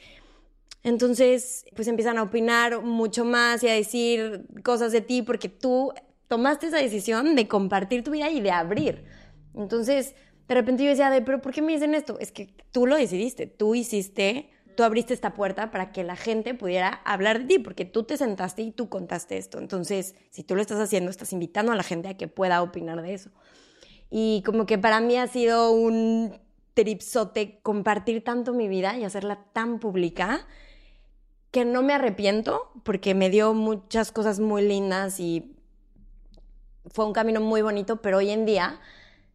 Entonces, 0.85 1.67
pues 1.75 1.89
empiezan 1.89 2.19
a 2.19 2.23
opinar 2.23 2.83
mucho 2.83 3.25
más 3.25 3.63
y 3.63 3.69
a 3.69 3.75
decir 3.75 4.47
cosas 4.63 4.93
de 4.93 5.01
ti 5.01 5.23
porque 5.23 5.49
tú 5.49 5.93
tomaste 6.29 6.69
esa 6.69 6.79
decisión 6.79 7.35
de 7.35 7.49
compartir 7.49 8.05
tu 8.05 8.13
vida 8.13 8.31
y 8.31 8.41
de 8.41 8.53
abrir. 8.53 9.05
Entonces, 9.55 10.15
de 10.49 10.55
repente 10.55 10.83
yo 10.83 10.91
decía, 10.91 11.11
de, 11.11 11.21
pero 11.21 11.41
¿por 11.43 11.53
qué 11.53 11.61
me 11.61 11.73
dicen 11.73 11.95
esto? 11.95 12.19
Es 12.19 12.33
que 12.33 12.55
tú 12.73 12.87
lo 12.87 12.97
decidiste, 12.97 13.47
tú 13.47 13.75
hiciste, 13.75 14.51
tú 14.77 14.83
abriste 14.83 15.13
esta 15.13 15.35
puerta 15.35 15.71
para 15.71 15.93
que 15.93 16.05
la 16.05 16.17
gente 16.17 16.55
pudiera 16.55 16.89
hablar 17.05 17.41
de 17.41 17.45
ti, 17.45 17.59
porque 17.59 17.85
tú 17.85 18.05
te 18.05 18.17
sentaste 18.17 18.63
y 18.63 18.73
tú 18.73 18.89
contaste 18.89 19.37
esto. 19.37 19.59
Entonces, 19.59 20.15
si 20.31 20.45
tú 20.45 20.55
lo 20.55 20.63
estás 20.63 20.81
haciendo, 20.81 21.11
estás 21.11 21.35
invitando 21.35 21.73
a 21.73 21.77
la 21.77 21.83
gente 21.83 22.09
a 22.09 22.17
que 22.17 22.29
pueda 22.29 22.63
opinar 22.63 23.03
de 23.03 23.13
eso. 23.13 23.31
Y 24.11 24.43
como 24.47 24.65
que 24.65 24.79
para 24.79 25.01
mí 25.01 25.19
ha 25.19 25.27
sido 25.27 25.71
un 25.73 26.39
tripsote 26.73 27.61
compartir 27.63 28.25
tanto 28.25 28.55
mi 28.55 28.69
vida 28.69 28.97
y 28.97 29.05
hacerla 29.05 29.45
tan 29.53 29.81
pública 29.81 30.47
que 31.51 31.67
no 31.67 31.83
me 31.83 31.93
arrepiento 31.93 32.71
porque 32.85 33.15
me 33.15 33.29
dio 33.29 33.53
muchas 33.53 34.13
cosas 34.13 34.41
muy 34.41 34.63
lindas 34.63 35.21
y 35.21 35.57
fue 36.87 37.05
un 37.05 37.13
camino 37.13 37.41
muy 37.43 37.61
bonito, 37.61 38.01
pero 38.01 38.17
hoy 38.17 38.31
en 38.31 38.47
día 38.47 38.81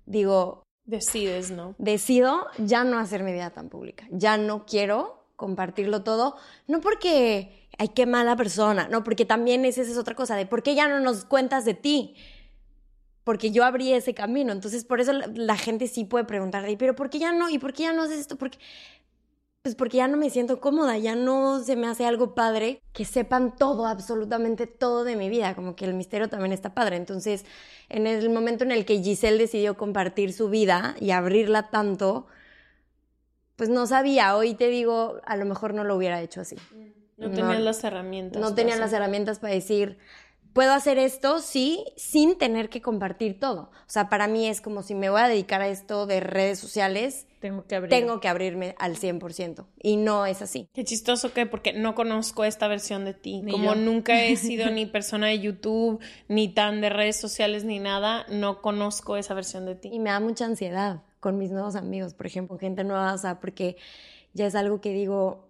digo... 0.07 0.62
Decides, 0.85 1.51
¿no? 1.51 1.75
Decido 1.77 2.47
ya 2.57 2.83
no 2.83 2.99
hacer 2.99 3.23
mi 3.23 3.31
vida 3.31 3.51
tan 3.51 3.69
pública, 3.69 4.05
ya 4.11 4.37
no 4.37 4.65
quiero 4.65 5.23
compartirlo 5.35 6.03
todo, 6.03 6.35
no 6.67 6.81
porque, 6.81 7.67
ay, 7.77 7.89
qué 7.89 8.05
mala 8.05 8.35
persona, 8.35 8.87
no, 8.89 9.03
porque 9.03 9.25
también 9.25 9.65
esa 9.65 9.81
es 9.81 9.97
otra 9.97 10.15
cosa, 10.15 10.35
de 10.35 10.45
por 10.45 10.61
qué 10.61 10.75
ya 10.75 10.87
no 10.87 10.99
nos 10.99 11.25
cuentas 11.25 11.65
de 11.65 11.73
ti, 11.73 12.15
porque 13.23 13.51
yo 13.51 13.63
abrí 13.63 13.93
ese 13.93 14.13
camino, 14.13 14.51
entonces 14.51 14.83
por 14.83 14.99
eso 14.99 15.13
la, 15.13 15.57
gente 15.57 15.87
sí 15.87 16.03
puede 16.03 16.25
preguntar, 16.25 16.65
de, 16.65 16.75
pero 16.77 16.95
¿por 16.95 17.09
qué 17.09 17.19
ya 17.19 17.31
no? 17.31 17.49
¿Y 17.49 17.59
por 17.59 17.73
qué 17.73 17.83
ya 17.83 17.93
no 17.93 18.03
haces 18.03 18.19
esto? 18.19 18.37
Porque 18.37 18.57
pues 19.63 19.75
porque 19.75 19.95
ya 19.97 20.09
no 20.09 20.17
me 20.17 20.29
siento 20.29 20.59
cómoda, 20.59 20.97
ya 20.97 21.15
no 21.15 21.63
se 21.63 21.77
me 21.77 21.87
hace 21.87 22.05
algo 22.05 22.35
padre 22.35 22.81
que 22.91 23.05
sepan 23.05 23.55
todo, 23.55 23.87
absolutamente 23.87 24.67
todo 24.67 25.05
de 25.05 25.15
mi 25.15 25.29
vida, 25.29 25.55
como 25.55 25.73
que 25.77 25.85
el 25.85 25.93
misterio 25.93 26.27
también 26.27 26.51
está 26.51 26.73
padre. 26.73 26.97
Entonces, 26.97 27.45
en 27.87 28.05
el 28.05 28.29
momento 28.29 28.65
en 28.65 28.71
el 28.71 28.83
que 28.83 29.01
Giselle 29.01 29.37
decidió 29.37 29.77
compartir 29.77 30.33
su 30.33 30.49
vida 30.49 30.95
y 30.99 31.11
abrirla 31.11 31.69
tanto, 31.69 32.27
pues 33.55 33.69
no 33.69 33.87
sabía, 33.87 34.35
hoy 34.35 34.53
te 34.53 34.67
digo, 34.67 35.21
a 35.25 35.37
lo 35.37 35.45
mejor 35.45 35.73
no 35.73 35.85
lo 35.85 35.95
hubiera 35.95 36.19
hecho 36.19 36.41
así. 36.41 36.57
No, 37.15 37.31
tenía 37.31 37.57
las 37.57 37.81
herramientas. 37.85 38.41
No 38.41 38.53
tenía 38.53 38.75
las 38.75 38.91
herramientas 38.91 39.39
para 39.39 39.53
decir, 39.53 39.97
puedo 40.53 40.71
hacer 40.71 40.99
esto, 40.99 41.39
sí, 41.39 41.83
sin 41.97 42.37
tener 42.37 42.69
que 42.69 42.81
compartir 42.81 43.39
todo. 43.39 43.71
O 43.71 43.89
sea, 43.89 44.09
para 44.09 44.27
mí 44.27 44.47
es 44.47 44.61
como 44.61 44.83
si 44.83 44.95
me 44.95 45.09
voy 45.09 45.21
a 45.21 45.27
dedicar 45.27 45.61
a 45.61 45.67
esto 45.67 46.05
de 46.05 46.19
redes 46.19 46.59
sociales, 46.59 47.27
tengo 47.39 47.65
que, 47.65 47.75
abrir. 47.75 47.89
tengo 47.89 48.19
que 48.19 48.27
abrirme 48.27 48.75
al 48.77 48.95
100%. 48.95 49.65
Y 49.81 49.97
no 49.97 50.25
es 50.25 50.41
así. 50.41 50.69
Qué 50.73 50.85
chistoso 50.85 51.33
que, 51.33 51.45
porque 51.45 51.73
no 51.73 51.95
conozco 51.95 52.45
esta 52.45 52.67
versión 52.67 53.03
de 53.03 53.13
ti. 53.13 53.43
como 53.49 53.75
nunca 53.75 54.23
he 54.23 54.35
sido 54.37 54.69
ni 54.69 54.85
persona 54.85 55.27
de 55.27 55.39
YouTube, 55.39 55.99
ni 56.27 56.47
tan 56.47 56.79
de 56.79 56.89
redes 56.89 57.17
sociales, 57.17 57.65
ni 57.65 57.79
nada, 57.79 58.25
no 58.29 58.61
conozco 58.61 59.17
esa 59.17 59.33
versión 59.33 59.65
de 59.65 59.75
ti. 59.75 59.89
Y 59.91 59.99
me 59.99 60.11
da 60.11 60.19
mucha 60.19 60.45
ansiedad 60.45 61.01
con 61.19 61.37
mis 61.37 61.51
nuevos 61.51 61.75
amigos, 61.75 62.13
por 62.13 62.27
ejemplo, 62.27 62.57
gente 62.57 62.83
nueva, 62.83 63.13
o 63.13 63.17
sea, 63.17 63.39
porque 63.39 63.77
ya 64.33 64.45
es 64.45 64.55
algo 64.55 64.79
que 64.81 64.93
digo... 64.93 65.49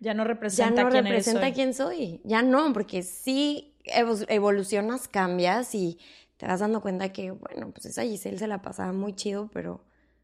Ya 0.00 0.12
no 0.12 0.24
representa 0.24 0.74
ya 0.74 0.84
no 0.84 0.90
quién 0.90 1.04
representa 1.04 1.52
quién 1.52 1.72
soy. 1.72 2.20
Ya 2.24 2.42
no, 2.42 2.72
porque 2.74 3.02
sí 3.02 3.73
evolucionas, 3.84 5.08
cambias 5.08 5.74
y 5.74 5.98
te 6.36 6.46
vas 6.46 6.60
dando 6.60 6.80
cuenta 6.80 7.12
que, 7.12 7.30
bueno, 7.30 7.70
pues 7.70 7.86
esa 7.86 8.02
Giselle 8.02 8.38
se 8.38 8.46
la 8.46 8.62
pasaba 8.62 8.92
muy 8.92 9.14
chido, 9.14 9.48
pero, 9.52 9.80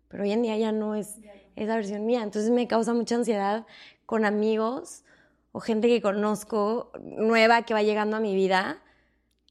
pero 0.08 0.24
hoy 0.24 0.32
en 0.32 0.42
día 0.42 0.56
ya 0.56 0.72
no 0.72 0.94
es 0.94 1.16
esa 1.56 1.76
versión 1.76 2.06
mía. 2.06 2.22
Entonces 2.22 2.50
me 2.50 2.66
causa 2.66 2.94
mucha 2.94 3.14
ansiedad 3.16 3.66
con 4.06 4.24
amigos 4.24 5.04
o 5.52 5.60
gente 5.60 5.88
que 5.88 6.00
conozco 6.00 6.92
nueva 7.00 7.62
que 7.62 7.74
va 7.74 7.82
llegando 7.82 8.16
a 8.16 8.20
mi 8.20 8.34
vida. 8.34 8.82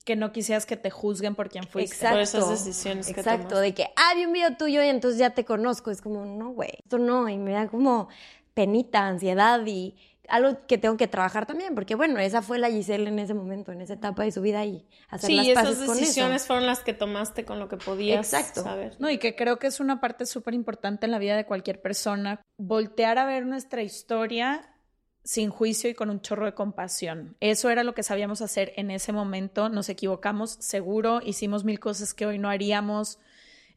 Que 0.05 0.15
no 0.15 0.31
quisieras 0.31 0.65
que 0.65 0.75
te 0.75 0.89
juzguen 0.89 1.35
por 1.35 1.49
quién 1.49 1.65
fuiste. 1.67 1.93
Exacto. 1.93 2.15
Por 2.15 2.21
esas 2.21 2.49
decisiones 2.49 3.09
Exacto, 3.09 3.59
de 3.59 3.73
que, 3.75 3.83
ah, 3.95 4.13
vi 4.15 4.25
un 4.25 4.33
video 4.33 4.57
tuyo 4.57 4.81
y 4.81 4.87
entonces 4.87 5.19
ya 5.19 5.31
te 5.31 5.45
conozco. 5.45 5.91
Es 5.91 6.01
como, 6.01 6.25
no, 6.25 6.49
güey, 6.49 6.71
esto 6.83 6.97
no. 6.97 7.29
Y 7.29 7.37
me 7.37 7.51
da 7.51 7.67
como 7.67 8.07
penita, 8.55 9.05
ansiedad 9.05 9.61
y 9.67 9.95
algo 10.29 10.65
que 10.67 10.77
tengo 10.77 10.97
que 10.97 11.07
trabajar 11.07 11.45
también, 11.45 11.75
porque 11.75 11.95
bueno, 11.95 12.19
esa 12.19 12.41
fue 12.41 12.59
la 12.59 12.69
Giselle 12.69 13.07
en 13.07 13.19
ese 13.19 13.33
momento, 13.33 13.71
en 13.71 13.81
esa 13.81 13.93
etapa 13.93 14.23
de 14.23 14.31
su 14.31 14.41
vida 14.41 14.63
y 14.65 14.87
hacer 15.09 15.31
las 15.31 15.47
paces 15.49 15.79
esas 15.79 15.87
decisiones 15.87 16.45
fueron 16.45 16.65
las 16.65 16.79
que 16.79 16.93
tomaste 16.93 17.45
con 17.45 17.59
lo 17.59 17.67
que 17.67 17.77
podías 17.77 18.33
Exacto. 18.33 18.63
saber. 18.63 18.95
No, 18.99 19.09
y 19.09 19.17
que 19.17 19.35
creo 19.35 19.59
que 19.59 19.67
es 19.67 19.79
una 19.79 19.99
parte 19.99 20.25
súper 20.25 20.53
importante 20.53 21.05
en 21.05 21.11
la 21.11 21.19
vida 21.19 21.35
de 21.35 21.45
cualquier 21.45 21.81
persona, 21.81 22.41
voltear 22.57 23.17
a 23.17 23.25
ver 23.25 23.45
nuestra 23.45 23.81
historia 23.81 24.75
sin 25.23 25.49
juicio 25.49 25.89
y 25.89 25.93
con 25.93 26.09
un 26.09 26.21
chorro 26.21 26.45
de 26.45 26.53
compasión. 26.53 27.35
Eso 27.39 27.69
era 27.69 27.83
lo 27.83 27.93
que 27.93 28.03
sabíamos 28.03 28.41
hacer 28.41 28.73
en 28.77 28.89
ese 28.91 29.11
momento, 29.11 29.69
nos 29.69 29.89
equivocamos 29.89 30.57
seguro, 30.59 31.21
hicimos 31.23 31.63
mil 31.63 31.79
cosas 31.79 32.13
que 32.13 32.25
hoy 32.25 32.39
no 32.39 32.49
haríamos, 32.49 33.19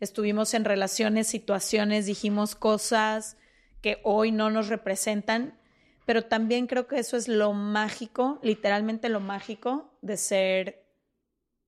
estuvimos 0.01 0.55
en 0.55 0.65
relaciones, 0.65 1.27
situaciones, 1.27 2.07
dijimos 2.07 2.55
cosas 2.55 3.37
que 3.83 4.01
hoy 4.05 4.33
no 4.33 4.51
nos 4.51 4.69
representan 4.69 5.59
pero 6.05 6.25
también 6.25 6.67
creo 6.67 6.87
que 6.87 6.99
eso 6.99 7.17
es 7.17 7.29
lo 7.29 7.53
mágico, 7.53 8.39
literalmente 8.43 9.09
lo 9.09 9.21
mágico 9.21 9.97
de 10.03 10.17
ser 10.17 10.83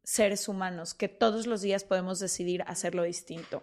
seres 0.03 0.49
humanos, 0.49 0.95
que 0.95 1.09
todos 1.09 1.47
los 1.47 1.63
días 1.63 1.85
podemos 1.85 2.19
decidir 2.19 2.63
hacerlo 2.67 3.05
distinto. 3.05 3.63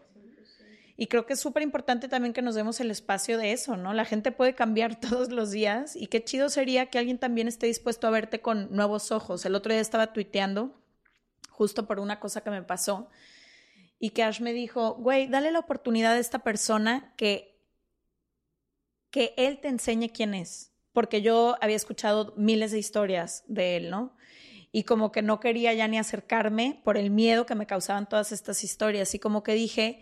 Y 0.97 1.07
creo 1.07 1.25
que 1.25 1.33
es 1.33 1.39
súper 1.39 1.63
importante 1.63 2.09
también 2.09 2.33
que 2.33 2.41
nos 2.41 2.53
demos 2.53 2.79
el 2.79 2.91
espacio 2.91 3.37
de 3.37 3.53
eso, 3.53 3.75
¿no? 3.75 3.93
La 3.93 4.05
gente 4.05 4.31
puede 4.31 4.53
cambiar 4.53 4.99
todos 4.99 5.29
los 5.29 5.51
días 5.51 5.95
y 5.95 6.07
qué 6.07 6.23
chido 6.23 6.49
sería 6.49 6.87
que 6.87 6.99
alguien 6.99 7.17
también 7.17 7.47
esté 7.47 7.67
dispuesto 7.67 8.07
a 8.07 8.11
verte 8.11 8.41
con 8.41 8.73
nuevos 8.75 9.11
ojos. 9.11 9.45
El 9.45 9.55
otro 9.55 9.71
día 9.71 9.81
estaba 9.81 10.13
tuiteando 10.13 10.79
justo 11.49 11.87
por 11.87 11.99
una 11.99 12.19
cosa 12.19 12.41
que 12.41 12.49
me 12.49 12.63
pasó 12.63 13.09
y 13.99 14.11
que 14.11 14.23
Ash 14.23 14.41
me 14.41 14.53
dijo, 14.53 14.95
güey, 14.95 15.27
dale 15.27 15.51
la 15.51 15.59
oportunidad 15.59 16.13
a 16.13 16.19
esta 16.19 16.39
persona 16.39 17.13
que 17.17 17.50
que 19.11 19.33
él 19.37 19.59
te 19.59 19.67
enseñe 19.67 20.09
quién 20.09 20.33
es, 20.33 20.71
porque 20.93 21.21
yo 21.21 21.57
había 21.61 21.75
escuchado 21.75 22.33
miles 22.37 22.71
de 22.71 22.79
historias 22.79 23.43
de 23.47 23.77
él, 23.77 23.89
¿no? 23.89 24.15
Y 24.71 24.83
como 24.83 25.11
que 25.11 25.21
no 25.21 25.41
quería 25.41 25.73
ya 25.73 25.87
ni 25.87 25.97
acercarme 25.99 26.81
por 26.83 26.97
el 26.97 27.11
miedo 27.11 27.45
que 27.45 27.55
me 27.55 27.67
causaban 27.67 28.07
todas 28.07 28.31
estas 28.31 28.63
historias. 28.63 29.13
Y 29.13 29.19
como 29.19 29.43
que 29.43 29.53
dije, 29.53 30.01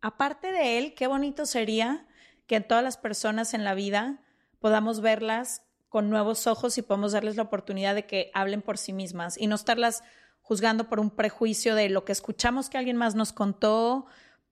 aparte 0.00 0.50
de 0.50 0.78
él, 0.78 0.94
qué 0.94 1.06
bonito 1.06 1.46
sería 1.46 2.08
que 2.48 2.60
todas 2.60 2.82
las 2.82 2.96
personas 2.96 3.54
en 3.54 3.62
la 3.62 3.74
vida 3.74 4.20
podamos 4.58 5.00
verlas 5.00 5.62
con 5.88 6.10
nuevos 6.10 6.48
ojos 6.48 6.76
y 6.76 6.82
podamos 6.82 7.12
darles 7.12 7.36
la 7.36 7.44
oportunidad 7.44 7.94
de 7.94 8.06
que 8.06 8.30
hablen 8.34 8.62
por 8.62 8.78
sí 8.78 8.92
mismas 8.92 9.38
y 9.38 9.46
no 9.46 9.54
estarlas 9.54 10.02
juzgando 10.42 10.88
por 10.88 11.00
un 11.00 11.10
prejuicio 11.10 11.74
de 11.74 11.88
lo 11.88 12.04
que 12.04 12.12
escuchamos 12.12 12.68
que 12.68 12.78
alguien 12.78 12.96
más 12.96 13.14
nos 13.14 13.32
contó, 13.32 14.06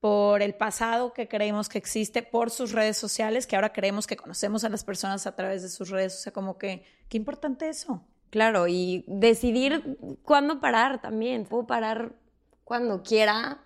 por 0.04 0.42
el 0.42 0.54
pasado 0.54 1.14
que 1.14 1.28
creemos 1.28 1.70
que 1.70 1.78
existe, 1.78 2.22
por 2.22 2.50
sus 2.50 2.72
redes 2.72 2.98
sociales, 2.98 3.46
que 3.46 3.56
ahora 3.56 3.72
creemos 3.72 4.06
que 4.06 4.18
conocemos 4.18 4.62
a 4.62 4.68
las 4.68 4.84
personas 4.84 5.26
a 5.26 5.34
través 5.34 5.62
de 5.62 5.70
sus 5.70 5.88
redes. 5.88 6.14
O 6.16 6.18
sea, 6.18 6.30
como 6.30 6.58
que, 6.58 6.84
qué 7.08 7.16
importante 7.16 7.70
eso. 7.70 8.04
Claro, 8.28 8.68
y 8.68 9.06
decidir 9.08 9.96
cuándo 10.22 10.60
parar 10.60 11.00
también. 11.00 11.46
Puedo 11.46 11.66
parar 11.66 12.12
cuando 12.64 13.02
quiera, 13.02 13.64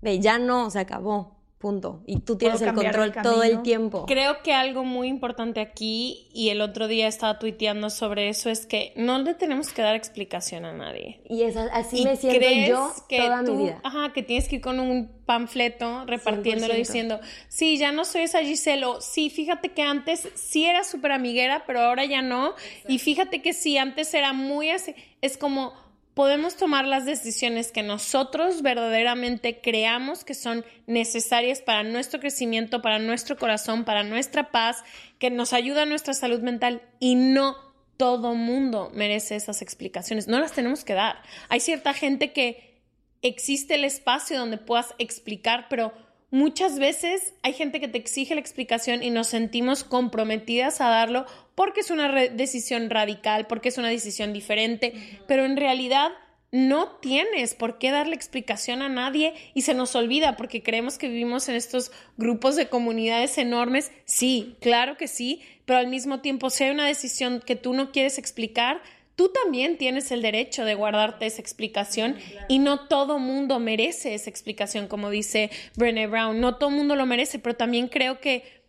de 0.00 0.20
ya 0.20 0.38
no, 0.38 0.70
se 0.70 0.78
acabó. 0.78 1.39
Punto. 1.60 2.02
Y 2.06 2.20
tú 2.20 2.38
tienes 2.38 2.62
el 2.62 2.72
control 2.72 3.12
todo 3.22 3.42
el 3.42 3.60
tiempo. 3.60 4.06
Creo 4.06 4.42
que 4.42 4.54
algo 4.54 4.82
muy 4.82 5.08
importante 5.08 5.60
aquí, 5.60 6.26
y 6.32 6.48
el 6.48 6.62
otro 6.62 6.88
día 6.88 7.06
estaba 7.06 7.38
tuiteando 7.38 7.90
sobre 7.90 8.30
eso, 8.30 8.48
es 8.48 8.64
que 8.64 8.94
no 8.96 9.18
le 9.18 9.34
tenemos 9.34 9.70
que 9.70 9.82
dar 9.82 9.94
explicación 9.94 10.64
a 10.64 10.72
nadie. 10.72 11.20
Y 11.28 11.42
es, 11.42 11.58
así 11.58 12.02
me 12.02 12.16
siento 12.16 12.48
yo 12.66 12.90
toda 13.10 13.42
mi 13.42 13.64
vida. 13.64 13.80
Ajá, 13.84 14.10
que 14.14 14.22
tienes 14.22 14.48
que 14.48 14.56
ir 14.56 14.62
con 14.62 14.80
un 14.80 15.10
panfleto 15.26 16.06
repartiéndolo 16.06 16.72
diciendo, 16.72 17.20
sí, 17.48 17.76
ya 17.76 17.92
no 17.92 18.06
soy 18.06 18.22
esa 18.22 18.40
Giselle, 18.40 18.86
sí, 19.00 19.28
fíjate 19.28 19.72
que 19.72 19.82
antes 19.82 20.30
sí 20.36 20.64
era 20.64 20.82
súper 20.82 21.12
amiguera, 21.12 21.64
pero 21.66 21.80
ahora 21.80 22.06
ya 22.06 22.22
no. 22.22 22.54
Y 22.88 23.00
fíjate 23.00 23.42
que 23.42 23.52
sí, 23.52 23.76
antes 23.76 24.14
era 24.14 24.32
muy 24.32 24.70
así. 24.70 24.94
Es 25.20 25.36
como 25.36 25.74
podemos 26.20 26.54
tomar 26.54 26.86
las 26.86 27.06
decisiones 27.06 27.72
que 27.72 27.82
nosotros 27.82 28.60
verdaderamente 28.60 29.62
creamos 29.62 30.22
que 30.22 30.34
son 30.34 30.66
necesarias 30.86 31.62
para 31.62 31.82
nuestro 31.82 32.20
crecimiento, 32.20 32.82
para 32.82 32.98
nuestro 32.98 33.38
corazón, 33.38 33.86
para 33.86 34.02
nuestra 34.02 34.50
paz, 34.50 34.84
que 35.18 35.30
nos 35.30 35.54
ayuda 35.54 35.84
a 35.84 35.86
nuestra 35.86 36.12
salud 36.12 36.40
mental 36.40 36.82
y 36.98 37.14
no 37.14 37.56
todo 37.96 38.34
mundo 38.34 38.90
merece 38.92 39.34
esas 39.34 39.62
explicaciones. 39.62 40.28
No 40.28 40.38
las 40.38 40.52
tenemos 40.52 40.84
que 40.84 40.92
dar. 40.92 41.22
Hay 41.48 41.60
cierta 41.60 41.94
gente 41.94 42.34
que 42.34 42.82
existe 43.22 43.76
el 43.76 43.84
espacio 43.84 44.38
donde 44.38 44.58
puedas 44.58 44.94
explicar, 44.98 45.68
pero 45.70 45.94
muchas 46.30 46.78
veces 46.78 47.34
hay 47.42 47.52
gente 47.52 47.80
que 47.80 47.88
te 47.88 47.98
exige 47.98 48.34
la 48.34 48.40
explicación 48.40 49.02
y 49.02 49.10
nos 49.10 49.28
sentimos 49.28 49.84
comprometidas 49.84 50.80
a 50.80 50.88
darlo 50.88 51.26
porque 51.54 51.80
es 51.80 51.90
una 51.90 52.10
decisión 52.10 52.90
radical, 52.90 53.46
porque 53.46 53.68
es 53.68 53.78
una 53.78 53.88
decisión 53.88 54.32
diferente, 54.32 54.94
pero 55.26 55.44
en 55.44 55.56
realidad 55.56 56.10
no 56.52 56.96
tienes 56.96 57.54
por 57.54 57.78
qué 57.78 57.90
darle 57.90 58.16
explicación 58.16 58.82
a 58.82 58.88
nadie 58.88 59.34
y 59.54 59.62
se 59.62 59.74
nos 59.74 59.94
olvida 59.94 60.36
porque 60.36 60.62
creemos 60.62 60.98
que 60.98 61.08
vivimos 61.08 61.48
en 61.48 61.54
estos 61.54 61.92
grupos 62.16 62.56
de 62.56 62.68
comunidades 62.68 63.38
enormes. 63.38 63.92
Sí, 64.04 64.56
claro 64.60 64.96
que 64.96 65.06
sí, 65.06 65.42
pero 65.64 65.78
al 65.78 65.86
mismo 65.86 66.20
tiempo, 66.20 66.50
si 66.50 66.64
hay 66.64 66.70
una 66.70 66.86
decisión 66.86 67.40
que 67.44 67.54
tú 67.54 67.72
no 67.72 67.92
quieres 67.92 68.18
explicar, 68.18 68.82
tú 69.20 69.28
también 69.28 69.76
tienes 69.76 70.12
el 70.12 70.22
derecho 70.22 70.64
de 70.64 70.74
guardarte 70.74 71.26
esa 71.26 71.42
explicación 71.42 72.16
y 72.48 72.58
no 72.58 72.88
todo 72.88 73.18
mundo 73.18 73.60
merece 73.60 74.14
esa 74.14 74.30
explicación, 74.30 74.86
como 74.88 75.10
dice 75.10 75.50
Brené 75.76 76.06
Brown. 76.06 76.40
No 76.40 76.56
todo 76.56 76.70
mundo 76.70 76.96
lo 76.96 77.04
merece, 77.04 77.38
pero 77.38 77.54
también 77.54 77.88
creo 77.88 78.18
que 78.18 78.62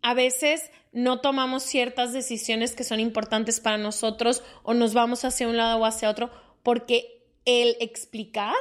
a 0.00 0.14
veces 0.14 0.70
no 0.92 1.20
tomamos 1.20 1.62
ciertas 1.62 2.14
decisiones 2.14 2.74
que 2.74 2.84
son 2.84 3.00
importantes 3.00 3.60
para 3.60 3.76
nosotros 3.76 4.42
o 4.62 4.72
nos 4.72 4.94
vamos 4.94 5.26
hacia 5.26 5.46
un 5.46 5.58
lado 5.58 5.76
o 5.76 5.84
hacia 5.84 6.08
otro 6.08 6.30
porque 6.62 7.22
el 7.44 7.76
explicar, 7.80 8.54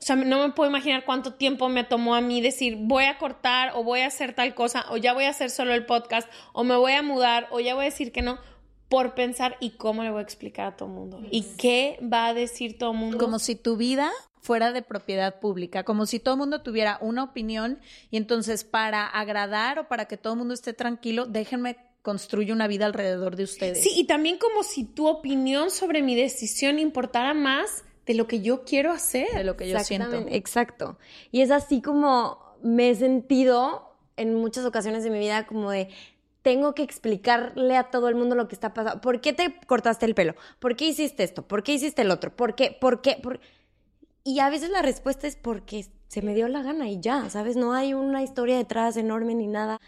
o 0.00 0.02
sea, 0.02 0.16
no 0.16 0.40
me 0.40 0.52
puedo 0.52 0.68
imaginar 0.68 1.04
cuánto 1.04 1.34
tiempo 1.34 1.68
me 1.68 1.84
tomó 1.84 2.16
a 2.16 2.20
mí 2.20 2.40
decir 2.40 2.74
voy 2.76 3.04
a 3.04 3.18
cortar 3.18 3.70
o 3.76 3.84
voy 3.84 4.00
a 4.00 4.08
hacer 4.08 4.34
tal 4.34 4.56
cosa 4.56 4.84
o 4.90 4.96
ya 4.96 5.12
voy 5.12 5.26
a 5.26 5.30
hacer 5.30 5.50
solo 5.50 5.74
el 5.74 5.86
podcast 5.86 6.28
o 6.52 6.64
me 6.64 6.74
voy 6.74 6.94
a 6.94 7.02
mudar 7.02 7.46
o 7.52 7.60
ya 7.60 7.76
voy 7.76 7.82
a 7.82 7.90
decir 7.90 8.10
que 8.10 8.22
no 8.22 8.40
por 8.90 9.14
pensar 9.14 9.56
y 9.60 9.70
cómo 9.70 10.02
le 10.02 10.10
voy 10.10 10.18
a 10.18 10.22
explicar 10.22 10.66
a 10.66 10.76
todo 10.76 10.88
el 10.88 10.94
mundo 10.96 11.22
y 11.30 11.44
qué 11.56 11.98
va 12.02 12.26
a 12.26 12.34
decir 12.34 12.76
todo 12.76 12.90
el 12.90 12.98
mundo. 12.98 13.18
Como 13.18 13.38
si 13.38 13.54
tu 13.54 13.76
vida 13.76 14.10
fuera 14.42 14.72
de 14.72 14.82
propiedad 14.82 15.38
pública, 15.38 15.84
como 15.84 16.06
si 16.06 16.18
todo 16.18 16.34
el 16.34 16.40
mundo 16.40 16.62
tuviera 16.62 16.98
una 17.00 17.22
opinión 17.22 17.78
y 18.10 18.16
entonces 18.16 18.64
para 18.64 19.06
agradar 19.06 19.78
o 19.78 19.88
para 19.88 20.06
que 20.06 20.16
todo 20.16 20.32
el 20.32 20.40
mundo 20.40 20.54
esté 20.54 20.72
tranquilo, 20.72 21.26
déjenme 21.26 21.76
construye 22.02 22.52
una 22.52 22.66
vida 22.66 22.86
alrededor 22.86 23.36
de 23.36 23.44
ustedes. 23.44 23.80
Sí, 23.80 23.92
y 23.94 24.04
también 24.04 24.38
como 24.38 24.64
si 24.64 24.84
tu 24.84 25.06
opinión 25.06 25.70
sobre 25.70 26.02
mi 26.02 26.16
decisión 26.16 26.80
importara 26.80 27.32
más 27.32 27.84
de 28.06 28.14
lo 28.14 28.26
que 28.26 28.40
yo 28.40 28.64
quiero 28.64 28.90
hacer. 28.90 29.28
De 29.32 29.44
lo 29.44 29.56
que 29.56 29.68
yo 29.68 29.78
siento. 29.80 30.16
Exacto. 30.30 30.98
Y 31.30 31.42
es 31.42 31.52
así 31.52 31.80
como 31.80 32.40
me 32.60 32.90
he 32.90 32.94
sentido 32.96 33.90
en 34.16 34.34
muchas 34.34 34.64
ocasiones 34.64 35.04
de 35.04 35.10
mi 35.10 35.18
vida 35.18 35.46
como 35.46 35.70
de 35.70 35.88
tengo 36.42 36.74
que 36.74 36.82
explicarle 36.82 37.76
a 37.76 37.90
todo 37.90 38.08
el 38.08 38.14
mundo 38.14 38.34
lo 38.34 38.48
que 38.48 38.54
está 38.54 38.72
pasando. 38.72 39.00
¿Por 39.00 39.20
qué 39.20 39.32
te 39.32 39.54
cortaste 39.66 40.06
el 40.06 40.14
pelo? 40.14 40.34
¿Por 40.58 40.76
qué 40.76 40.86
hiciste 40.86 41.22
esto? 41.22 41.46
¿Por 41.46 41.62
qué 41.62 41.74
hiciste 41.74 42.02
el 42.02 42.10
otro? 42.10 42.34
¿Por 42.34 42.54
qué? 42.54 42.76
¿Por 42.80 43.02
qué? 43.02 43.20
Y 44.24 44.40
a 44.40 44.50
veces 44.50 44.70
la 44.70 44.82
respuesta 44.82 45.26
es 45.26 45.36
porque 45.36 45.86
se 46.08 46.22
me 46.22 46.34
dio 46.34 46.48
la 46.48 46.62
gana 46.62 46.88
y 46.88 47.00
ya, 47.00 47.28
¿sabes? 47.30 47.56
No 47.56 47.72
hay 47.72 47.94
una 47.94 48.22
historia 48.22 48.56
detrás 48.56 48.96
enorme 48.96 49.34
ni 49.34 49.46
nada. 49.46 49.78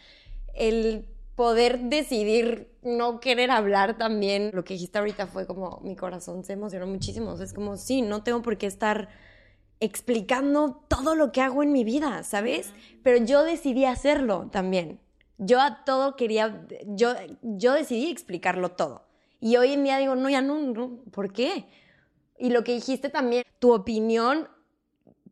El 0.54 1.06
poder 1.34 1.80
decidir 1.80 2.70
no 2.82 3.20
querer 3.20 3.50
hablar 3.50 3.96
también. 3.96 4.50
Lo 4.52 4.64
que 4.64 4.74
dijiste 4.74 4.98
ahorita 4.98 5.26
fue 5.26 5.46
como 5.46 5.80
mi 5.82 5.96
corazón 5.96 6.44
se 6.44 6.52
emocionó 6.52 6.86
muchísimo. 6.86 7.34
es 7.40 7.52
como, 7.52 7.76
sí, 7.76 8.02
no 8.02 8.22
tengo 8.22 8.42
por 8.42 8.58
qué 8.58 8.66
estar 8.66 9.08
explicando 9.80 10.84
todo 10.88 11.16
lo 11.16 11.32
que 11.32 11.40
hago 11.40 11.62
en 11.62 11.72
mi 11.72 11.82
vida, 11.82 12.22
¿sabes? 12.22 12.72
Pero 13.02 13.24
yo 13.24 13.42
decidí 13.42 13.84
hacerlo 13.84 14.48
también. 14.52 15.00
Yo 15.38 15.60
a 15.60 15.84
todo 15.84 16.16
quería, 16.16 16.66
yo, 16.86 17.14
yo 17.42 17.72
decidí 17.72 18.10
explicarlo 18.10 18.72
todo. 18.72 19.06
Y 19.40 19.56
hoy 19.56 19.72
en 19.72 19.84
día 19.84 19.98
digo, 19.98 20.14
no, 20.14 20.30
ya 20.30 20.40
no, 20.40 20.58
no, 20.60 21.00
¿por 21.10 21.32
qué? 21.32 21.66
Y 22.38 22.50
lo 22.50 22.64
que 22.64 22.74
dijiste 22.74 23.08
también, 23.08 23.44
tu 23.58 23.72
opinión 23.72 24.48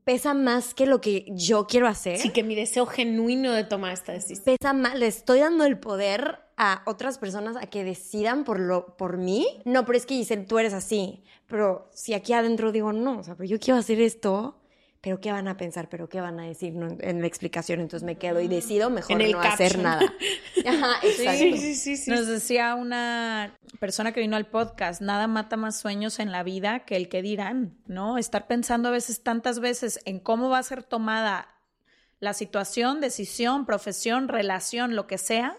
pesa 0.04 0.34
más 0.34 0.74
que 0.74 0.86
lo 0.86 1.00
que 1.00 1.26
yo 1.30 1.66
quiero 1.66 1.86
hacer. 1.86 2.18
Sí, 2.18 2.30
que 2.30 2.42
mi 2.42 2.54
deseo 2.54 2.86
genuino 2.86 3.52
de 3.52 3.64
tomar 3.64 3.92
esta 3.92 4.12
decisión. 4.12 4.44
Pesa 4.44 4.72
más, 4.72 4.98
le 4.98 5.06
estoy 5.06 5.40
dando 5.40 5.64
el 5.64 5.78
poder 5.78 6.40
a 6.56 6.82
otras 6.86 7.18
personas 7.18 7.56
a 7.56 7.66
que 7.66 7.84
decidan 7.84 8.44
por, 8.44 8.60
lo, 8.60 8.96
por 8.96 9.16
mí. 9.16 9.46
No, 9.64 9.84
pero 9.84 9.96
es 9.96 10.06
que 10.06 10.14
dicen, 10.14 10.46
tú 10.46 10.58
eres 10.58 10.72
así. 10.72 11.22
Pero 11.46 11.88
si 11.92 12.14
aquí 12.14 12.32
adentro 12.32 12.72
digo, 12.72 12.92
no, 12.92 13.20
o 13.20 13.22
sea, 13.22 13.34
pero 13.34 13.48
yo 13.48 13.58
quiero 13.58 13.78
hacer 13.78 14.00
esto, 14.00 14.59
pero 15.00 15.18
¿qué 15.20 15.32
van 15.32 15.48
a 15.48 15.56
pensar? 15.56 15.88
¿Pero 15.88 16.08
qué 16.08 16.20
van 16.20 16.38
a 16.40 16.44
decir 16.44 16.74
en 17.00 17.20
la 17.20 17.26
explicación? 17.26 17.80
Entonces 17.80 18.04
me 18.04 18.16
quedo 18.16 18.40
y 18.40 18.48
decido 18.48 18.90
mejor 18.90 19.22
no 19.30 19.40
hacer 19.40 19.78
nada. 19.78 20.00
Ajá, 20.66 20.96
exacto. 21.02 21.56
Sí, 21.56 21.74
sí, 21.74 21.96
sí, 21.96 22.10
Nos 22.10 22.26
decía 22.26 22.74
una 22.74 23.56
persona 23.78 24.12
que 24.12 24.20
vino 24.20 24.36
al 24.36 24.46
podcast, 24.46 25.00
nada 25.00 25.26
mata 25.26 25.56
más 25.56 25.78
sueños 25.78 26.18
en 26.18 26.30
la 26.30 26.42
vida 26.42 26.80
que 26.80 26.96
el 26.96 27.08
que 27.08 27.22
dirán, 27.22 27.78
¿no? 27.86 28.18
Estar 28.18 28.46
pensando 28.46 28.90
a 28.90 28.92
veces, 28.92 29.22
tantas 29.22 29.58
veces, 29.58 30.00
en 30.04 30.20
cómo 30.20 30.50
va 30.50 30.58
a 30.58 30.62
ser 30.62 30.82
tomada 30.82 31.48
la 32.18 32.34
situación, 32.34 33.00
decisión, 33.00 33.64
profesión, 33.64 34.28
relación, 34.28 34.96
lo 34.96 35.06
que 35.06 35.16
sea, 35.16 35.56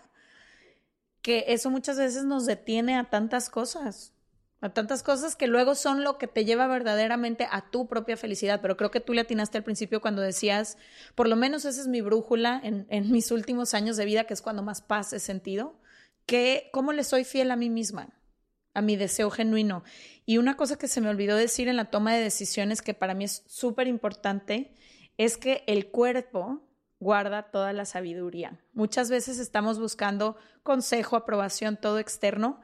que 1.23 1.45
eso 1.47 1.71
muchas 1.71 1.97
veces 1.97 2.25
nos 2.25 2.45
detiene 2.45 2.95
a 2.95 3.05
tantas 3.05 3.49
cosas 3.49 4.13
a 4.62 4.70
tantas 4.70 5.01
cosas 5.01 5.36
que 5.36 5.47
luego 5.47 5.74
son 5.74 6.03
lo 6.03 6.20
que 6.20 6.28
te 6.28 6.45
lleva 6.45 6.68
verdaderamente 6.68 7.47
a 7.49 7.70
tu 7.72 7.88
propia 7.88 8.16
felicidad. 8.16 8.62
Pero 8.62 8.78
creo 8.78 8.91
que 8.91 8.99
tú 8.99 9.14
le 9.14 9.22
atinaste 9.22 9.57
al 9.57 9.64
principio 9.64 10.01
cuando 10.01 10.22
decías, 10.22 10.78
por 11.16 11.28
lo 11.28 11.36
menos 11.36 11.66
esa 11.66 11.82
es 11.82 11.88
mi 11.88 12.01
brújula 12.01 12.62
en, 12.64 12.86
en 12.89 13.12
mis 13.12 13.32
últimos 13.32 13.74
años 13.74 13.97
de 13.97 14.05
vida, 14.05 14.26
que 14.26 14.36
es 14.36 14.41
cuando 14.41 14.62
más 14.62 14.82
paz 14.82 15.14
he 15.14 15.20
sentido, 15.20 15.80
que 16.28 16.70
cómo 16.72 16.93
le 16.93 17.03
soy 17.03 17.24
fiel 17.24 17.49
a 17.49 17.55
mí 17.55 17.72
misma, 17.72 18.09
a 18.76 18.82
mi 18.82 18.95
deseo 18.95 19.32
genuino. 19.32 19.84
Y 20.26 20.38
una 20.38 20.55
cosa 20.55 20.78
que 20.78 20.88
se 20.88 21.01
me 21.01 21.09
olvidó 21.09 21.36
decir 21.36 21.68
en 21.68 21.76
la 21.76 21.89
toma 21.89 22.14
de 22.14 22.22
decisiones, 22.22 22.84
que 22.84 22.93
para 22.93 23.16
mí 23.16 23.26
es 23.26 23.43
súper 23.47 23.88
importante, 23.88 24.76
es 25.18 25.38
que 25.38 25.64
el 25.66 25.89
cuerpo 25.89 26.68
guarda 26.99 27.49
toda 27.49 27.74
la 27.74 27.86
sabiduría. 27.86 28.59
Muchas 28.74 29.09
veces 29.09 29.39
estamos 29.39 29.80
buscando 29.80 30.38
consejo, 30.62 31.16
aprobación, 31.16 31.78
todo 31.78 31.97
externo, 31.97 32.62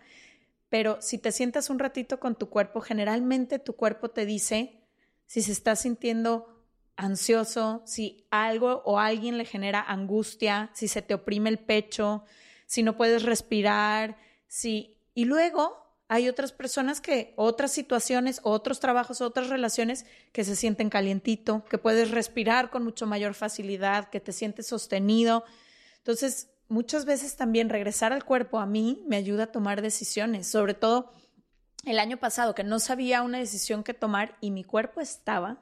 pero 0.69 1.01
si 1.01 1.17
te 1.17 1.31
sientas 1.31 1.69
un 1.69 1.79
ratito 1.79 2.19
con 2.19 2.35
tu 2.35 2.49
cuerpo, 2.49 2.81
generalmente 2.81 3.59
tu 3.59 3.75
cuerpo 3.75 4.09
te 4.09 4.25
dice 4.25 4.81
si 5.25 5.41
se 5.41 5.51
está 5.51 5.75
sintiendo 5.75 6.63
ansioso, 6.95 7.83
si 7.85 8.25
algo 8.31 8.81
o 8.85 8.99
alguien 8.99 9.37
le 9.37 9.45
genera 9.45 9.81
angustia, 9.81 10.71
si 10.73 10.87
se 10.87 11.01
te 11.01 11.13
oprime 11.13 11.49
el 11.49 11.59
pecho, 11.59 12.23
si 12.65 12.83
no 12.83 12.97
puedes 12.97 13.23
respirar, 13.23 14.17
si 14.47 14.97
y 15.13 15.25
luego 15.25 15.87
hay 16.09 16.29
otras 16.29 16.51
personas 16.51 17.01
que 17.01 17.33
otras 17.35 17.71
situaciones, 17.71 18.39
otros 18.43 18.79
trabajos, 18.79 19.21
otras 19.21 19.49
relaciones 19.49 20.05
que 20.31 20.45
se 20.45 20.55
sienten 20.55 20.89
calientito, 20.89 21.65
que 21.65 21.77
puedes 21.77 22.11
respirar 22.11 22.69
con 22.69 22.83
mucho 22.83 23.05
mayor 23.05 23.33
facilidad, 23.33 24.09
que 24.09 24.19
te 24.19 24.31
sientes 24.31 24.67
sostenido. 24.67 25.43
Entonces, 25.97 26.49
muchas 26.69 27.05
veces 27.05 27.35
también 27.35 27.69
regresar 27.69 28.13
al 28.13 28.25
cuerpo 28.25 28.59
a 28.59 28.65
mí 28.65 29.03
me 29.07 29.17
ayuda 29.17 29.43
a 29.43 29.51
tomar 29.51 29.81
decisiones, 29.81 30.47
sobre 30.47 30.73
todo 30.73 31.11
el 31.85 31.99
año 31.99 32.17
pasado 32.17 32.55
que 32.55 32.63
no 32.63 32.79
sabía 32.79 33.21
una 33.21 33.37
decisión 33.37 33.83
que 33.83 33.93
tomar 33.93 34.37
y 34.41 34.51
mi 34.51 34.63
cuerpo 34.63 34.99
estaba, 34.99 35.61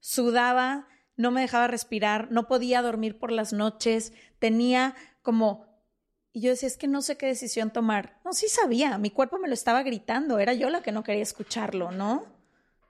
sudaba, 0.00 0.88
no 1.16 1.30
me 1.30 1.40
dejaba 1.40 1.66
respirar, 1.66 2.30
no 2.30 2.46
podía 2.46 2.82
dormir 2.82 3.18
por 3.18 3.32
las 3.32 3.52
noches, 3.52 4.12
tenía 4.38 4.94
como... 5.22 5.66
Y 6.32 6.42
yo 6.42 6.50
decía, 6.50 6.68
es 6.68 6.76
que 6.76 6.86
no 6.86 7.02
sé 7.02 7.16
qué 7.16 7.26
decisión 7.26 7.72
tomar. 7.72 8.20
No, 8.24 8.32
sí 8.32 8.48
sabía, 8.48 8.98
mi 8.98 9.10
cuerpo 9.10 9.38
me 9.38 9.48
lo 9.48 9.54
estaba 9.54 9.82
gritando, 9.82 10.38
era 10.38 10.52
yo 10.52 10.70
la 10.70 10.82
que 10.82 10.92
no 10.92 11.02
quería 11.02 11.22
escucharlo, 11.22 11.90
¿no? 11.90 12.26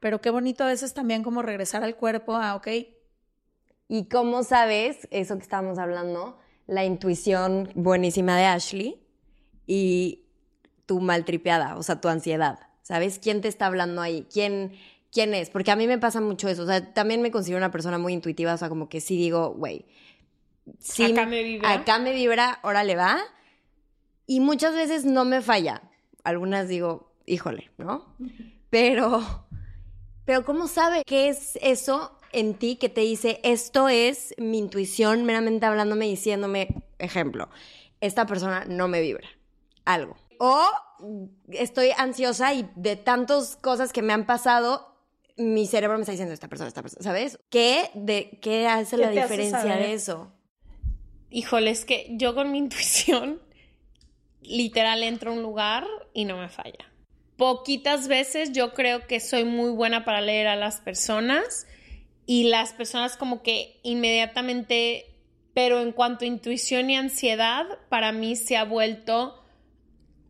Pero 0.00 0.20
qué 0.20 0.30
bonito 0.30 0.64
a 0.64 0.68
veces 0.68 0.92
también 0.92 1.22
como 1.22 1.40
regresar 1.40 1.82
al 1.82 1.96
cuerpo 1.96 2.36
a, 2.36 2.54
ok. 2.54 2.68
¿Y 3.88 4.08
cómo 4.08 4.42
sabes 4.42 5.08
eso 5.10 5.36
que 5.36 5.42
estábamos 5.42 5.78
hablando? 5.78 6.38
La 6.68 6.84
intuición 6.84 7.70
buenísima 7.74 8.36
de 8.36 8.44
Ashley 8.44 9.00
y 9.66 10.26
tu 10.86 11.00
maltripeada, 11.00 11.76
o 11.76 11.82
sea, 11.82 12.00
tu 12.00 12.08
ansiedad. 12.08 12.60
¿Sabes 12.82 13.18
quién 13.18 13.40
te 13.40 13.48
está 13.48 13.66
hablando 13.66 14.00
ahí? 14.00 14.26
¿Quién, 14.32 14.72
quién 15.10 15.34
es? 15.34 15.50
Porque 15.50 15.70
a 15.70 15.76
mí 15.76 15.86
me 15.86 15.98
pasa 15.98 16.20
mucho 16.20 16.46
eso. 16.48 16.62
O 16.62 16.66
sea, 16.66 16.92
también 16.92 17.22
me 17.22 17.30
considero 17.30 17.58
una 17.58 17.70
persona 17.70 17.98
muy 17.98 18.12
intuitiva, 18.12 18.54
o 18.54 18.56
sea, 18.56 18.68
como 18.68 18.88
que 18.88 19.00
sí 19.00 19.16
digo, 19.16 19.54
güey, 19.54 19.86
sí, 20.78 21.12
acá 21.12 21.26
me 21.26 21.42
vibra. 21.42 21.72
Acá 21.72 21.98
me 21.98 22.12
vibra, 22.12 22.60
órale 22.62 22.96
va. 22.96 23.18
Y 24.26 24.40
muchas 24.40 24.74
veces 24.74 25.06
no 25.06 25.24
me 25.24 25.40
falla. 25.40 25.82
Algunas 26.22 26.68
digo, 26.68 27.14
híjole, 27.24 27.70
¿no? 27.78 28.14
Pero, 28.68 29.46
pero 30.26 30.44
¿cómo 30.44 30.68
sabe 30.68 31.02
qué 31.06 31.30
es 31.30 31.58
eso 31.62 32.17
en 32.32 32.54
ti 32.54 32.76
que 32.76 32.88
te 32.88 33.00
dice, 33.02 33.40
esto 33.42 33.88
es 33.88 34.34
mi 34.38 34.58
intuición 34.58 35.24
meramente 35.24 35.66
hablándome, 35.66 36.06
diciéndome, 36.06 36.68
ejemplo, 36.98 37.48
esta 38.00 38.26
persona 38.26 38.64
no 38.66 38.88
me 38.88 39.00
vibra, 39.00 39.28
algo. 39.84 40.16
O 40.38 40.62
estoy 41.50 41.90
ansiosa 41.96 42.54
y 42.54 42.68
de 42.76 42.96
tantas 42.96 43.56
cosas 43.56 43.92
que 43.92 44.02
me 44.02 44.12
han 44.12 44.26
pasado, 44.26 44.96
mi 45.36 45.66
cerebro 45.66 45.96
me 45.96 46.02
está 46.02 46.12
diciendo, 46.12 46.34
esta 46.34 46.48
persona, 46.48 46.68
esta 46.68 46.82
persona, 46.82 47.02
¿sabes? 47.02 47.38
¿Qué, 47.50 47.90
de, 47.94 48.38
qué 48.42 48.66
hace 48.66 48.96
la 48.96 49.10
diferencia 49.10 49.76
de 49.76 49.94
eso? 49.94 50.32
Híjole, 51.30 51.70
es 51.70 51.84
que 51.84 52.08
yo 52.12 52.34
con 52.34 52.50
mi 52.50 52.58
intuición, 52.64 53.40
literal, 54.40 55.02
entro 55.02 55.30
a 55.30 55.34
un 55.34 55.42
lugar 55.42 55.86
y 56.12 56.24
no 56.24 56.38
me 56.38 56.48
falla. 56.48 56.92
Poquitas 57.36 58.08
veces 58.08 58.50
yo 58.52 58.74
creo 58.74 59.06
que 59.06 59.20
soy 59.20 59.44
muy 59.44 59.70
buena 59.70 60.04
para 60.04 60.20
leer 60.20 60.48
a 60.48 60.56
las 60.56 60.80
personas 60.80 61.68
y 62.28 62.44
las 62.44 62.74
personas 62.74 63.16
como 63.16 63.42
que 63.42 63.80
inmediatamente, 63.82 65.06
pero 65.54 65.80
en 65.80 65.92
cuanto 65.92 66.26
a 66.26 66.28
intuición 66.28 66.90
y 66.90 66.94
ansiedad, 66.94 67.64
para 67.88 68.12
mí 68.12 68.36
se 68.36 68.58
ha 68.58 68.64
vuelto, 68.64 69.42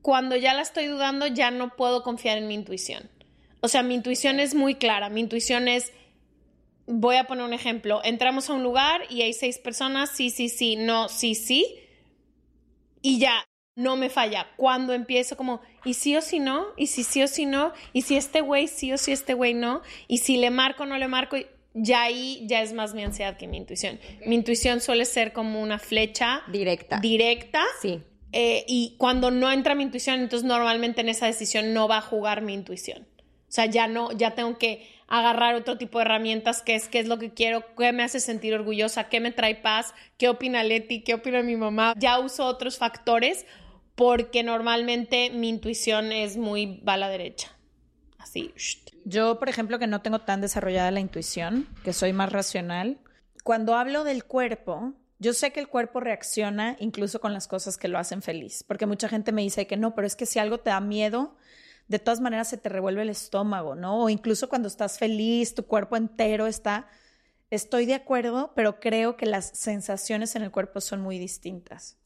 cuando 0.01 0.36
ya 0.36 0.55
la 0.55 0.62
estoy 0.62 0.86
dudando, 0.86 1.26
ya 1.26 1.51
no 1.51 1.74
puedo 1.74 2.05
confiar 2.05 2.38
en 2.38 2.46
mi 2.46 2.55
intuición. 2.55 3.11
O 3.62 3.66
sea, 3.66 3.82
mi 3.82 3.96
intuición 3.96 4.38
es 4.38 4.55
muy 4.55 4.76
clara. 4.76 5.09
Mi 5.09 5.22
intuición 5.22 5.66
es, 5.66 5.92
voy 6.86 7.16
a 7.16 7.24
poner 7.24 7.44
un 7.44 7.53
ejemplo, 7.53 8.01
entramos 8.05 8.49
a 8.49 8.53
un 8.53 8.62
lugar 8.62 9.03
y 9.11 9.22
hay 9.22 9.32
seis 9.32 9.59
personas, 9.59 10.11
sí, 10.14 10.30
sí, 10.30 10.49
sí, 10.49 10.76
no, 10.76 11.09
sí, 11.09 11.34
sí, 11.34 11.66
y 13.03 13.18
ya, 13.18 13.44
no 13.74 13.96
me 13.96 14.09
falla. 14.09 14.46
Cuando 14.57 14.92
empiezo 14.92 15.36
como, 15.36 15.62
¿y 15.84 15.94
sí 15.94 16.14
o 16.14 16.22
sí 16.22 16.38
no? 16.38 16.66
¿Y 16.76 16.86
si 16.86 17.03
sí 17.03 17.24
o 17.24 17.26
sí 17.26 17.44
no? 17.44 17.72
¿Y 17.92 18.03
si 18.03 18.16
este 18.16 18.40
güey 18.40 18.68
sí 18.68 18.92
o 18.92 18.99
sí 18.99 19.11
este 19.11 19.34
güey 19.34 19.55
no? 19.55 19.82
¿Y 20.07 20.18
si 20.18 20.36
le 20.36 20.51
marco 20.51 20.84
o 20.84 20.86
no 20.86 20.96
le 20.96 21.09
marco? 21.09 21.36
Ya 21.74 22.02
ahí 22.02 22.44
ya 22.46 22.62
es 22.62 22.72
más 22.72 22.94
mi 22.94 23.04
ansiedad 23.04 23.36
que 23.36 23.46
mi 23.46 23.56
intuición. 23.56 24.00
Mi 24.26 24.34
intuición 24.34 24.80
suele 24.80 25.04
ser 25.04 25.32
como 25.32 25.62
una 25.62 25.78
flecha 25.78 26.42
Directa. 26.48 26.98
directa. 27.00 27.62
Sí. 27.80 28.00
Eh, 28.32 28.64
y 28.66 28.94
cuando 28.98 29.30
no 29.30 29.50
entra 29.50 29.74
mi 29.74 29.84
intuición, 29.84 30.20
entonces 30.20 30.46
normalmente 30.46 31.00
en 31.00 31.08
esa 31.08 31.26
decisión 31.26 31.72
no 31.72 31.88
va 31.88 31.98
a 31.98 32.02
jugar 32.02 32.42
mi 32.42 32.54
intuición. 32.54 33.06
O 33.48 33.50
sea, 33.50 33.66
ya 33.66 33.86
no, 33.86 34.12
ya 34.12 34.34
tengo 34.34 34.58
que 34.58 34.86
agarrar 35.06 35.54
otro 35.54 35.78
tipo 35.78 35.98
de 35.98 36.04
herramientas, 36.04 36.60
que 36.60 36.74
es 36.74 36.88
qué 36.88 36.98
es 36.98 37.08
lo 37.08 37.18
que 37.18 37.32
quiero, 37.32 37.64
qué 37.76 37.92
me 37.92 38.02
hace 38.02 38.20
sentir 38.20 38.54
orgullosa, 38.54 39.08
qué 39.08 39.20
me 39.20 39.32
trae 39.32 39.54
paz, 39.54 39.94
qué 40.18 40.28
opina 40.28 40.62
Leti, 40.62 41.00
qué 41.00 41.14
opina 41.14 41.42
mi 41.42 41.56
mamá. 41.56 41.94
Ya 41.96 42.18
uso 42.18 42.44
otros 42.44 42.76
factores 42.76 43.46
porque 43.94 44.42
normalmente 44.42 45.30
mi 45.30 45.48
intuición 45.48 46.12
es 46.12 46.36
muy 46.36 46.80
va 46.86 46.94
a 46.94 46.98
la 46.98 47.08
derecha. 47.08 47.57
Así. 48.18 48.52
Yo, 49.04 49.38
por 49.38 49.48
ejemplo, 49.48 49.78
que 49.78 49.86
no 49.86 50.02
tengo 50.02 50.20
tan 50.20 50.40
desarrollada 50.40 50.90
la 50.90 51.00
intuición, 51.00 51.68
que 51.82 51.92
soy 51.92 52.12
más 52.12 52.32
racional, 52.32 52.98
cuando 53.44 53.74
hablo 53.74 54.04
del 54.04 54.24
cuerpo, 54.24 54.92
yo 55.18 55.32
sé 55.32 55.52
que 55.52 55.60
el 55.60 55.68
cuerpo 55.68 56.00
reacciona 56.00 56.76
incluso 56.78 57.20
con 57.20 57.32
las 57.32 57.48
cosas 57.48 57.76
que 57.76 57.88
lo 57.88 57.98
hacen 57.98 58.22
feliz, 58.22 58.62
porque 58.62 58.86
mucha 58.86 59.08
gente 59.08 59.32
me 59.32 59.42
dice 59.42 59.66
que 59.66 59.76
no, 59.76 59.94
pero 59.94 60.06
es 60.06 60.16
que 60.16 60.26
si 60.26 60.38
algo 60.38 60.58
te 60.58 60.70
da 60.70 60.80
miedo, 60.80 61.36
de 61.88 61.98
todas 61.98 62.20
maneras 62.20 62.48
se 62.48 62.58
te 62.58 62.68
revuelve 62.68 63.02
el 63.02 63.08
estómago, 63.08 63.74
¿no? 63.74 64.04
O 64.04 64.10
incluso 64.10 64.48
cuando 64.48 64.68
estás 64.68 64.98
feliz, 64.98 65.54
tu 65.54 65.66
cuerpo 65.66 65.96
entero 65.96 66.46
está... 66.46 66.88
Estoy 67.50 67.86
de 67.86 67.94
acuerdo, 67.94 68.52
pero 68.54 68.78
creo 68.78 69.16
que 69.16 69.24
las 69.24 69.46
sensaciones 69.46 70.36
en 70.36 70.42
el 70.42 70.50
cuerpo 70.50 70.82
son 70.82 71.00
muy 71.00 71.18
distintas. 71.18 71.97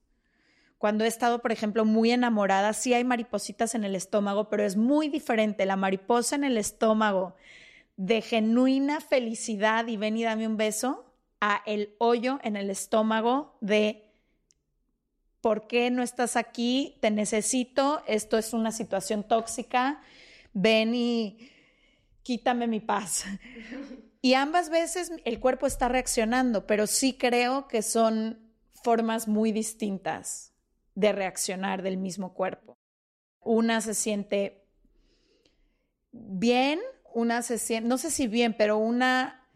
Cuando 0.82 1.04
he 1.04 1.06
estado, 1.06 1.38
por 1.38 1.52
ejemplo, 1.52 1.84
muy 1.84 2.10
enamorada, 2.10 2.72
sí 2.72 2.92
hay 2.92 3.04
maripositas 3.04 3.76
en 3.76 3.84
el 3.84 3.94
estómago, 3.94 4.48
pero 4.48 4.64
es 4.64 4.74
muy 4.74 5.08
diferente 5.08 5.64
la 5.64 5.76
mariposa 5.76 6.34
en 6.34 6.42
el 6.42 6.56
estómago 6.56 7.36
de 7.96 8.20
genuina 8.20 9.00
felicidad 9.00 9.86
y 9.86 9.96
ven 9.96 10.16
y 10.16 10.24
dame 10.24 10.44
un 10.44 10.56
beso 10.56 11.14
a 11.40 11.62
el 11.66 11.94
hoyo 11.98 12.40
en 12.42 12.56
el 12.56 12.68
estómago 12.68 13.56
de 13.60 14.10
¿por 15.40 15.68
qué 15.68 15.88
no 15.92 16.02
estás 16.02 16.34
aquí? 16.34 16.98
Te 17.00 17.12
necesito, 17.12 18.02
esto 18.08 18.36
es 18.36 18.52
una 18.52 18.72
situación 18.72 19.22
tóxica, 19.22 20.02
ven 20.52 20.96
y 20.96 21.48
quítame 22.24 22.66
mi 22.66 22.80
paz. 22.80 23.24
Y 24.20 24.34
ambas 24.34 24.68
veces 24.68 25.12
el 25.24 25.38
cuerpo 25.38 25.68
está 25.68 25.88
reaccionando, 25.88 26.66
pero 26.66 26.88
sí 26.88 27.12
creo 27.12 27.68
que 27.68 27.82
son 27.82 28.52
formas 28.72 29.28
muy 29.28 29.52
distintas 29.52 30.51
de 30.94 31.12
reaccionar 31.12 31.82
del 31.82 31.96
mismo 31.96 32.34
cuerpo. 32.34 32.78
Una 33.40 33.80
se 33.80 33.94
siente 33.94 34.66
bien, 36.12 36.80
una 37.14 37.42
se 37.42 37.58
siente, 37.58 37.88
no 37.88 37.98
sé 37.98 38.10
si 38.10 38.28
bien, 38.28 38.54
pero 38.56 38.78
una 38.78 39.48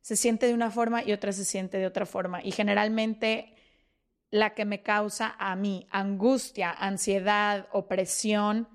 se 0.00 0.16
siente 0.16 0.46
de 0.46 0.54
una 0.54 0.70
forma 0.70 1.02
y 1.02 1.12
otra 1.12 1.32
se 1.32 1.44
siente 1.44 1.78
de 1.78 1.86
otra 1.86 2.06
forma. 2.06 2.42
Y 2.42 2.52
generalmente 2.52 3.54
la 4.30 4.54
que 4.54 4.64
me 4.64 4.82
causa 4.82 5.36
a 5.38 5.54
mí 5.56 5.86
angustia, 5.90 6.70
ansiedad, 6.70 7.68
opresión, 7.72 8.68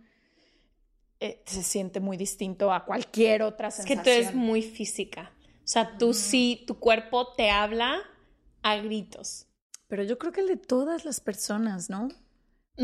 eh, 1.19 1.41
se 1.45 1.63
siente 1.63 1.99
muy 1.99 2.15
distinto 2.15 2.71
a 2.71 2.85
cualquier 2.85 3.41
otra 3.41 3.71
sensación. 3.71 3.99
Es 3.99 4.03
que 4.03 4.09
tú 4.09 4.15
eres 4.15 4.35
muy 4.35 4.61
física. 4.61 5.33
O 5.63 5.67
sea, 5.67 5.97
tú 5.97 6.13
sí, 6.13 6.63
tu 6.67 6.79
cuerpo 6.79 7.33
te 7.33 7.49
habla 7.49 7.99
a 8.61 8.75
gritos. 8.77 9.46
Pero 9.87 10.03
yo 10.03 10.17
creo 10.17 10.31
que 10.31 10.41
el 10.41 10.47
de 10.47 10.57
todas 10.57 11.05
las 11.05 11.19
personas, 11.19 11.89
¿no? 11.89 12.09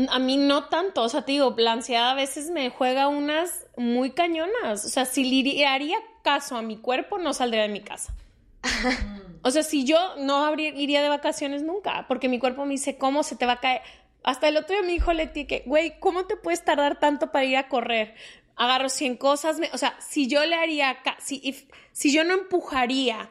A 0.08 0.18
mí 0.18 0.36
no 0.36 0.64
tanto, 0.64 1.02
o 1.02 1.08
sea, 1.08 1.24
te 1.24 1.32
digo, 1.32 1.54
la 1.56 1.72
ansiedad 1.72 2.10
a 2.10 2.14
veces 2.14 2.50
me 2.50 2.70
juega 2.70 3.08
unas 3.08 3.66
muy 3.76 4.10
cañonas. 4.10 4.84
O 4.84 4.88
sea, 4.88 5.04
si 5.04 5.42
le 5.42 5.66
haría 5.66 5.98
caso 6.22 6.56
a 6.56 6.62
mi 6.62 6.78
cuerpo, 6.78 7.18
no 7.18 7.32
saldría 7.32 7.62
de 7.62 7.68
mi 7.68 7.80
casa. 7.80 8.14
O 9.46 9.50
sea, 9.50 9.62
si 9.62 9.84
yo 9.84 9.98
no 10.16 10.42
habría, 10.42 10.70
iría 10.70 11.02
de 11.02 11.10
vacaciones 11.10 11.62
nunca, 11.62 12.06
porque 12.08 12.30
mi 12.30 12.38
cuerpo 12.38 12.64
me 12.64 12.70
dice, 12.70 12.96
¿cómo 12.96 13.22
se 13.22 13.36
te 13.36 13.44
va 13.44 13.52
a 13.52 13.60
caer? 13.60 13.82
Hasta 14.22 14.48
el 14.48 14.56
otro 14.56 14.74
día 14.74 14.82
me 14.82 14.92
dijo 14.92 15.12
Leti 15.12 15.44
que, 15.44 15.64
güey, 15.66 16.00
¿cómo 16.00 16.24
te 16.24 16.34
puedes 16.36 16.64
tardar 16.64 16.98
tanto 16.98 17.30
para 17.30 17.44
ir 17.44 17.58
a 17.58 17.68
correr? 17.68 18.14
Agarro 18.56 18.88
100 18.88 19.18
cosas, 19.18 19.60
o 19.74 19.76
sea, 19.76 19.94
si 20.00 20.28
yo 20.28 20.42
le 20.46 20.54
haría, 20.54 20.96
si, 21.18 21.68
si 21.92 22.10
yo 22.10 22.24
no 22.24 22.32
empujaría 22.32 23.28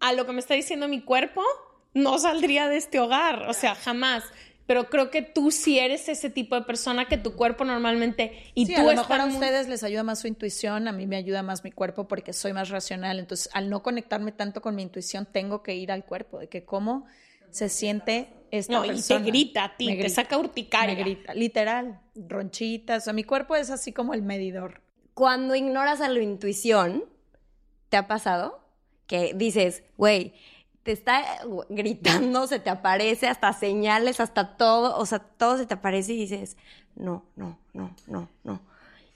a 0.00 0.14
lo 0.14 0.24
que 0.24 0.32
me 0.32 0.40
está 0.40 0.54
diciendo 0.54 0.88
mi 0.88 1.02
cuerpo, 1.02 1.42
no 1.94 2.18
saldría 2.18 2.68
de 2.68 2.76
este 2.76 3.00
hogar, 3.00 3.48
o 3.48 3.54
sea, 3.54 3.74
jamás 3.74 4.24
pero 4.66 4.88
creo 4.88 5.10
que 5.10 5.22
tú 5.22 5.50
sí 5.50 5.78
eres 5.78 6.08
ese 6.08 6.30
tipo 6.30 6.54
de 6.54 6.62
persona 6.62 7.06
que 7.06 7.18
tu 7.18 7.34
cuerpo 7.34 7.64
normalmente 7.64 8.50
y 8.54 8.66
sí, 8.66 8.74
tú 8.74 8.80
a 8.80 8.94
lo 8.94 9.02
mejor 9.02 9.20
a 9.20 9.26
ustedes 9.26 9.68
les 9.68 9.82
ayuda 9.82 10.02
más 10.02 10.20
su 10.20 10.28
intuición, 10.28 10.88
a 10.88 10.92
mí 10.92 11.06
me 11.06 11.16
ayuda 11.16 11.42
más 11.42 11.64
mi 11.64 11.72
cuerpo 11.72 12.06
porque 12.06 12.32
soy 12.32 12.52
más 12.52 12.68
racional, 12.68 13.18
entonces 13.18 13.50
al 13.52 13.68
no 13.68 13.82
conectarme 13.82 14.32
tanto 14.32 14.62
con 14.62 14.74
mi 14.74 14.82
intuición 14.82 15.26
tengo 15.30 15.62
que 15.62 15.74
ir 15.74 15.90
al 15.90 16.04
cuerpo, 16.04 16.38
de 16.38 16.48
que 16.48 16.64
cómo 16.64 17.06
se 17.50 17.68
siente 17.68 18.32
esta 18.50 18.74
no, 18.74 18.82
persona. 18.82 19.20
y 19.20 19.24
te 19.24 19.30
grita 19.30 19.64
a 19.64 19.76
ti, 19.76 19.98
te 19.98 20.08
saca 20.08 20.38
urticaria. 20.38 20.94
Me 20.94 21.00
grita, 21.02 21.34
literal, 21.34 22.00
ronchitas, 22.14 23.02
o 23.02 23.04
sea, 23.04 23.12
mi 23.12 23.24
cuerpo 23.24 23.56
es 23.56 23.68
así 23.68 23.92
como 23.92 24.14
el 24.14 24.22
medidor. 24.22 24.80
Cuando 25.12 25.54
ignoras 25.54 26.00
a 26.00 26.08
la 26.08 26.22
intuición, 26.22 27.04
¿te 27.90 27.98
ha 27.98 28.06
pasado? 28.06 28.64
Que 29.06 29.34
dices, 29.34 29.82
güey, 29.98 30.32
te 30.82 30.92
está 30.92 31.24
gritando, 31.68 32.46
se 32.46 32.58
te 32.58 32.70
aparece, 32.70 33.28
hasta 33.28 33.52
señales, 33.52 34.20
hasta 34.20 34.56
todo, 34.56 34.96
o 34.96 35.06
sea, 35.06 35.20
todo 35.20 35.58
se 35.58 35.66
te 35.66 35.74
aparece 35.74 36.12
y 36.12 36.18
dices, 36.18 36.56
no, 36.94 37.24
no, 37.36 37.58
no, 37.72 37.94
no, 38.06 38.28
no. 38.42 38.60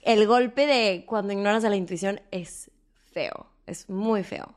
El 0.01 0.25
golpe 0.27 0.65
de 0.65 1.05
cuando 1.05 1.33
ignoras 1.33 1.65
a 1.65 1.69
la 1.69 1.75
intuición 1.75 2.21
es 2.31 2.71
feo, 3.11 3.47
es 3.65 3.89
muy 3.89 4.23
feo. 4.23 4.55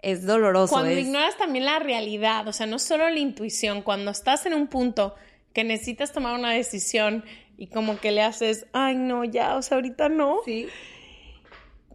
Es 0.00 0.24
doloroso. 0.24 0.74
Cuando 0.74 0.90
es... 0.90 0.98
ignoras 0.98 1.36
también 1.38 1.64
la 1.64 1.78
realidad, 1.78 2.46
o 2.46 2.52
sea, 2.52 2.66
no 2.66 2.78
solo 2.78 3.08
la 3.08 3.18
intuición, 3.18 3.82
cuando 3.82 4.10
estás 4.10 4.46
en 4.46 4.54
un 4.54 4.68
punto 4.68 5.14
que 5.54 5.64
necesitas 5.64 6.12
tomar 6.12 6.38
una 6.38 6.52
decisión 6.52 7.24
y 7.56 7.68
como 7.68 7.98
que 7.98 8.12
le 8.12 8.22
haces, 8.22 8.66
ay, 8.72 8.94
no, 8.94 9.24
ya, 9.24 9.56
o 9.56 9.62
sea, 9.62 9.76
ahorita 9.76 10.08
no. 10.08 10.36
Sí. 10.44 10.68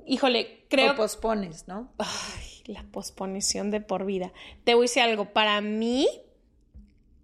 Híjole, 0.06 0.66
creo... 0.70 0.94
O 0.94 0.96
pospones, 0.96 1.68
¿no? 1.68 1.94
Ay 1.98 2.43
la 2.66 2.84
posposición 2.84 3.72
de 3.72 3.82
por 3.82 4.05
vida. 4.05 4.32
Te 4.64 4.74
voy 4.74 4.84
a 4.84 4.88
decir 4.88 5.03
algo, 5.03 5.34
para 5.34 5.61
mí, 5.61 6.07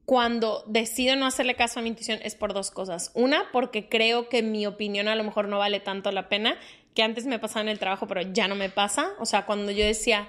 cuando 0.06 0.64
decido 0.68 1.16
no 1.16 1.26
hacerle 1.26 1.56
caso 1.56 1.80
a 1.80 1.84
mi 1.84 1.90
intuición 1.90 2.20
es 2.24 2.36
por 2.36 2.54
dos 2.54 2.72
cosas. 2.72 3.12
Una, 3.14 3.52
porque 3.52 3.88
creo 3.88 4.28
que 4.28 4.42
mi 4.42 4.66
opinión 4.66 5.08
a 5.08 5.16
lo 5.16 5.24
mejor 5.24 5.48
no 5.48 5.60
vale 5.60 5.80
tanto 5.80 6.12
la 6.12 6.30
pena, 6.30 6.58
que 6.96 7.04
antes 7.04 7.26
me 7.26 7.40
pasaba 7.40 7.62
en 7.62 7.70
el 7.70 7.80
trabajo, 7.80 8.08
pero 8.08 8.22
ya 8.22 8.48
no 8.48 8.56
me 8.56 8.70
pasa. 8.70 9.12
O 9.20 9.26
sea, 9.26 9.46
cuando 9.46 9.72
yo 9.72 9.86
decía, 9.86 10.28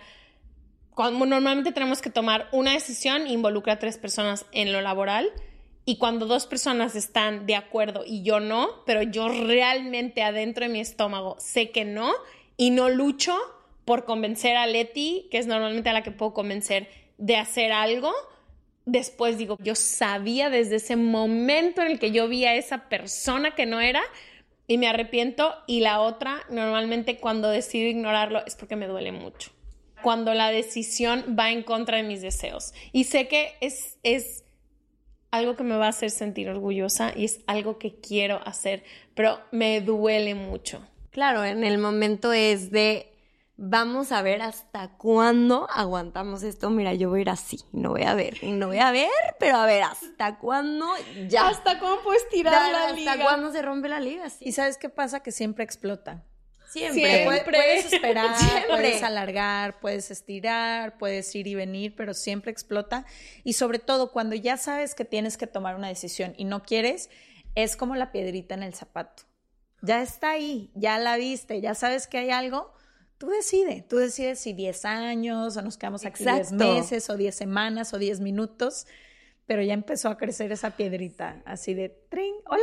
cuando 0.95 1.25
normalmente 1.25 1.73
tenemos 1.73 2.03
que 2.03 2.11
tomar 2.11 2.49
una 2.53 2.75
decisión, 2.75 3.27
involucra 3.27 3.75
a 3.75 3.79
tres 3.79 3.97
personas 3.97 4.45
en 4.53 4.73
lo 4.73 4.81
laboral. 4.81 5.31
Y 5.87 5.97
cuando 5.97 6.27
dos 6.27 6.47
personas 6.47 6.95
están 6.95 7.47
de 7.47 7.57
acuerdo 7.57 8.05
y 8.07 8.23
yo 8.23 8.39
no, 8.39 8.85
pero 8.85 9.03
yo 9.03 9.29
realmente 9.29 10.23
adentro 10.23 10.67
de 10.67 10.73
mi 10.73 10.81
estómago 10.81 11.37
sé 11.41 11.71
que 11.71 11.87
no 11.87 12.13
y 12.57 12.71
no 12.71 12.91
lucho, 12.91 13.35
por 13.85 14.05
convencer 14.05 14.57
a 14.57 14.67
Leti, 14.67 15.29
que 15.31 15.39
es 15.39 15.47
normalmente 15.47 15.91
a 15.91 15.93
la 15.93 16.03
que 16.03 16.11
puedo 16.11 16.35
convencer 16.35 16.89
de 17.19 17.37
hacer 17.37 17.73
algo, 17.73 18.13
después 18.87 19.39
digo, 19.39 19.57
yo 19.61 19.75
sabía 19.75 20.51
desde 20.51 20.77
ese 20.77 20.97
momento 20.97 21.83
en 21.83 21.93
el 21.93 21.99
que 21.99 22.13
yo 22.13 22.29
vi 22.29 22.45
a 22.45 22.55
esa 22.55 22.89
persona 22.89 23.55
que 23.55 23.67
no 23.67 23.81
era 23.81 24.03
y 24.67 24.79
me 24.79 24.89
arrepiento 24.89 25.55
y 25.67 25.81
la 25.81 26.01
otra, 26.01 26.43
normalmente 26.49 27.19
cuando 27.19 27.51
decido 27.51 27.89
ignorarlo 27.89 28.45
es 28.47 28.57
porque 28.57 28.77
me 28.77 28.87
duele 28.87 29.13
mucho. 29.13 29.51
Cuando 30.03 30.33
la 30.33 30.51
decisión 30.51 31.37
va 31.39 31.51
en 31.51 31.63
contra 31.63 31.99
de 31.99 32.05
mis 32.05 32.23
deseos. 32.23 32.73
Y 32.93 33.05
sé 33.05 33.29
que 33.29 33.53
es, 33.61 33.99
es 34.03 34.45
algo 35.31 35.57
que 35.57 35.65
me 35.65 35.77
va 35.77 35.87
a 35.87 35.91
hacer 35.91 36.11
sentir 36.11 36.49
orgullosa 36.49 37.13
y 37.15 37.25
es 37.25 37.41
algo 37.47 37.79
que 37.79 37.97
quiero 37.97 38.41
hacer, 38.47 38.83
pero 39.15 39.41
me 39.51 39.81
duele 39.81 40.35
mucho. 40.35 40.87
Claro, 41.11 41.45
en 41.45 41.65
el 41.65 41.79
momento 41.79 42.33
es 42.33 42.71
de 42.71 43.10
vamos 43.63 44.11
a 44.11 44.23
ver 44.23 44.41
hasta 44.41 44.89
cuándo 44.97 45.69
aguantamos 45.71 46.43
esto. 46.43 46.71
Mira, 46.71 46.95
yo 46.95 47.11
voy 47.11 47.21
a 47.21 47.23
ir 47.23 47.31
así, 47.31 47.59
no 47.73 47.91
voy 47.91 48.05
a 48.05 48.15
ver, 48.15 48.43
no 48.43 48.69
voy 48.69 48.79
a 48.79 48.91
ver, 48.91 49.11
pero 49.39 49.57
a 49.57 49.67
ver, 49.67 49.83
hasta 49.83 50.39
cuándo 50.39 50.87
ya. 51.29 51.49
¿Hasta 51.49 51.79
cuándo 51.79 52.03
puedes 52.03 52.27
tirar 52.31 52.73
la 52.73 52.93
liga? 52.93 53.13
¿Hasta 53.13 53.23
cuándo 53.23 53.53
se 53.53 53.61
rompe 53.61 53.89
la 53.89 54.01
liga? 54.01 54.25
¿Y 54.41 54.53
sabes 54.53 54.79
qué 54.79 54.89
pasa? 54.89 55.21
Que 55.21 55.31
siempre 55.31 55.63
explota. 55.63 56.25
Siempre. 56.71 57.03
siempre. 57.03 57.43
Puedes 57.45 57.93
esperar, 57.93 58.35
puedes 58.69 59.03
alargar, 59.03 59.79
puedes 59.81 60.11
estirar, 60.11 60.97
puedes 60.97 61.35
ir 61.35 61.47
y 61.47 61.55
venir, 61.55 61.95
pero 61.95 62.15
siempre 62.15 62.51
explota. 62.51 63.05
Y 63.45 63.53
sobre 63.53 63.79
todo 63.79 64.11
cuando 64.11 64.37
ya 64.37 64.57
sabes 64.57 64.95
que 64.95 65.05
tienes 65.05 65.37
que 65.37 65.47
tomar 65.47 65.77
una 65.77 65.89
decisión 65.89 66.33
y 66.39 66.45
no 66.45 66.63
quieres, 66.63 67.11
es 67.55 67.77
como 67.77 67.95
la 67.95 68.11
piedrita 68.11 68.55
en 68.55 68.63
el 68.63 68.73
zapato. 68.73 69.25
Ya 69.83 70.01
está 70.01 70.31
ahí, 70.31 70.71
ya 70.75 70.99
la 70.99 71.17
viste, 71.17 71.61
ya 71.61 71.75
sabes 71.75 72.07
que 72.07 72.19
hay 72.19 72.31
algo. 72.31 72.73
Tú 73.21 73.29
decides, 73.29 73.87
tú 73.87 73.99
decides 73.99 74.39
si 74.41 74.55
10 74.55 74.85
años 74.87 75.55
o 75.55 75.61
nos 75.61 75.77
quedamos 75.77 76.07
aquí 76.07 76.25
10 76.25 76.39
Exacto. 76.39 76.55
meses 76.73 77.11
o 77.11 77.19
10 77.19 77.35
semanas 77.35 77.93
o 77.93 77.99
10 77.99 78.21
minutos, 78.21 78.87
pero 79.45 79.61
ya 79.63 79.75
empezó 79.75 80.09
a 80.09 80.17
crecer 80.17 80.53
esa 80.53 80.71
piedrita, 80.71 81.43
así 81.45 81.75
de, 81.75 81.91
trin, 82.09 82.35
hola. 82.47 82.63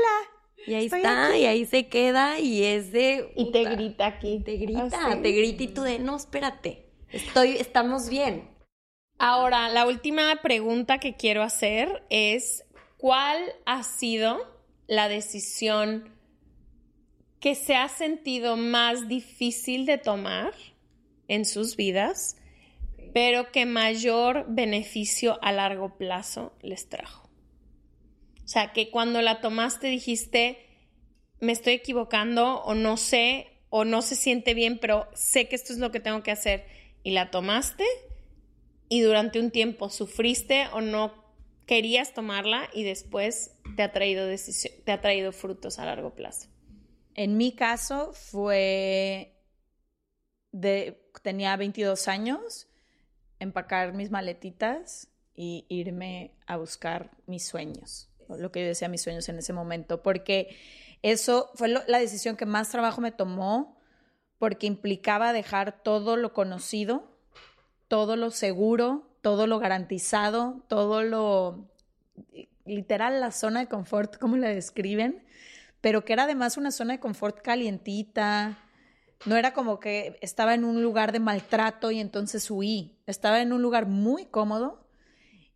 Y 0.65 0.73
ahí 0.73 0.85
Estoy 0.85 1.01
está, 1.01 1.27
aquí. 1.27 1.37
y 1.41 1.45
ahí 1.45 1.65
se 1.65 1.87
queda, 1.89 2.39
y 2.39 2.63
es 2.63 2.91
de. 2.91 3.31
Y 3.35 3.51
te 3.51 3.65
grita 3.65 4.07
aquí. 4.07 4.41
Te 4.43 4.57
grita, 4.57 4.85
Así. 4.85 5.21
te 5.21 5.31
grita 5.31 5.61
y 5.63 5.67
tú 5.67 5.83
de, 5.83 5.99
no, 5.99 6.15
espérate. 6.15 6.89
Estoy, 7.11 7.57
estamos 7.57 8.09
bien. 8.09 8.49
Ahora, 9.19 9.69
la 9.69 9.85
última 9.85 10.41
pregunta 10.41 10.97
que 10.97 11.15
quiero 11.15 11.43
hacer 11.43 12.03
es, 12.09 12.65
¿cuál 12.97 13.43
ha 13.67 13.83
sido 13.83 14.39
la 14.87 15.07
decisión 15.07 16.16
que 17.39 17.55
se 17.55 17.75
ha 17.75 17.87
sentido 17.89 18.57
más 18.57 19.07
difícil 19.07 19.85
de 19.85 19.97
tomar 19.97 20.53
en 21.27 21.45
sus 21.45 21.75
vidas, 21.75 22.37
pero 23.13 23.51
que 23.51 23.65
mayor 23.65 24.45
beneficio 24.49 25.39
a 25.41 25.51
largo 25.51 25.97
plazo 25.97 26.53
les 26.61 26.89
trajo? 26.89 27.29
O 28.43 28.47
sea, 28.47 28.71
que 28.71 28.89
cuando 28.89 29.21
la 29.21 29.41
tomaste 29.41 29.87
dijiste, 29.87 30.57
me 31.39 31.51
estoy 31.51 31.73
equivocando 31.73 32.61
o 32.63 32.75
no 32.75 32.97
sé 32.97 33.47
o 33.69 33.85
no 33.85 34.01
se 34.01 34.15
siente 34.15 34.53
bien, 34.53 34.79
pero 34.79 35.07
sé 35.13 35.47
que 35.47 35.55
esto 35.55 35.73
es 35.73 35.79
lo 35.79 35.91
que 35.91 35.99
tengo 35.99 36.23
que 36.23 36.31
hacer. 36.31 36.65
Y 37.03 37.11
la 37.11 37.29
tomaste 37.29 37.83
y 38.89 39.01
durante 39.01 39.39
un 39.39 39.51
tiempo 39.51 39.89
sufriste 39.89 40.67
o 40.73 40.81
no 40.81 41.13
querías 41.65 42.13
tomarla 42.13 42.69
y 42.73 42.83
después 42.83 43.51
te 43.75 43.83
ha 43.83 43.91
traído, 43.91 44.25
decisión, 44.25 44.73
te 44.85 44.93
ha 44.93 45.01
traído 45.01 45.31
frutos 45.33 45.79
a 45.79 45.85
largo 45.85 46.15
plazo. 46.15 46.47
En 47.17 47.35
mi 47.35 47.51
caso 47.51 48.13
fue 48.13 49.35
de 50.51 51.03
tenía 51.23 51.57
22 51.57 52.07
años, 52.07 52.67
empacar 53.39 53.93
mis 53.93 54.11
maletitas 54.11 55.09
y 55.35 55.65
irme 55.67 56.35
a 56.45 56.57
buscar 56.57 57.11
mis 57.25 57.43
sueños, 57.43 58.09
lo 58.29 58.51
que 58.51 58.61
yo 58.61 58.67
decía 58.67 58.87
mis 58.87 59.01
sueños 59.01 59.27
en 59.29 59.39
ese 59.39 59.51
momento, 59.51 60.03
porque 60.03 60.55
eso 61.01 61.49
fue 61.55 61.67
la 61.69 61.99
decisión 61.99 62.37
que 62.37 62.45
más 62.45 62.69
trabajo 62.69 63.01
me 63.01 63.11
tomó, 63.11 63.79
porque 64.37 64.67
implicaba 64.67 65.33
dejar 65.33 65.83
todo 65.83 66.17
lo 66.17 66.33
conocido, 66.33 67.19
todo 67.87 68.15
lo 68.15 68.29
seguro, 68.29 69.09
todo 69.21 69.47
lo 69.47 69.57
garantizado, 69.57 70.63
todo 70.67 71.01
lo 71.01 71.67
literal 72.65 73.19
la 73.19 73.31
zona 73.31 73.61
de 73.61 73.67
confort, 73.67 74.17
como 74.17 74.37
la 74.37 74.49
describen, 74.49 75.23
pero 75.87 76.03
que 76.03 76.11
era 76.11 76.23
además 76.23 76.57
una 76.57 76.71
zona 76.71 76.95
de 76.95 76.99
confort 76.99 77.41
calientita. 77.41 78.59
No 79.23 79.37
era 79.37 79.53
como 79.53 79.79
que 79.79 80.17
estaba 80.19 80.53
en 80.53 80.65
un 80.65 80.83
lugar 80.83 81.13
de 81.13 81.21
maltrato 81.21 81.91
y 81.91 82.01
entonces 82.01 82.51
huí. 82.51 82.99
Estaba 83.05 83.41
en 83.41 83.53
un 83.53 83.61
lugar 83.61 83.85
muy 83.85 84.25
cómodo 84.25 84.85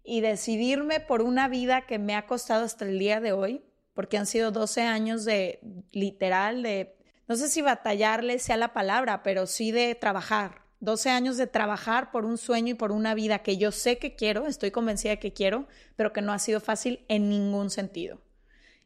y 0.06 0.22
decidirme 0.22 1.02
por 1.02 1.22
una 1.22 1.50
vida 1.50 1.86
que 1.86 2.00
me 2.00 2.16
ha 2.16 2.28
costado 2.28 2.64
hasta 2.64 2.86
el 2.86 2.98
día 2.98 3.20
de 3.20 3.34
hoy, 3.34 3.62
porque 3.94 4.18
han 4.18 4.26
sido 4.26 4.52
12 4.52 4.84
años 4.84 5.26
de 5.26 5.60
literal, 5.92 6.64
de, 6.64 6.96
no 7.28 7.36
sé 7.36 7.50
si 7.50 7.62
batallarle 7.62 8.40
sea 8.40 8.56
la 8.56 8.72
palabra, 8.72 9.24
pero 9.24 9.48
sí 9.48 9.74
de 9.74 9.96
trabajar. 9.96 10.62
12 10.80 11.10
años 11.10 11.36
de 11.36 11.48
trabajar 11.48 12.10
por 12.10 12.24
un 12.24 12.38
sueño 12.38 12.70
y 12.70 12.76
por 12.76 12.94
una 12.94 13.16
vida 13.16 13.40
que 13.40 13.58
yo 13.58 13.74
sé 13.74 13.98
que 13.98 14.16
quiero, 14.16 14.48
estoy 14.48 14.72
convencida 14.72 15.12
de 15.12 15.20
que 15.20 15.34
quiero, 15.34 15.68
pero 15.98 16.14
que 16.14 16.22
no 16.22 16.32
ha 16.32 16.40
sido 16.40 16.62
fácil 16.62 17.04
en 17.10 17.28
ningún 17.28 17.70
sentido. 17.70 18.22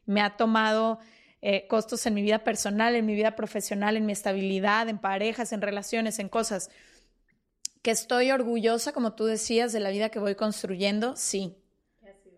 Me 0.06 0.22
ha 0.22 0.36
tomado 0.36 0.98
eh, 1.42 1.66
costos 1.68 2.06
en 2.06 2.14
mi 2.14 2.22
vida 2.22 2.44
personal, 2.44 2.94
en 2.96 3.06
mi 3.06 3.14
vida 3.14 3.36
profesional, 3.36 3.96
en 3.96 4.06
mi 4.06 4.12
estabilidad, 4.12 4.88
en 4.88 4.98
parejas, 4.98 5.52
en 5.52 5.60
relaciones, 5.62 6.18
en 6.18 6.28
cosas. 6.28 6.70
Que 7.82 7.90
estoy 7.92 8.30
orgullosa, 8.32 8.92
como 8.92 9.12
tú 9.14 9.26
decías, 9.26 9.72
de 9.72 9.80
la 9.80 9.90
vida 9.90 10.08
que 10.08 10.18
voy 10.18 10.34
construyendo, 10.34 11.14
sí. 11.16 11.54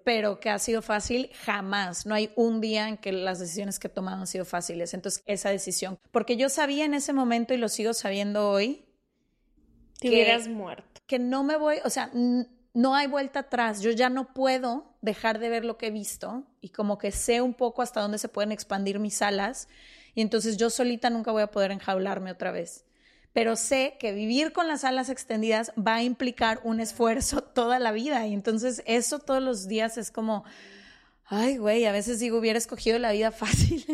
Pero 0.04 0.40
que 0.40 0.50
ha 0.50 0.58
sido 0.58 0.80
fácil, 0.82 1.30
jamás. 1.44 2.06
No 2.06 2.14
hay 2.14 2.30
un 2.34 2.60
día 2.60 2.88
en 2.88 2.96
que 2.96 3.12
las 3.12 3.38
decisiones 3.38 3.78
que 3.78 3.88
he 3.88 3.90
tomado 3.90 4.20
han 4.20 4.26
sido 4.26 4.44
fáciles. 4.44 4.94
Entonces, 4.94 5.22
esa 5.26 5.50
decisión. 5.50 5.98
Porque 6.10 6.36
yo 6.36 6.48
sabía 6.48 6.84
en 6.84 6.94
ese 6.94 7.12
momento 7.12 7.52
y 7.54 7.58
lo 7.58 7.68
sigo 7.68 7.92
sabiendo 7.94 8.50
hoy, 8.50 8.84
Te 10.00 10.08
que- 10.08 10.14
hubieras 10.14 10.48
muerto. 10.48 11.00
que 11.06 11.18
no 11.18 11.44
me 11.44 11.56
voy, 11.56 11.76
o 11.84 11.90
sea, 11.90 12.10
no 12.78 12.94
hay 12.94 13.08
vuelta 13.08 13.40
atrás. 13.40 13.80
Yo 13.80 13.90
ya 13.90 14.08
no 14.08 14.32
puedo 14.32 14.86
dejar 15.02 15.40
de 15.40 15.48
ver 15.48 15.64
lo 15.64 15.76
que 15.76 15.88
he 15.88 15.90
visto 15.90 16.44
y 16.60 16.68
como 16.68 16.96
que 16.96 17.10
sé 17.10 17.42
un 17.42 17.52
poco 17.52 17.82
hasta 17.82 18.00
dónde 18.00 18.18
se 18.18 18.28
pueden 18.28 18.52
expandir 18.52 19.00
mis 19.00 19.20
alas 19.20 19.66
y 20.14 20.20
entonces 20.20 20.56
yo 20.56 20.70
solita 20.70 21.10
nunca 21.10 21.32
voy 21.32 21.42
a 21.42 21.50
poder 21.50 21.72
enjaularme 21.72 22.30
otra 22.30 22.52
vez. 22.52 22.84
Pero 23.32 23.56
sé 23.56 23.96
que 23.98 24.12
vivir 24.12 24.52
con 24.52 24.68
las 24.68 24.84
alas 24.84 25.08
extendidas 25.08 25.72
va 25.76 25.96
a 25.96 26.04
implicar 26.04 26.60
un 26.62 26.78
esfuerzo 26.78 27.42
toda 27.54 27.80
la 27.80 27.90
vida 27.90 28.24
y 28.28 28.32
entonces 28.32 28.84
eso 28.86 29.18
todos 29.18 29.42
los 29.42 29.66
días 29.66 29.98
es 29.98 30.12
como, 30.12 30.44
ay, 31.24 31.56
güey, 31.56 31.84
a 31.84 31.90
veces 31.90 32.20
digo, 32.20 32.38
hubiera 32.38 32.58
escogido 32.58 32.96
la 33.00 33.10
vida 33.10 33.32
fácil. 33.32 33.84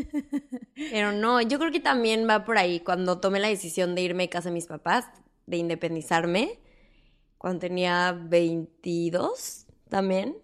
Pero 0.91 1.13
no, 1.13 1.41
yo 1.41 1.59
creo 1.59 1.73
que 1.73 1.81
también 1.81 2.29
va 2.29 2.45
por 2.45 2.59
ahí. 2.59 2.81
Cuando 2.81 3.19
tomé 3.19 3.41
la 3.41 3.49
decisión 3.49 3.95
de 3.95 4.03
irme 4.03 4.25
a 4.25 4.29
casa 4.29 4.51
de 4.51 4.55
mis 4.55 4.67
papás, 4.67 5.07
de 5.47 5.57
independizarme, 5.57 6.59
cuando 7.45 7.61
tenía 7.61 8.19
22 8.19 9.67
también. 9.91 10.35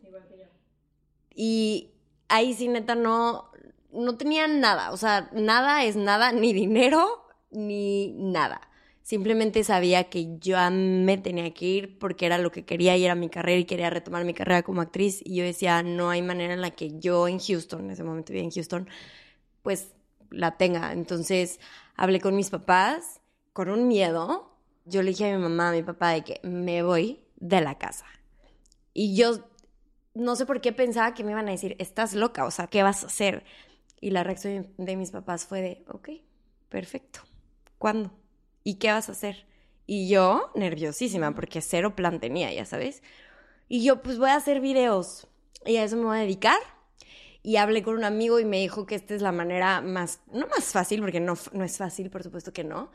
Y 1.34 1.92
ahí 2.28 2.52
sí, 2.52 2.68
neta, 2.68 2.94
no, 2.94 3.50
no 3.90 4.18
tenía 4.18 4.46
nada. 4.46 4.92
O 4.92 4.98
sea, 4.98 5.30
nada 5.32 5.82
es 5.82 5.96
nada, 5.96 6.30
ni 6.32 6.52
dinero, 6.52 7.24
ni 7.50 8.12
nada. 8.18 8.60
Simplemente 9.00 9.64
sabía 9.64 10.10
que 10.10 10.36
yo 10.40 10.58
me 10.70 11.16
tenía 11.16 11.54
que 11.54 11.64
ir 11.64 11.98
porque 11.98 12.26
era 12.26 12.36
lo 12.36 12.52
que 12.52 12.66
quería 12.66 12.98
y 12.98 13.06
era 13.06 13.14
mi 13.14 13.30
carrera 13.30 13.58
y 13.60 13.64
quería 13.64 13.88
retomar 13.88 14.26
mi 14.26 14.34
carrera 14.34 14.62
como 14.62 14.82
actriz. 14.82 15.22
Y 15.24 15.36
yo 15.36 15.44
decía, 15.44 15.82
no 15.82 16.10
hay 16.10 16.20
manera 16.20 16.52
en 16.52 16.60
la 16.60 16.72
que 16.72 16.98
yo 16.98 17.28
en 17.28 17.38
Houston, 17.38 17.86
en 17.86 17.92
ese 17.92 18.04
momento 18.04 18.34
vivía 18.34 18.44
en 18.44 18.52
Houston, 18.52 18.90
pues 19.62 19.94
la 20.28 20.58
tenga. 20.58 20.92
Entonces 20.92 21.60
hablé 21.96 22.20
con 22.20 22.36
mis 22.36 22.50
papás 22.50 23.22
con 23.54 23.70
un 23.70 23.88
miedo. 23.88 24.49
Yo 24.90 25.02
le 25.02 25.10
dije 25.10 25.30
a 25.30 25.36
mi 25.36 25.42
mamá, 25.42 25.70
a 25.70 25.72
mi 25.72 25.82
papá, 25.82 26.10
de 26.10 26.22
que 26.22 26.40
me 26.42 26.82
voy 26.82 27.20
de 27.36 27.60
la 27.60 27.78
casa. 27.78 28.06
Y 28.92 29.16
yo 29.16 29.48
no 30.14 30.34
sé 30.36 30.46
por 30.46 30.60
qué 30.60 30.72
pensaba 30.72 31.14
que 31.14 31.24
me 31.24 31.30
iban 31.30 31.48
a 31.48 31.52
decir, 31.52 31.76
estás 31.78 32.14
loca, 32.14 32.44
o 32.44 32.50
sea, 32.50 32.66
¿qué 32.66 32.82
vas 32.82 33.04
a 33.04 33.06
hacer? 33.06 33.44
Y 34.00 34.10
la 34.10 34.24
reacción 34.24 34.68
de 34.76 34.96
mis 34.96 35.12
papás 35.12 35.46
fue 35.46 35.62
de, 35.62 35.84
ok, 35.88 36.10
perfecto. 36.68 37.20
¿Cuándo? 37.78 38.12
¿Y 38.64 38.74
qué 38.74 38.90
vas 38.90 39.08
a 39.08 39.12
hacer? 39.12 39.46
Y 39.86 40.08
yo, 40.08 40.50
nerviosísima, 40.54 41.34
porque 41.34 41.60
cero 41.60 41.94
plan 41.94 42.20
tenía, 42.20 42.52
ya 42.52 42.64
sabes. 42.64 43.02
Y 43.68 43.84
yo, 43.84 44.02
pues 44.02 44.18
voy 44.18 44.30
a 44.30 44.36
hacer 44.36 44.60
videos 44.60 45.28
y 45.64 45.76
a 45.76 45.84
eso 45.84 45.96
me 45.96 46.04
voy 46.04 46.18
a 46.18 46.22
dedicar. 46.22 46.58
Y 47.42 47.56
hablé 47.56 47.82
con 47.82 47.94
un 47.94 48.04
amigo 48.04 48.38
y 48.38 48.44
me 48.44 48.58
dijo 48.58 48.84
que 48.86 48.96
esta 48.96 49.14
es 49.14 49.22
la 49.22 49.32
manera 49.32 49.80
más, 49.80 50.20
no 50.30 50.46
más 50.48 50.64
fácil, 50.72 51.00
porque 51.00 51.20
no, 51.20 51.34
no 51.52 51.64
es 51.64 51.78
fácil, 51.78 52.10
por 52.10 52.22
supuesto 52.22 52.52
que 52.52 52.64
no, 52.64 52.90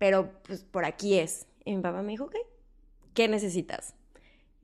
pero 0.00 0.32
pues 0.44 0.64
por 0.64 0.86
aquí 0.86 1.18
es. 1.18 1.46
Y 1.62 1.76
mi 1.76 1.82
papá 1.82 2.00
me 2.00 2.12
dijo, 2.12 2.24
ok, 2.24 2.36
¿qué 3.12 3.28
necesitas? 3.28 3.94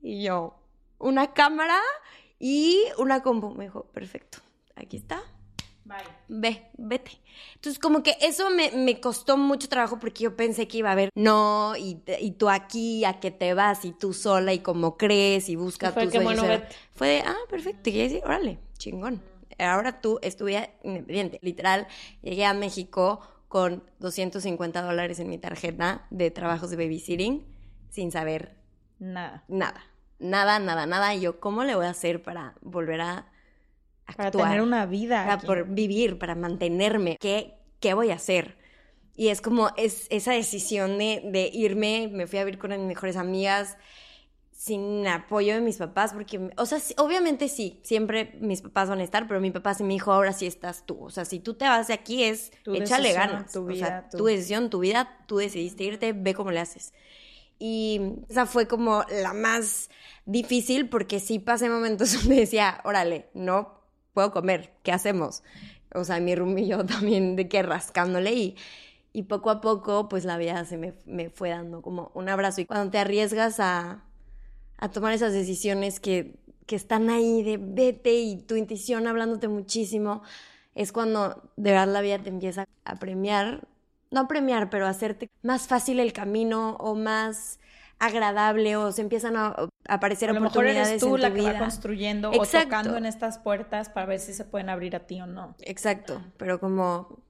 Y 0.01 0.23
yo, 0.23 0.55
una 0.97 1.33
cámara 1.33 1.79
y 2.39 2.81
una 2.97 3.21
compu. 3.21 3.51
Me 3.51 3.65
dijo, 3.65 3.83
perfecto, 3.93 4.39
aquí 4.75 4.97
está. 4.97 5.21
Ve, 6.27 6.69
vete. 6.77 7.11
Entonces, 7.53 7.79
como 7.79 8.01
que 8.01 8.17
eso 8.19 8.49
me, 8.49 8.71
me 8.71 8.99
costó 8.99 9.37
mucho 9.37 9.69
trabajo 9.69 9.99
porque 9.99 10.23
yo 10.23 10.35
pensé 10.35 10.67
que 10.67 10.79
iba 10.79 10.89
a 10.89 10.93
haber, 10.93 11.11
no, 11.13 11.75
y, 11.77 12.01
y 12.19 12.31
tú 12.31 12.49
aquí, 12.49 13.05
a 13.05 13.19
que 13.19 13.29
te 13.29 13.53
vas, 13.53 13.85
y 13.85 13.91
tú 13.91 14.13
sola, 14.13 14.53
y 14.53 14.59
como 14.59 14.97
crees, 14.97 15.49
y 15.49 15.55
fue 15.55 15.65
tus 15.67 15.93
sueños. 15.93 16.23
bueno. 16.23 16.63
Fue 16.95 17.07
de, 17.07 17.19
ah, 17.19 17.37
perfecto, 17.47 17.91
y 17.91 18.09
yo 18.09 18.19
órale, 18.25 18.57
chingón. 18.79 19.21
Ahora 19.59 20.01
tú 20.01 20.19
estudia 20.23 20.71
independiente. 20.83 21.39
Literal, 21.43 21.87
llegué 22.21 22.43
a 22.43 22.53
México 22.53 23.21
con 23.47 23.83
250 23.99 24.81
dólares 24.81 25.19
en 25.19 25.29
mi 25.29 25.37
tarjeta 25.37 26.07
de 26.09 26.31
trabajos 26.31 26.69
de 26.69 26.77
babysitting 26.77 27.45
sin 27.89 28.11
saber 28.11 28.55
Nada. 28.99 29.43
nada. 29.47 29.83
Nada, 30.19 30.59
nada, 30.59 30.85
nada. 30.85 31.13
Y 31.15 31.21
yo, 31.21 31.39
¿cómo 31.39 31.63
le 31.63 31.75
voy 31.75 31.85
a 31.85 31.91
hacer 31.91 32.23
para 32.23 32.55
volver 32.61 33.01
a 33.01 33.31
Para 34.15 34.29
actuar? 34.29 34.49
tener 34.49 34.61
una 34.61 34.85
vida. 34.85 35.23
para 35.25 35.37
por 35.39 35.67
vivir, 35.69 36.17
para 36.17 36.35
mantenerme. 36.35 37.17
¿Qué, 37.19 37.55
qué 37.79 37.93
voy 37.93 38.11
a 38.11 38.15
hacer? 38.15 38.57
Y 39.15 39.29
es 39.29 39.41
como 39.41 39.69
es, 39.77 40.07
esa 40.09 40.33
decisión 40.33 40.97
de, 40.97 41.21
de 41.25 41.49
irme, 41.53 42.09
me 42.11 42.27
fui 42.27 42.39
a 42.39 42.45
vivir 42.45 42.59
con 42.59 42.71
mis 42.71 42.79
mejores 42.79 43.15
amigas 43.17 43.77
sin 44.57 45.05
apoyo 45.07 45.53
de 45.53 45.61
mis 45.61 45.77
papás, 45.77 46.13
porque, 46.13 46.49
o 46.57 46.65
sea, 46.65 46.79
obviamente 46.97 47.47
sí, 47.47 47.79
siempre 47.83 48.35
mis 48.41 48.61
papás 48.63 48.89
van 48.89 48.99
a 48.99 49.03
estar, 49.03 49.27
pero 49.27 49.39
mi 49.39 49.51
papá 49.51 49.75
sí 49.75 49.83
me 49.83 49.93
dijo, 49.93 50.11
ahora 50.11 50.33
sí 50.33 50.47
estás 50.47 50.85
tú. 50.85 50.97
O 51.03 51.11
sea, 51.11 51.25
si 51.25 51.39
tú 51.39 51.53
te 51.53 51.65
vas 51.65 51.87
de 51.87 51.93
aquí 51.93 52.23
es, 52.23 52.51
Tu 52.63 52.73
échale 52.73 53.09
decisión, 53.09 53.13
ganas. 53.13 53.51
tu 53.53 53.65
o 53.67 53.75
sea, 53.75 53.89
vida, 53.89 54.09
tu- 54.09 54.17
tu 54.17 54.25
decisión, 54.25 54.69
tu 54.71 54.79
vida, 54.79 55.23
tú 55.27 55.37
decidiste 55.37 55.83
irte, 55.83 56.13
ve 56.13 56.33
cómo 56.33 56.49
le 56.51 56.59
haces. 56.59 56.93
Y 57.59 58.01
esa 58.29 58.45
fue 58.45 58.67
como 58.67 59.03
la 59.09 59.33
más 59.33 59.89
difícil 60.25 60.89
porque 60.89 61.19
sí 61.19 61.39
pasé 61.39 61.69
momentos 61.69 62.13
donde 62.21 62.35
decía, 62.41 62.81
órale, 62.83 63.29
no 63.33 63.81
puedo 64.13 64.31
comer, 64.31 64.73
¿qué 64.83 64.91
hacemos? 64.91 65.43
o 65.95 66.03
sea, 66.03 66.19
mi 66.19 66.33
y 66.33 66.67
yo 66.67 66.85
también 66.85 67.35
de 67.35 67.47
que 67.47 67.63
rascándole 67.63 68.33
y, 68.33 68.55
y 69.13 69.23
poco 69.23 69.49
a 69.51 69.61
poco 69.61 70.09
pues 70.09 70.25
la 70.25 70.37
vida 70.37 70.65
se 70.65 70.77
me, 70.77 70.93
me 71.05 71.29
fue 71.29 71.49
dando 71.49 71.81
como 71.81 72.11
un 72.15 72.29
abrazo. 72.29 72.61
Y 72.61 72.65
cuando 72.65 72.91
te 72.91 72.99
arriesgas 72.99 73.59
a, 73.59 74.03
a 74.77 74.89
tomar 74.89 75.13
esas 75.13 75.33
decisiones 75.33 75.99
que, 75.99 76.35
que 76.65 76.75
están 76.75 77.09
ahí 77.09 77.43
de 77.43 77.57
vete 77.57 78.13
y 78.13 78.37
tu 78.37 78.55
intuición 78.55 79.07
hablándote 79.07 79.47
muchísimo, 79.47 80.21
es 80.75 80.91
cuando 80.91 81.51
de 81.55 81.71
verdad 81.71 81.87
la 81.87 82.01
vida 82.01 82.19
te 82.19 82.29
empieza 82.29 82.65
a 82.85 82.95
premiar, 82.95 83.67
no 84.11 84.21
a 84.21 84.27
premiar, 84.27 84.69
pero 84.69 84.85
a 84.85 84.89
hacerte 84.89 85.29
más 85.41 85.67
fácil 85.67 85.99
el 85.99 86.13
camino 86.13 86.75
o 86.79 86.95
más 86.95 87.59
agradable 87.99 88.75
o 88.75 88.91
se 88.91 89.01
empiezan 89.01 89.35
a 89.35 89.55
aparecer 89.87 90.29
a 90.29 90.33
lo 90.33 90.41
mejor 90.41 90.57
oportunidades 90.57 90.89
eres 90.89 91.01
tú 91.01 91.15
en 91.15 91.21
la 91.21 91.29
tu 91.29 91.33
que 91.35 91.41
vida. 91.41 91.53
va 91.53 91.59
construyendo 91.59 92.31
Exacto. 92.31 92.57
o 92.57 92.61
tocando 92.63 92.97
en 92.97 93.05
estas 93.05 93.39
puertas 93.39 93.89
para 93.89 94.05
ver 94.05 94.19
si 94.19 94.33
se 94.33 94.45
pueden 94.45 94.69
abrir 94.69 94.95
a 94.95 95.07
ti 95.07 95.19
o 95.19 95.25
no. 95.25 95.55
Exacto, 95.61 96.21
pero 96.37 96.59
como 96.59 97.23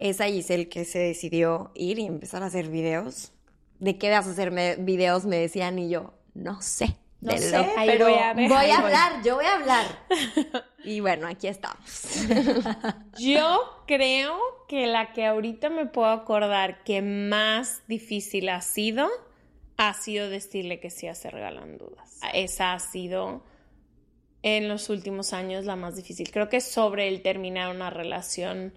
esa 0.00 0.26
Giselle 0.26 0.68
que 0.68 0.84
se 0.84 0.98
decidió 0.98 1.70
ir 1.74 1.98
y 1.98 2.04
empezar 2.06 2.42
a 2.42 2.46
hacer 2.46 2.68
videos, 2.68 3.32
¿de 3.78 3.96
qué 3.96 4.10
vas 4.10 4.26
a 4.26 4.32
hacer 4.32 4.50
videos? 4.80 5.24
Me 5.24 5.36
decían 5.36 5.78
y 5.78 5.88
yo, 5.88 6.12
no 6.34 6.60
sé. 6.62 6.96
No 7.20 7.30
de 7.32 7.38
sé, 7.38 7.56
lo- 7.56 7.64
pero 7.86 8.06
voy 8.06 8.18
a 8.18 8.32
ver. 8.34 8.48
voy 8.48 8.56
a 8.58 8.60
voy. 8.62 8.70
hablar, 8.70 9.22
yo 9.24 9.36
voy 9.36 9.44
a 9.44 9.54
hablar. 9.54 9.86
Y 10.84 10.98
bueno, 10.98 11.28
aquí 11.28 11.46
estamos. 11.46 11.78
Yo 13.16 13.84
creo 13.86 14.36
que 14.68 14.88
la 14.88 15.12
que 15.12 15.24
ahorita 15.26 15.70
me 15.70 15.86
puedo 15.86 16.08
acordar 16.08 16.82
que 16.82 17.00
más 17.02 17.82
difícil 17.86 18.48
ha 18.48 18.60
sido, 18.62 19.08
ha 19.76 19.94
sido 19.94 20.28
decirle 20.28 20.80
que 20.80 20.90
sí 20.90 21.06
a 21.06 21.14
Se 21.14 21.30
Regalan 21.30 21.78
Dudas. 21.78 22.18
Esa 22.34 22.72
ha 22.72 22.80
sido 22.80 23.44
en 24.42 24.68
los 24.68 24.88
últimos 24.90 25.32
años 25.32 25.64
la 25.64 25.76
más 25.76 25.94
difícil. 25.94 26.32
Creo 26.32 26.48
que 26.48 26.60
sobre 26.60 27.06
el 27.06 27.22
terminar 27.22 27.72
una 27.72 27.90
relación 27.90 28.74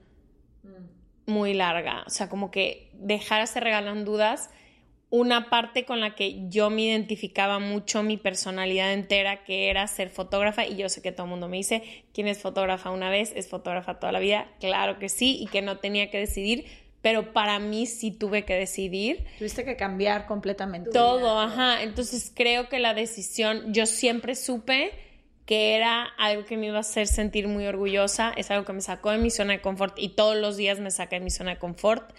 muy 1.25 1.55
larga. 1.55 2.03
O 2.05 2.11
sea, 2.11 2.29
como 2.29 2.51
que 2.51 2.91
dejar 2.93 3.41
a 3.41 3.47
Se 3.47 3.59
Regalan 3.59 4.05
Dudas, 4.05 4.51
una 5.15 5.49
parte 5.49 5.85
con 5.85 6.01
la 6.01 6.13
que 6.13 6.49
yo 6.49 6.69
me 6.69 6.81
identificaba 6.81 7.59
mucho 7.59 8.03
mi 8.03 8.17
personalidad 8.17 8.91
entera, 8.91 9.45
que 9.45 9.69
era 9.69 9.87
ser 9.87 10.09
fotógrafa, 10.09 10.65
y 10.65 10.75
yo 10.75 10.89
sé 10.89 11.01
que 11.01 11.13
todo 11.13 11.23
el 11.23 11.29
mundo 11.29 11.47
me 11.47 11.55
dice, 11.55 12.03
¿quién 12.13 12.27
es 12.27 12.39
fotógrafa 12.39 12.91
una 12.91 13.09
vez? 13.09 13.31
¿Es 13.33 13.47
fotógrafa 13.47 13.97
toda 13.97 14.11
la 14.11 14.19
vida? 14.19 14.49
Claro 14.59 14.99
que 14.99 15.07
sí, 15.07 15.37
y 15.39 15.47
que 15.47 15.61
no 15.61 15.77
tenía 15.77 16.11
que 16.11 16.19
decidir, 16.19 16.65
pero 17.01 17.31
para 17.31 17.59
mí 17.59 17.85
sí 17.85 18.11
tuve 18.11 18.43
que 18.43 18.55
decidir. 18.55 19.23
Tuviste 19.37 19.63
que 19.63 19.77
cambiar 19.77 20.25
completamente. 20.25 20.89
Todo, 20.89 21.39
ajá. 21.39 21.81
Entonces 21.81 22.29
creo 22.35 22.67
que 22.67 22.79
la 22.79 22.93
decisión, 22.93 23.73
yo 23.73 23.85
siempre 23.85 24.35
supe 24.35 24.91
que 25.45 25.75
era 25.75 26.03
algo 26.17 26.43
que 26.43 26.57
me 26.57 26.67
iba 26.67 26.77
a 26.77 26.81
hacer 26.81 27.07
sentir 27.07 27.47
muy 27.47 27.65
orgullosa, 27.67 28.33
es 28.35 28.51
algo 28.51 28.65
que 28.65 28.73
me 28.73 28.81
sacó 28.81 29.11
de 29.11 29.19
mi 29.19 29.29
zona 29.29 29.53
de 29.53 29.61
confort 29.61 29.97
y 29.97 30.09
todos 30.09 30.35
los 30.35 30.57
días 30.57 30.79
me 30.81 30.91
saca 30.91 31.15
de 31.15 31.21
mi 31.21 31.31
zona 31.31 31.51
de 31.51 31.57
confort. 31.57 32.11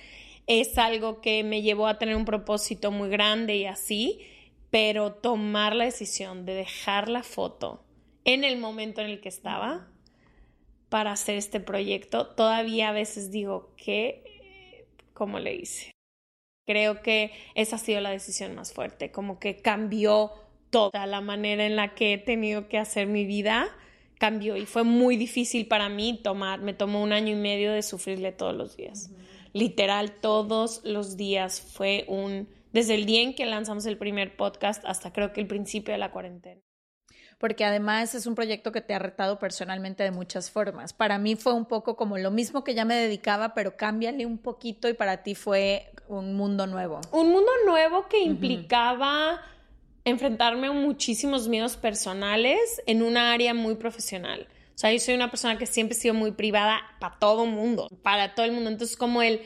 Es 0.47 0.78
algo 0.78 1.20
que 1.20 1.42
me 1.42 1.62
llevó 1.62 1.86
a 1.88 1.99
tener 1.99 2.16
un 2.16 2.24
propósito 2.24 2.90
muy 2.90 3.09
grande 3.09 3.57
y 3.57 3.66
así, 3.66 4.20
pero 4.70 5.12
tomar 5.12 5.74
la 5.74 5.84
decisión 5.84 6.44
de 6.47 6.55
dejar 6.55 7.09
la 7.09 7.22
foto 7.22 7.82
en 8.24 8.44
el 8.44 8.59
momento 8.59 9.01
en 9.01 9.09
el 9.09 9.20
que 9.20 9.28
estaba 9.28 9.88
para 10.88 11.12
hacer 11.12 11.36
este 11.36 11.61
proyecto, 11.61 12.28
todavía 12.28 12.90
a 12.90 12.92
veces 12.92 13.30
digo 13.30 13.72
que, 13.76 14.86
¿cómo 15.14 15.38
le 15.38 15.55
hice? 15.55 15.90
Creo 16.66 17.03
que 17.03 17.32
esa 17.55 17.76
ha 17.76 17.78
sido 17.78 18.01
la 18.01 18.11
decisión 18.11 18.55
más 18.55 18.72
fuerte, 18.72 19.11
como 19.11 19.38
que 19.38 19.57
cambió 19.57 20.32
toda 20.70 21.07
la 21.07 21.20
manera 21.20 21.64
en 21.66 21.76
la 21.76 21.94
que 21.94 22.12
he 22.12 22.18
tenido 22.18 22.68
que 22.68 22.78
hacer 22.78 23.07
mi 23.07 23.24
vida, 23.24 23.68
cambió 24.18 24.57
y 24.57 24.66
fue 24.66 24.82
muy 24.82 25.16
difícil 25.16 25.66
para 25.66 25.88
mí 25.88 26.20
tomar, 26.22 26.61
me 26.61 26.74
tomó 26.74 27.03
un 27.03 27.12
año 27.12 27.32
y 27.32 27.40
medio 27.40 27.72
de 27.72 27.82
sufrirle 27.82 28.32
todos 28.32 28.55
los 28.55 28.76
días. 28.76 29.11
Literal, 29.57 30.13
todos 30.21 30.83
los 30.85 31.17
días 31.17 31.63
fue 31.63 32.05
un, 32.09 32.47
desde 32.75 32.95
el 32.95 33.07
día 33.07 33.23
en 33.23 33.35
que 33.35 33.47
lanzamos 33.47 33.87
el 33.87 33.97
primer 33.97 34.37
podcast 34.37 34.85
hasta 34.85 35.15
creo 35.15 35.33
que 35.33 35.41
el 35.41 35.47
principio 35.47 35.93
de 35.93 35.99
la 35.99 36.11
cuarentena. 36.11 36.61
Porque 37.39 37.65
además 37.65 38.15
es 38.15 38.27
un 38.27 38.35
proyecto 38.35 38.71
que 38.71 38.83
te 38.83 38.93
ha 38.93 38.99
retado 38.99 39.39
personalmente 39.39 40.03
de 40.03 40.11
muchas 40.11 40.51
formas. 40.51 40.93
Para 40.93 41.17
mí 41.17 41.37
fue 41.37 41.55
un 41.55 41.65
poco 41.65 41.97
como 41.97 42.19
lo 42.19 42.31
mismo 42.31 42.65
que 42.65 42.75
ya 42.75 42.85
me 42.85 42.97
dedicaba, 42.97 43.55
pero 43.55 43.79
cámbiale 43.79 44.27
un 44.27 44.37
poquito 44.37 44.91
y 44.91 44.93
para 44.93 45.23
ti 45.23 45.35
fue 45.35 45.91
un 46.07 46.35
mundo 46.35 46.67
nuevo. 46.67 47.01
un 47.13 47.33
mundo 47.33 47.51
nuevo 47.65 48.09
que 48.11 48.21
implicaba 48.21 49.41
enfrentarme 50.05 50.67
a 50.67 50.73
muchísimos 50.73 51.49
miedos 51.49 51.79
personales 51.79 52.83
en 52.85 53.01
una 53.01 53.33
área 53.33 53.55
muy 53.55 53.77
profesional. 53.77 54.49
O 54.77 54.79
sea, 54.79 54.93
yo 54.93 54.99
soy 54.99 55.14
una 55.14 55.31
persona 55.31 55.57
que 55.57 55.64
siempre 55.64 55.97
he 55.97 56.01
sido 56.01 56.12
muy 56.12 56.33
privada 56.33 56.83
para 57.01 57.18
todo 57.18 57.47
mundo, 57.47 57.89
para 58.03 58.35
todo 58.35 58.45
el 58.45 58.53
mundo. 58.53 58.68
Entonces, 58.68 58.99
como 58.99 59.22
el 59.22 59.41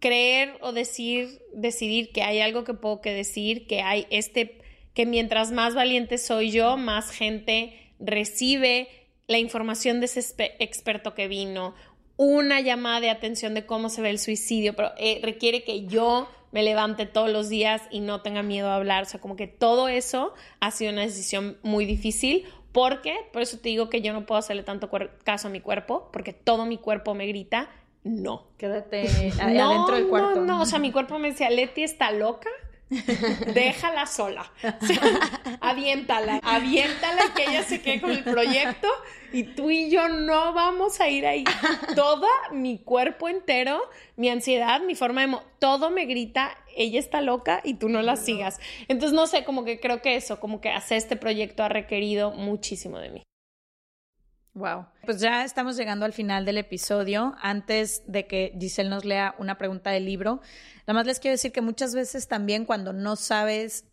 creer 0.00 0.56
o 0.62 0.72
decir, 0.72 1.42
decidir 1.52 2.12
que 2.12 2.22
hay 2.22 2.40
algo 2.40 2.64
que 2.64 2.72
puedo 2.72 3.02
que 3.02 3.12
decir, 3.12 3.66
que 3.66 3.82
hay 3.82 4.06
este, 4.08 4.62
que 4.94 5.04
mientras 5.04 5.52
más 5.52 5.74
valiente 5.74 6.16
soy 6.16 6.50
yo, 6.50 6.78
más 6.78 7.10
gente 7.10 7.78
recibe 8.00 8.88
la 9.26 9.36
información 9.36 10.00
de 10.00 10.06
ese 10.06 10.20
experto 10.58 11.14
que 11.14 11.28
vino, 11.28 11.74
una 12.16 12.62
llamada 12.62 13.00
de 13.00 13.10
atención 13.10 13.52
de 13.52 13.66
cómo 13.66 13.90
se 13.90 14.00
ve 14.00 14.08
el 14.08 14.18
suicidio, 14.18 14.74
pero 14.74 14.92
eh, 14.96 15.20
requiere 15.22 15.62
que 15.62 15.86
yo 15.86 16.26
me 16.52 16.62
levante 16.62 17.04
todos 17.04 17.28
los 17.28 17.48
días 17.48 17.82
y 17.90 18.00
no 18.00 18.22
tenga 18.22 18.42
miedo 18.42 18.68
a 18.68 18.76
hablar. 18.76 19.02
O 19.02 19.06
sea, 19.06 19.20
como 19.20 19.34
que 19.36 19.48
todo 19.48 19.88
eso 19.88 20.32
ha 20.60 20.70
sido 20.70 20.92
una 20.92 21.02
decisión 21.02 21.58
muy 21.62 21.84
difícil. 21.84 22.44
Porque, 22.74 23.16
por 23.32 23.40
eso 23.40 23.58
te 23.58 23.68
digo 23.68 23.88
que 23.88 24.02
yo 24.02 24.12
no 24.12 24.26
puedo 24.26 24.38
hacerle 24.38 24.64
tanto 24.64 24.90
caso 25.22 25.46
a 25.46 25.50
mi 25.50 25.60
cuerpo, 25.60 26.10
porque 26.12 26.32
todo 26.32 26.66
mi 26.66 26.76
cuerpo 26.76 27.14
me 27.14 27.26
grita, 27.28 27.70
no. 28.02 28.48
Quédate 28.58 29.32
a- 29.40 29.44
adentro 29.66 29.94
del 29.94 30.08
cuarto. 30.08 30.40
No, 30.40 30.56
no, 30.56 30.62
o 30.62 30.66
sea, 30.66 30.80
mi 30.80 30.90
cuerpo 30.90 31.18
me 31.20 31.30
decía, 31.30 31.48
Leti 31.50 31.84
está 31.84 32.10
loca, 32.10 32.50
déjala 33.54 34.06
sola. 34.06 34.50
O 34.82 34.86
sea, 34.86 35.00
aviéntala, 35.60 36.40
aviéntala 36.42 37.22
y 37.26 37.30
que 37.30 37.44
ella 37.44 37.62
se 37.62 37.80
quede 37.80 38.00
con 38.00 38.10
el 38.10 38.24
proyecto 38.24 38.88
y 39.32 39.44
tú 39.44 39.70
y 39.70 39.90
yo 39.90 40.08
no 40.08 40.52
vamos 40.52 41.00
a 41.00 41.08
ir 41.08 41.26
ahí. 41.26 41.44
Todo 41.94 42.26
mi 42.52 42.78
cuerpo 42.78 43.28
entero, 43.28 43.80
mi 44.16 44.28
ansiedad, 44.30 44.80
mi 44.80 44.94
forma 44.96 45.26
de... 45.26 45.36
todo 45.58 45.90
me 45.90 46.06
grita, 46.06 46.56
ella 46.76 46.98
está 46.98 47.20
loca 47.20 47.60
y 47.64 47.74
tú 47.74 47.88
no 47.88 48.02
la 48.02 48.16
sigas. 48.16 48.58
Entonces, 48.88 49.14
no 49.14 49.26
sé, 49.26 49.44
como 49.44 49.64
que 49.64 49.80
creo 49.80 50.02
que 50.02 50.16
eso, 50.16 50.40
como 50.40 50.60
que 50.60 50.70
hacer 50.70 50.98
este 50.98 51.16
proyecto 51.16 51.62
ha 51.62 51.68
requerido 51.68 52.32
muchísimo 52.32 52.98
de 52.98 53.10
mí. 53.10 53.22
Wow. 54.54 54.86
Pues 55.04 55.20
ya 55.20 55.44
estamos 55.44 55.76
llegando 55.76 56.04
al 56.04 56.12
final 56.12 56.44
del 56.44 56.58
episodio. 56.58 57.34
Antes 57.40 58.02
de 58.06 58.28
que 58.28 58.56
Giselle 58.58 58.88
nos 58.88 59.04
lea 59.04 59.34
una 59.38 59.58
pregunta 59.58 59.90
del 59.90 60.04
libro, 60.04 60.40
nada 60.86 60.94
más 60.94 61.06
les 61.06 61.18
quiero 61.18 61.32
decir 61.32 61.50
que 61.50 61.60
muchas 61.60 61.92
veces 61.92 62.28
también 62.28 62.64
cuando 62.64 62.92
no 62.92 63.16
sabes 63.16 63.84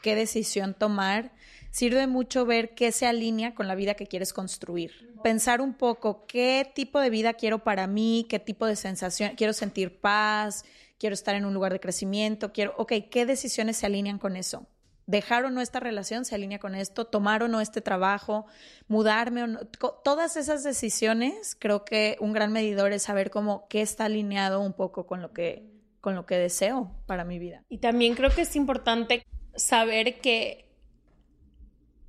qué 0.00 0.14
decisión 0.14 0.74
tomar, 0.74 1.32
sirve 1.70 2.06
mucho 2.06 2.46
ver 2.46 2.74
qué 2.76 2.92
se 2.92 3.06
alinea 3.06 3.56
con 3.56 3.66
la 3.66 3.74
vida 3.74 3.94
que 3.94 4.06
quieres 4.06 4.32
construir. 4.32 4.92
Pensar 5.24 5.60
un 5.60 5.74
poco 5.74 6.26
qué 6.26 6.70
tipo 6.74 7.00
de 7.00 7.10
vida 7.10 7.34
quiero 7.34 7.64
para 7.64 7.88
mí, 7.88 8.24
qué 8.28 8.38
tipo 8.38 8.66
de 8.66 8.76
sensación, 8.76 9.32
quiero 9.36 9.52
sentir 9.52 10.00
paz, 10.00 10.64
quiero 10.98 11.14
estar 11.14 11.34
en 11.34 11.44
un 11.44 11.54
lugar 11.54 11.72
de 11.72 11.80
crecimiento, 11.80 12.52
quiero, 12.52 12.74
ok, 12.76 12.92
¿qué 13.10 13.26
decisiones 13.26 13.76
se 13.76 13.86
alinean 13.86 14.18
con 14.18 14.36
eso? 14.36 14.66
dejar 15.08 15.46
o 15.46 15.50
no 15.50 15.62
esta 15.62 15.80
relación 15.80 16.26
se 16.26 16.34
alinea 16.34 16.58
con 16.58 16.74
esto, 16.74 17.06
tomar 17.06 17.42
o 17.42 17.48
no 17.48 17.62
este 17.62 17.80
trabajo, 17.80 18.44
mudarme 18.88 19.42
o 19.42 19.46
no. 19.46 19.60
Todas 20.04 20.36
esas 20.36 20.62
decisiones, 20.62 21.56
creo 21.58 21.84
que 21.86 22.18
un 22.20 22.34
gran 22.34 22.52
medidor 22.52 22.92
es 22.92 23.04
saber 23.04 23.30
cómo 23.30 23.66
qué 23.68 23.80
está 23.80 24.04
alineado 24.04 24.60
un 24.60 24.74
poco 24.74 25.06
con 25.06 25.22
lo 25.22 25.32
que, 25.32 25.64
con 26.02 26.14
lo 26.14 26.26
que 26.26 26.36
deseo 26.36 26.92
para 27.06 27.24
mi 27.24 27.38
vida. 27.38 27.64
Y 27.70 27.78
también 27.78 28.14
creo 28.14 28.28
que 28.30 28.42
es 28.42 28.54
importante 28.54 29.24
saber 29.56 30.20
que 30.20 30.68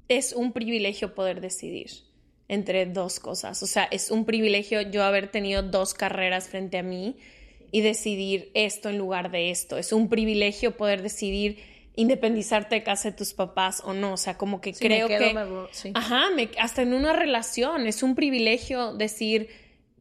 es 0.10 0.34
un 0.34 0.52
privilegio 0.52 1.16
poder 1.16 1.40
decidir 1.40 1.90
entre 2.50 2.86
dos 2.86 3.22
cosas. 3.22 3.64
O 3.64 3.68
sea, 3.68 3.86
es 3.86 4.12
un 4.12 4.26
privilegio 4.26 4.82
yo 4.82 5.06
haber 5.06 5.32
tenido 5.32 5.64
dos 5.64 5.94
carreras 5.94 6.50
frente 6.50 6.78
a 6.78 6.84
mí 6.84 7.16
y 7.72 7.82
decidir 7.82 8.52
esto 8.54 8.90
en 8.90 8.98
lugar 8.98 9.32
de 9.32 9.52
esto. 9.52 9.78
Es 9.78 9.94
un 9.94 10.10
privilegio 10.10 10.76
poder 10.78 11.02
decidir 11.02 11.58
independizarte 11.96 12.76
de 12.76 12.84
casa 12.84 13.12
de 13.12 13.18
tus 13.18 13.34
papás 13.34 13.82
o 13.86 13.94
no. 13.94 14.14
O 14.14 14.18
sea, 14.18 14.38
como 14.38 14.62
que 14.62 14.74
Sí, 14.74 14.84
me 14.88 14.96
creo 14.96 15.08
quedo, 15.08 15.20
que... 15.20 15.34
me 15.34 15.46
sí. 15.72 15.92
Ajá, 15.94 16.30
me- 16.36 16.50
hasta 16.60 16.82
en 16.82 16.94
una 16.94 17.14
relación 17.14 17.88
es 17.88 18.04
un 18.04 18.16
privilegio 18.16 18.94
decir 18.94 19.50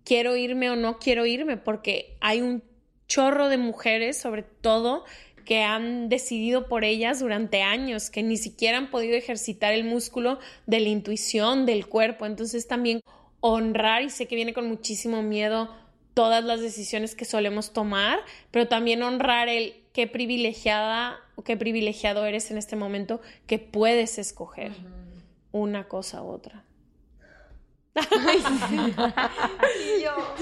quiero 0.04 0.36
irme 0.36 0.70
o 0.70 0.76
no 0.76 0.98
quiero 0.98 1.26
irme 1.26 1.56
porque 1.56 2.16
hay 2.20 2.40
un 2.40 2.62
chorro 3.08 3.48
de 3.48 3.56
mujeres, 3.58 4.18
sobre 4.18 4.42
todo, 4.42 5.04
que 5.44 5.62
han 5.62 6.08
decidido 6.08 6.68
por 6.68 6.84
ellas 6.84 7.20
durante 7.20 7.62
años, 7.62 8.10
que 8.10 8.22
ni 8.22 8.36
siquiera 8.36 8.76
han 8.78 8.90
podido 8.90 9.16
ejercitar 9.16 9.72
el 9.72 9.84
músculo 9.84 10.38
de 10.66 10.80
la 10.80 10.88
intuición 10.90 11.64
del 11.66 11.86
cuerpo. 11.88 12.26
Entonces 12.26 12.66
también 12.68 13.00
honrar, 13.40 14.02
y 14.02 14.10
sé 14.10 14.26
que 14.26 14.36
viene 14.36 14.52
con 14.52 14.68
muchísimo 14.68 15.22
miedo 15.22 15.74
todas 16.18 16.42
las 16.42 16.60
decisiones 16.60 17.14
que 17.14 17.24
solemos 17.24 17.72
tomar, 17.72 18.18
pero 18.50 18.66
también 18.66 19.04
honrar 19.04 19.48
el 19.48 19.84
qué 19.92 20.08
privilegiada 20.08 21.16
o 21.36 21.44
qué 21.44 21.56
privilegiado 21.56 22.26
eres 22.26 22.50
en 22.50 22.58
este 22.58 22.74
momento 22.74 23.20
que 23.46 23.60
puedes 23.60 24.18
escoger 24.18 24.72
una 25.52 25.86
cosa 25.86 26.20
u 26.22 26.30
otra. 26.30 26.64
Y 27.96 28.00
yo, 30.02 30.34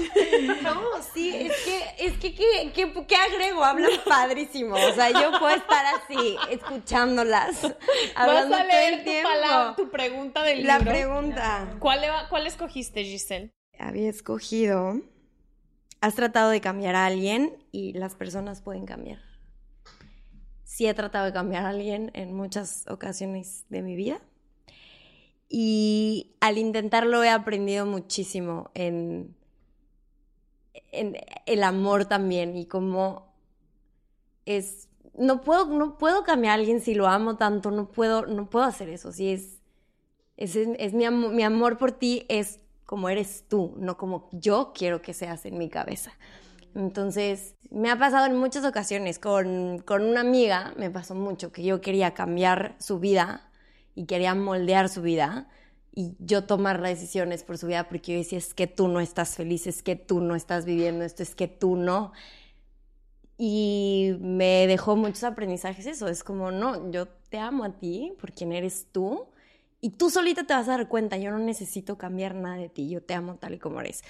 no, 0.63 0.81
sí, 1.13 1.35
es 1.35 1.53
que, 1.65 2.05
es 2.05 2.13
que, 2.17 2.33
¿qué, 2.35 2.71
qué, 2.73 2.93
qué 3.07 3.15
agrego? 3.15 3.63
Hablan 3.63 3.91
padrísimo. 4.05 4.75
O 4.75 4.91
sea, 4.93 5.09
yo 5.11 5.31
puedo 5.39 5.55
estar 5.55 5.85
así, 5.95 6.35
escuchándolas, 6.49 7.61
hablando 8.15 8.51
Vas 8.57 8.61
a 8.61 8.63
leer 8.65 8.71
todo 8.71 8.93
el 8.93 8.97
tu, 8.99 9.03
tiempo. 9.11 9.29
palabra- 9.29 9.75
tu 9.75 9.89
pregunta 9.91 10.43
del 10.43 10.65
La 10.65 10.77
libro. 10.79 10.93
pregunta. 10.93 11.75
¿Cuál, 11.79 12.01
¿Cuál 12.29 12.47
escogiste, 12.47 13.03
Giselle? 13.03 13.51
Había 13.79 14.09
escogido, 14.09 15.01
has 16.01 16.15
tratado 16.15 16.49
de 16.51 16.61
cambiar 16.61 16.95
a 16.95 17.05
alguien 17.05 17.57
y 17.71 17.93
las 17.93 18.15
personas 18.15 18.61
pueden 18.61 18.85
cambiar. 18.85 19.19
Sí 20.63 20.85
he 20.85 20.93
tratado 20.93 21.25
de 21.25 21.33
cambiar 21.33 21.65
a 21.65 21.69
alguien 21.69 22.11
en 22.13 22.33
muchas 22.33 22.85
ocasiones 22.87 23.65
de 23.69 23.81
mi 23.81 23.95
vida. 23.95 24.19
Y 25.49 26.35
al 26.41 26.57
intentarlo 26.57 27.23
he 27.23 27.29
aprendido 27.29 27.85
muchísimo 27.85 28.69
en, 28.73 29.35
en 30.91 31.17
el 31.45 31.63
amor 31.63 32.05
también 32.05 32.57
y 32.57 32.65
cómo 32.65 33.33
es 34.45 34.89
no 35.17 35.41
puedo 35.41 35.65
no 35.67 35.97
puedo 35.97 36.23
cambiar 36.23 36.51
a 36.51 36.55
alguien 36.55 36.79
si 36.81 36.93
lo 36.93 37.07
amo 37.07 37.37
tanto 37.37 37.71
no 37.71 37.89
puedo 37.91 38.25
no 38.27 38.49
puedo 38.49 38.65
hacer 38.65 38.89
eso 38.89 39.11
si 39.11 39.29
es 39.31 39.57
es, 40.37 40.55
es 40.55 40.93
mi, 40.93 41.05
amo- 41.05 41.29
mi 41.29 41.41
amor 41.43 41.77
por 41.77 41.91
ti 41.91 42.25
es 42.29 42.59
como 42.87 43.09
eres 43.09 43.45
tú 43.47 43.75
no 43.77 43.97
como 43.97 44.29
yo 44.31 44.73
quiero 44.73 45.03
que 45.03 45.13
seas 45.13 45.45
en 45.45 45.59
mi 45.59 45.69
cabeza 45.69 46.13
entonces 46.73 47.55
me 47.69 47.91
ha 47.91 47.99
pasado 47.99 48.25
en 48.25 48.35
muchas 48.35 48.65
ocasiones 48.65 49.19
con, 49.19 49.77
con 49.85 50.01
una 50.03 50.21
amiga 50.21 50.73
me 50.75 50.89
pasó 50.89 51.13
mucho 51.13 51.51
que 51.51 51.63
yo 51.63 51.81
quería 51.81 52.15
cambiar 52.15 52.75
su 52.79 52.97
vida 52.99 53.51
y 53.93 54.05
quería 54.05 54.33
moldear 54.33 54.89
su 54.89 55.03
vida 55.03 55.47
y 55.97 56.15
yo 56.19 56.43
tomar 56.43 56.79
las 56.79 56.91
decisiones 56.91 57.43
por 57.43 57.57
su 57.57 57.65
vida 57.65 57.89
porque 57.89 58.11
yo 58.11 58.19
decía, 58.19 58.37
es 58.37 58.53
que 58.53 58.67
tú 58.67 58.87
no 58.87 58.99
estás 58.99 59.35
feliz, 59.35 59.65
es 59.65 59.81
que 59.81 59.95
tú 59.95 60.21
no 60.21 60.35
estás 60.35 60.63
viviendo 60.63 61.03
esto, 61.03 61.23
es 61.23 61.33
que 61.33 61.47
tú 61.47 61.75
no. 61.75 62.11
Y 63.39 64.15
me 64.19 64.67
dejó 64.67 64.95
muchos 64.95 65.23
aprendizajes 65.23 65.87
eso, 65.87 66.07
es 66.07 66.23
como, 66.23 66.51
no, 66.51 66.91
yo 66.91 67.07
te 67.07 67.39
amo 67.39 67.63
a 67.63 67.79
ti 67.79 68.13
por 68.19 68.31
quien 68.31 68.51
eres 68.51 68.85
tú 68.91 69.25
y 69.79 69.91
tú 69.91 70.09
solita 70.09 70.43
te 70.43 70.53
vas 70.53 70.67
a 70.67 70.77
dar 70.77 70.87
cuenta, 70.87 71.17
yo 71.17 71.31
no 71.31 71.39
necesito 71.39 71.97
cambiar 71.97 72.35
nada 72.35 72.57
de 72.57 72.69
ti, 72.69 72.89
yo 72.89 73.01
te 73.01 73.13
amo 73.13 73.35
tal 73.35 73.53
y 73.53 73.59
como 73.59 73.79
eres. 73.79 74.03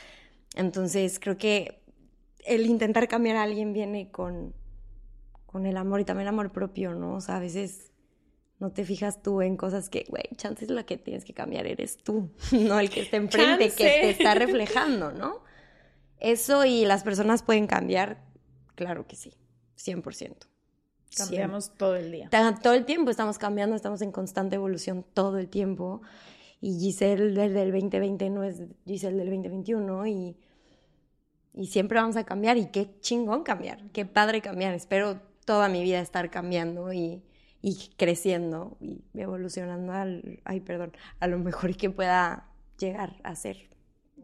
Entonces 0.56 1.20
creo 1.20 1.38
que 1.38 1.84
el 2.46 2.66
intentar 2.66 3.08
cambiar 3.08 3.38
a 3.38 3.44
alguien 3.44 3.74
viene 3.74 4.10
con, 4.10 4.54
con 5.46 5.66
el 5.66 5.78
amor 5.78 6.00
y 6.00 6.06
también 6.06 6.28
el 6.28 6.34
amor 6.34 6.52
propio, 6.52 6.96
¿no? 6.96 7.16
O 7.16 7.22
sea, 7.22 7.38
a 7.38 7.40
veces 7.40 7.92
no 8.60 8.72
te 8.72 8.86
fijas 8.86 9.22
tú 9.22 9.42
en 9.42 9.58
cosas 9.58 9.90
que, 9.90 10.06
güey, 10.08 10.24
chances 10.36 10.70
la 10.70 10.86
que 10.86 10.98
tienes 10.98 11.26
que 11.26 11.34
cambiar 11.34 11.68
eres 11.68 11.98
tú, 11.98 12.30
no 12.52 12.80
el 12.80 12.90
que 12.90 13.02
está 13.02 13.18
enfrente, 13.18 13.66
que 13.70 13.84
Chance. 13.84 14.00
te 14.02 14.10
está 14.12 14.36
reflejando, 14.36 15.12
¿no? 15.12 15.44
Eso 16.20 16.66
y 16.66 16.86
las 16.86 17.04
personas 17.04 17.44
pueden 17.44 17.68
cambiar, 17.68 18.24
claro 18.76 19.06
que 19.06 19.16
sí, 19.16 19.34
100%. 19.78 20.48
Cambiamos 21.16 21.72
todo 21.76 21.96
el 21.96 22.12
día. 22.12 22.30
Todo 22.62 22.74
el 22.74 22.86
tiempo 22.86 23.12
estamos 23.12 23.38
cambiando, 23.38 23.76
estamos 23.76 24.02
en 24.02 24.12
constante 24.12 24.56
evolución 24.56 25.06
todo 25.14 25.38
el 25.38 25.48
tiempo. 25.48 26.02
Y 26.60 26.80
Giselle 26.80 27.32
del 27.34 27.54
del 27.54 27.72
2020 27.72 28.30
no 28.30 28.44
es 28.44 28.64
Giselle 28.86 29.18
del 29.18 29.28
2021 29.28 30.08
y, 30.08 30.38
y 31.54 31.68
siempre 31.68 32.00
vamos 32.00 32.16
a 32.18 32.24
cambiar. 32.24 32.58
Y 32.58 32.68
qué 32.68 33.00
chingón 33.00 33.44
cambiar, 33.44 33.90
qué 33.92 34.06
padre 34.06 34.42
cambiar. 34.42 34.74
Espero 34.74 35.22
toda 35.46 35.70
mi 35.70 35.84
vida 35.84 36.00
estar 36.00 36.30
cambiando 36.30 36.92
y, 36.94 37.24
y 37.62 37.90
creciendo 37.98 38.78
y 38.80 39.04
evolucionando 39.14 39.94
al, 39.94 40.42
ay, 40.46 40.60
perdón, 40.60 40.94
a 41.20 41.28
lo 41.28 41.40
mejor 41.40 41.76
que 41.78 41.90
pueda 41.90 42.50
llegar 42.78 43.18
a 43.24 43.36
ser 43.36 43.70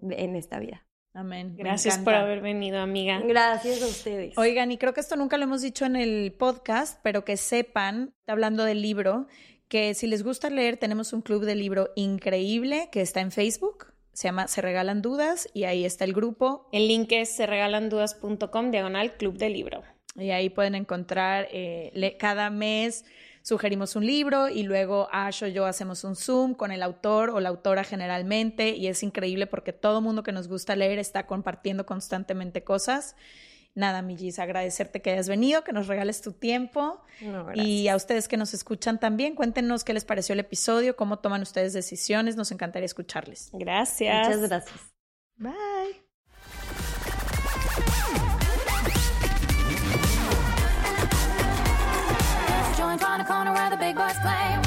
en 0.01 0.35
esta 0.35 0.59
vida. 0.59 0.83
Amén. 1.13 1.55
Gracias 1.55 1.99
por 1.99 2.15
haber 2.15 2.41
venido, 2.41 2.79
amiga. 2.79 3.19
Gracias 3.19 3.83
a 3.83 3.87
ustedes. 3.87 4.37
Oigan, 4.37 4.71
y 4.71 4.77
creo 4.77 4.93
que 4.93 4.99
esto 4.99 5.15
nunca 5.15 5.37
lo 5.37 5.43
hemos 5.43 5.61
dicho 5.61 5.85
en 5.85 5.95
el 5.95 6.33
podcast, 6.33 6.99
pero 7.03 7.23
que 7.23 7.37
sepan, 7.37 8.13
hablando 8.25 8.63
del 8.63 8.81
libro, 8.81 9.27
que 9.67 9.93
si 9.93 10.07
les 10.07 10.23
gusta 10.23 10.49
leer, 10.49 10.77
tenemos 10.77 11.13
un 11.13 11.21
club 11.21 11.45
de 11.45 11.55
libro 11.55 11.91
increíble 11.95 12.89
que 12.91 13.01
está 13.01 13.21
en 13.21 13.31
Facebook. 13.31 13.93
Se 14.13 14.27
llama 14.27 14.47
Se 14.47 14.61
Regalan 14.61 15.01
Dudas 15.01 15.47
y 15.53 15.65
ahí 15.65 15.85
está 15.85 16.03
el 16.05 16.13
grupo. 16.13 16.67
El 16.71 16.87
link 16.87 17.11
es 17.11 17.29
serregalandudas.com, 17.35 18.71
diagonal 18.71 19.13
club 19.17 19.37
de 19.37 19.49
libro. 19.49 19.83
Y 20.15 20.31
ahí 20.31 20.49
pueden 20.49 20.75
encontrar, 20.75 21.47
eh, 21.51 22.15
cada 22.19 22.49
mes 22.49 23.05
sugerimos 23.43 23.95
un 23.95 24.07
libro 24.07 24.49
y 24.49 24.63
luego 24.63 25.09
Ash 25.11 25.43
o 25.43 25.47
yo 25.47 25.65
hacemos 25.65 26.03
un 26.03 26.15
Zoom 26.15 26.55
con 26.55 26.71
el 26.71 26.81
autor 26.81 27.29
o 27.29 27.39
la 27.39 27.49
autora 27.49 27.83
generalmente 27.83 28.69
y 28.69 28.87
es 28.87 29.03
increíble 29.03 29.45
porque 29.45 29.73
todo 29.73 30.01
mundo 30.01 30.23
que 30.23 30.31
nos 30.31 30.47
gusta 30.47 30.75
leer 30.75 30.97
está 30.97 31.27
compartiendo 31.27 31.85
constantemente 31.85 32.63
cosas. 32.63 33.15
Nada, 33.75 34.01
mi 34.01 34.15
Gis, 34.15 34.39
agradecerte 34.39 35.01
que 35.01 35.11
hayas 35.11 35.27
venido, 35.27 35.63
que 35.63 35.73
nos 35.73 35.87
regales 35.87 36.21
tu 36.21 36.31
tiempo 36.31 37.03
No, 37.21 37.51
y 37.55 37.87
a 37.87 37.95
ustedes 37.95 38.27
que 38.27 38.37
nos 38.37 38.53
escuchan 38.53 38.99
también, 38.99 39.35
cuéntenos 39.35 39.83
qué 39.83 39.93
les 39.93 40.05
pareció 40.05 40.33
el 40.33 40.39
episodio, 40.39 40.95
cómo 40.95 41.19
toman 41.19 41.41
ustedes 41.41 41.73
decisiones, 41.73 42.35
nos 42.35 42.51
encantaría 42.51 42.85
escucharles. 42.85 43.49
Gracias. 43.51 44.27
Muchas 44.27 44.49
gracias. 44.49 44.79
Bye. 45.37 46.02
On 53.13 53.19
the 53.19 53.25
corner 53.25 53.53
where 53.53 53.69
the 53.69 53.77
big 53.77 53.95
boys 53.95 54.17
play. 54.19 54.57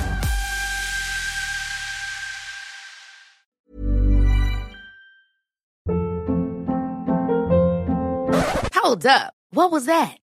Hold 8.74 9.05
up. 9.05 9.34
What 9.51 9.72
was 9.72 9.86
that? 9.86 10.18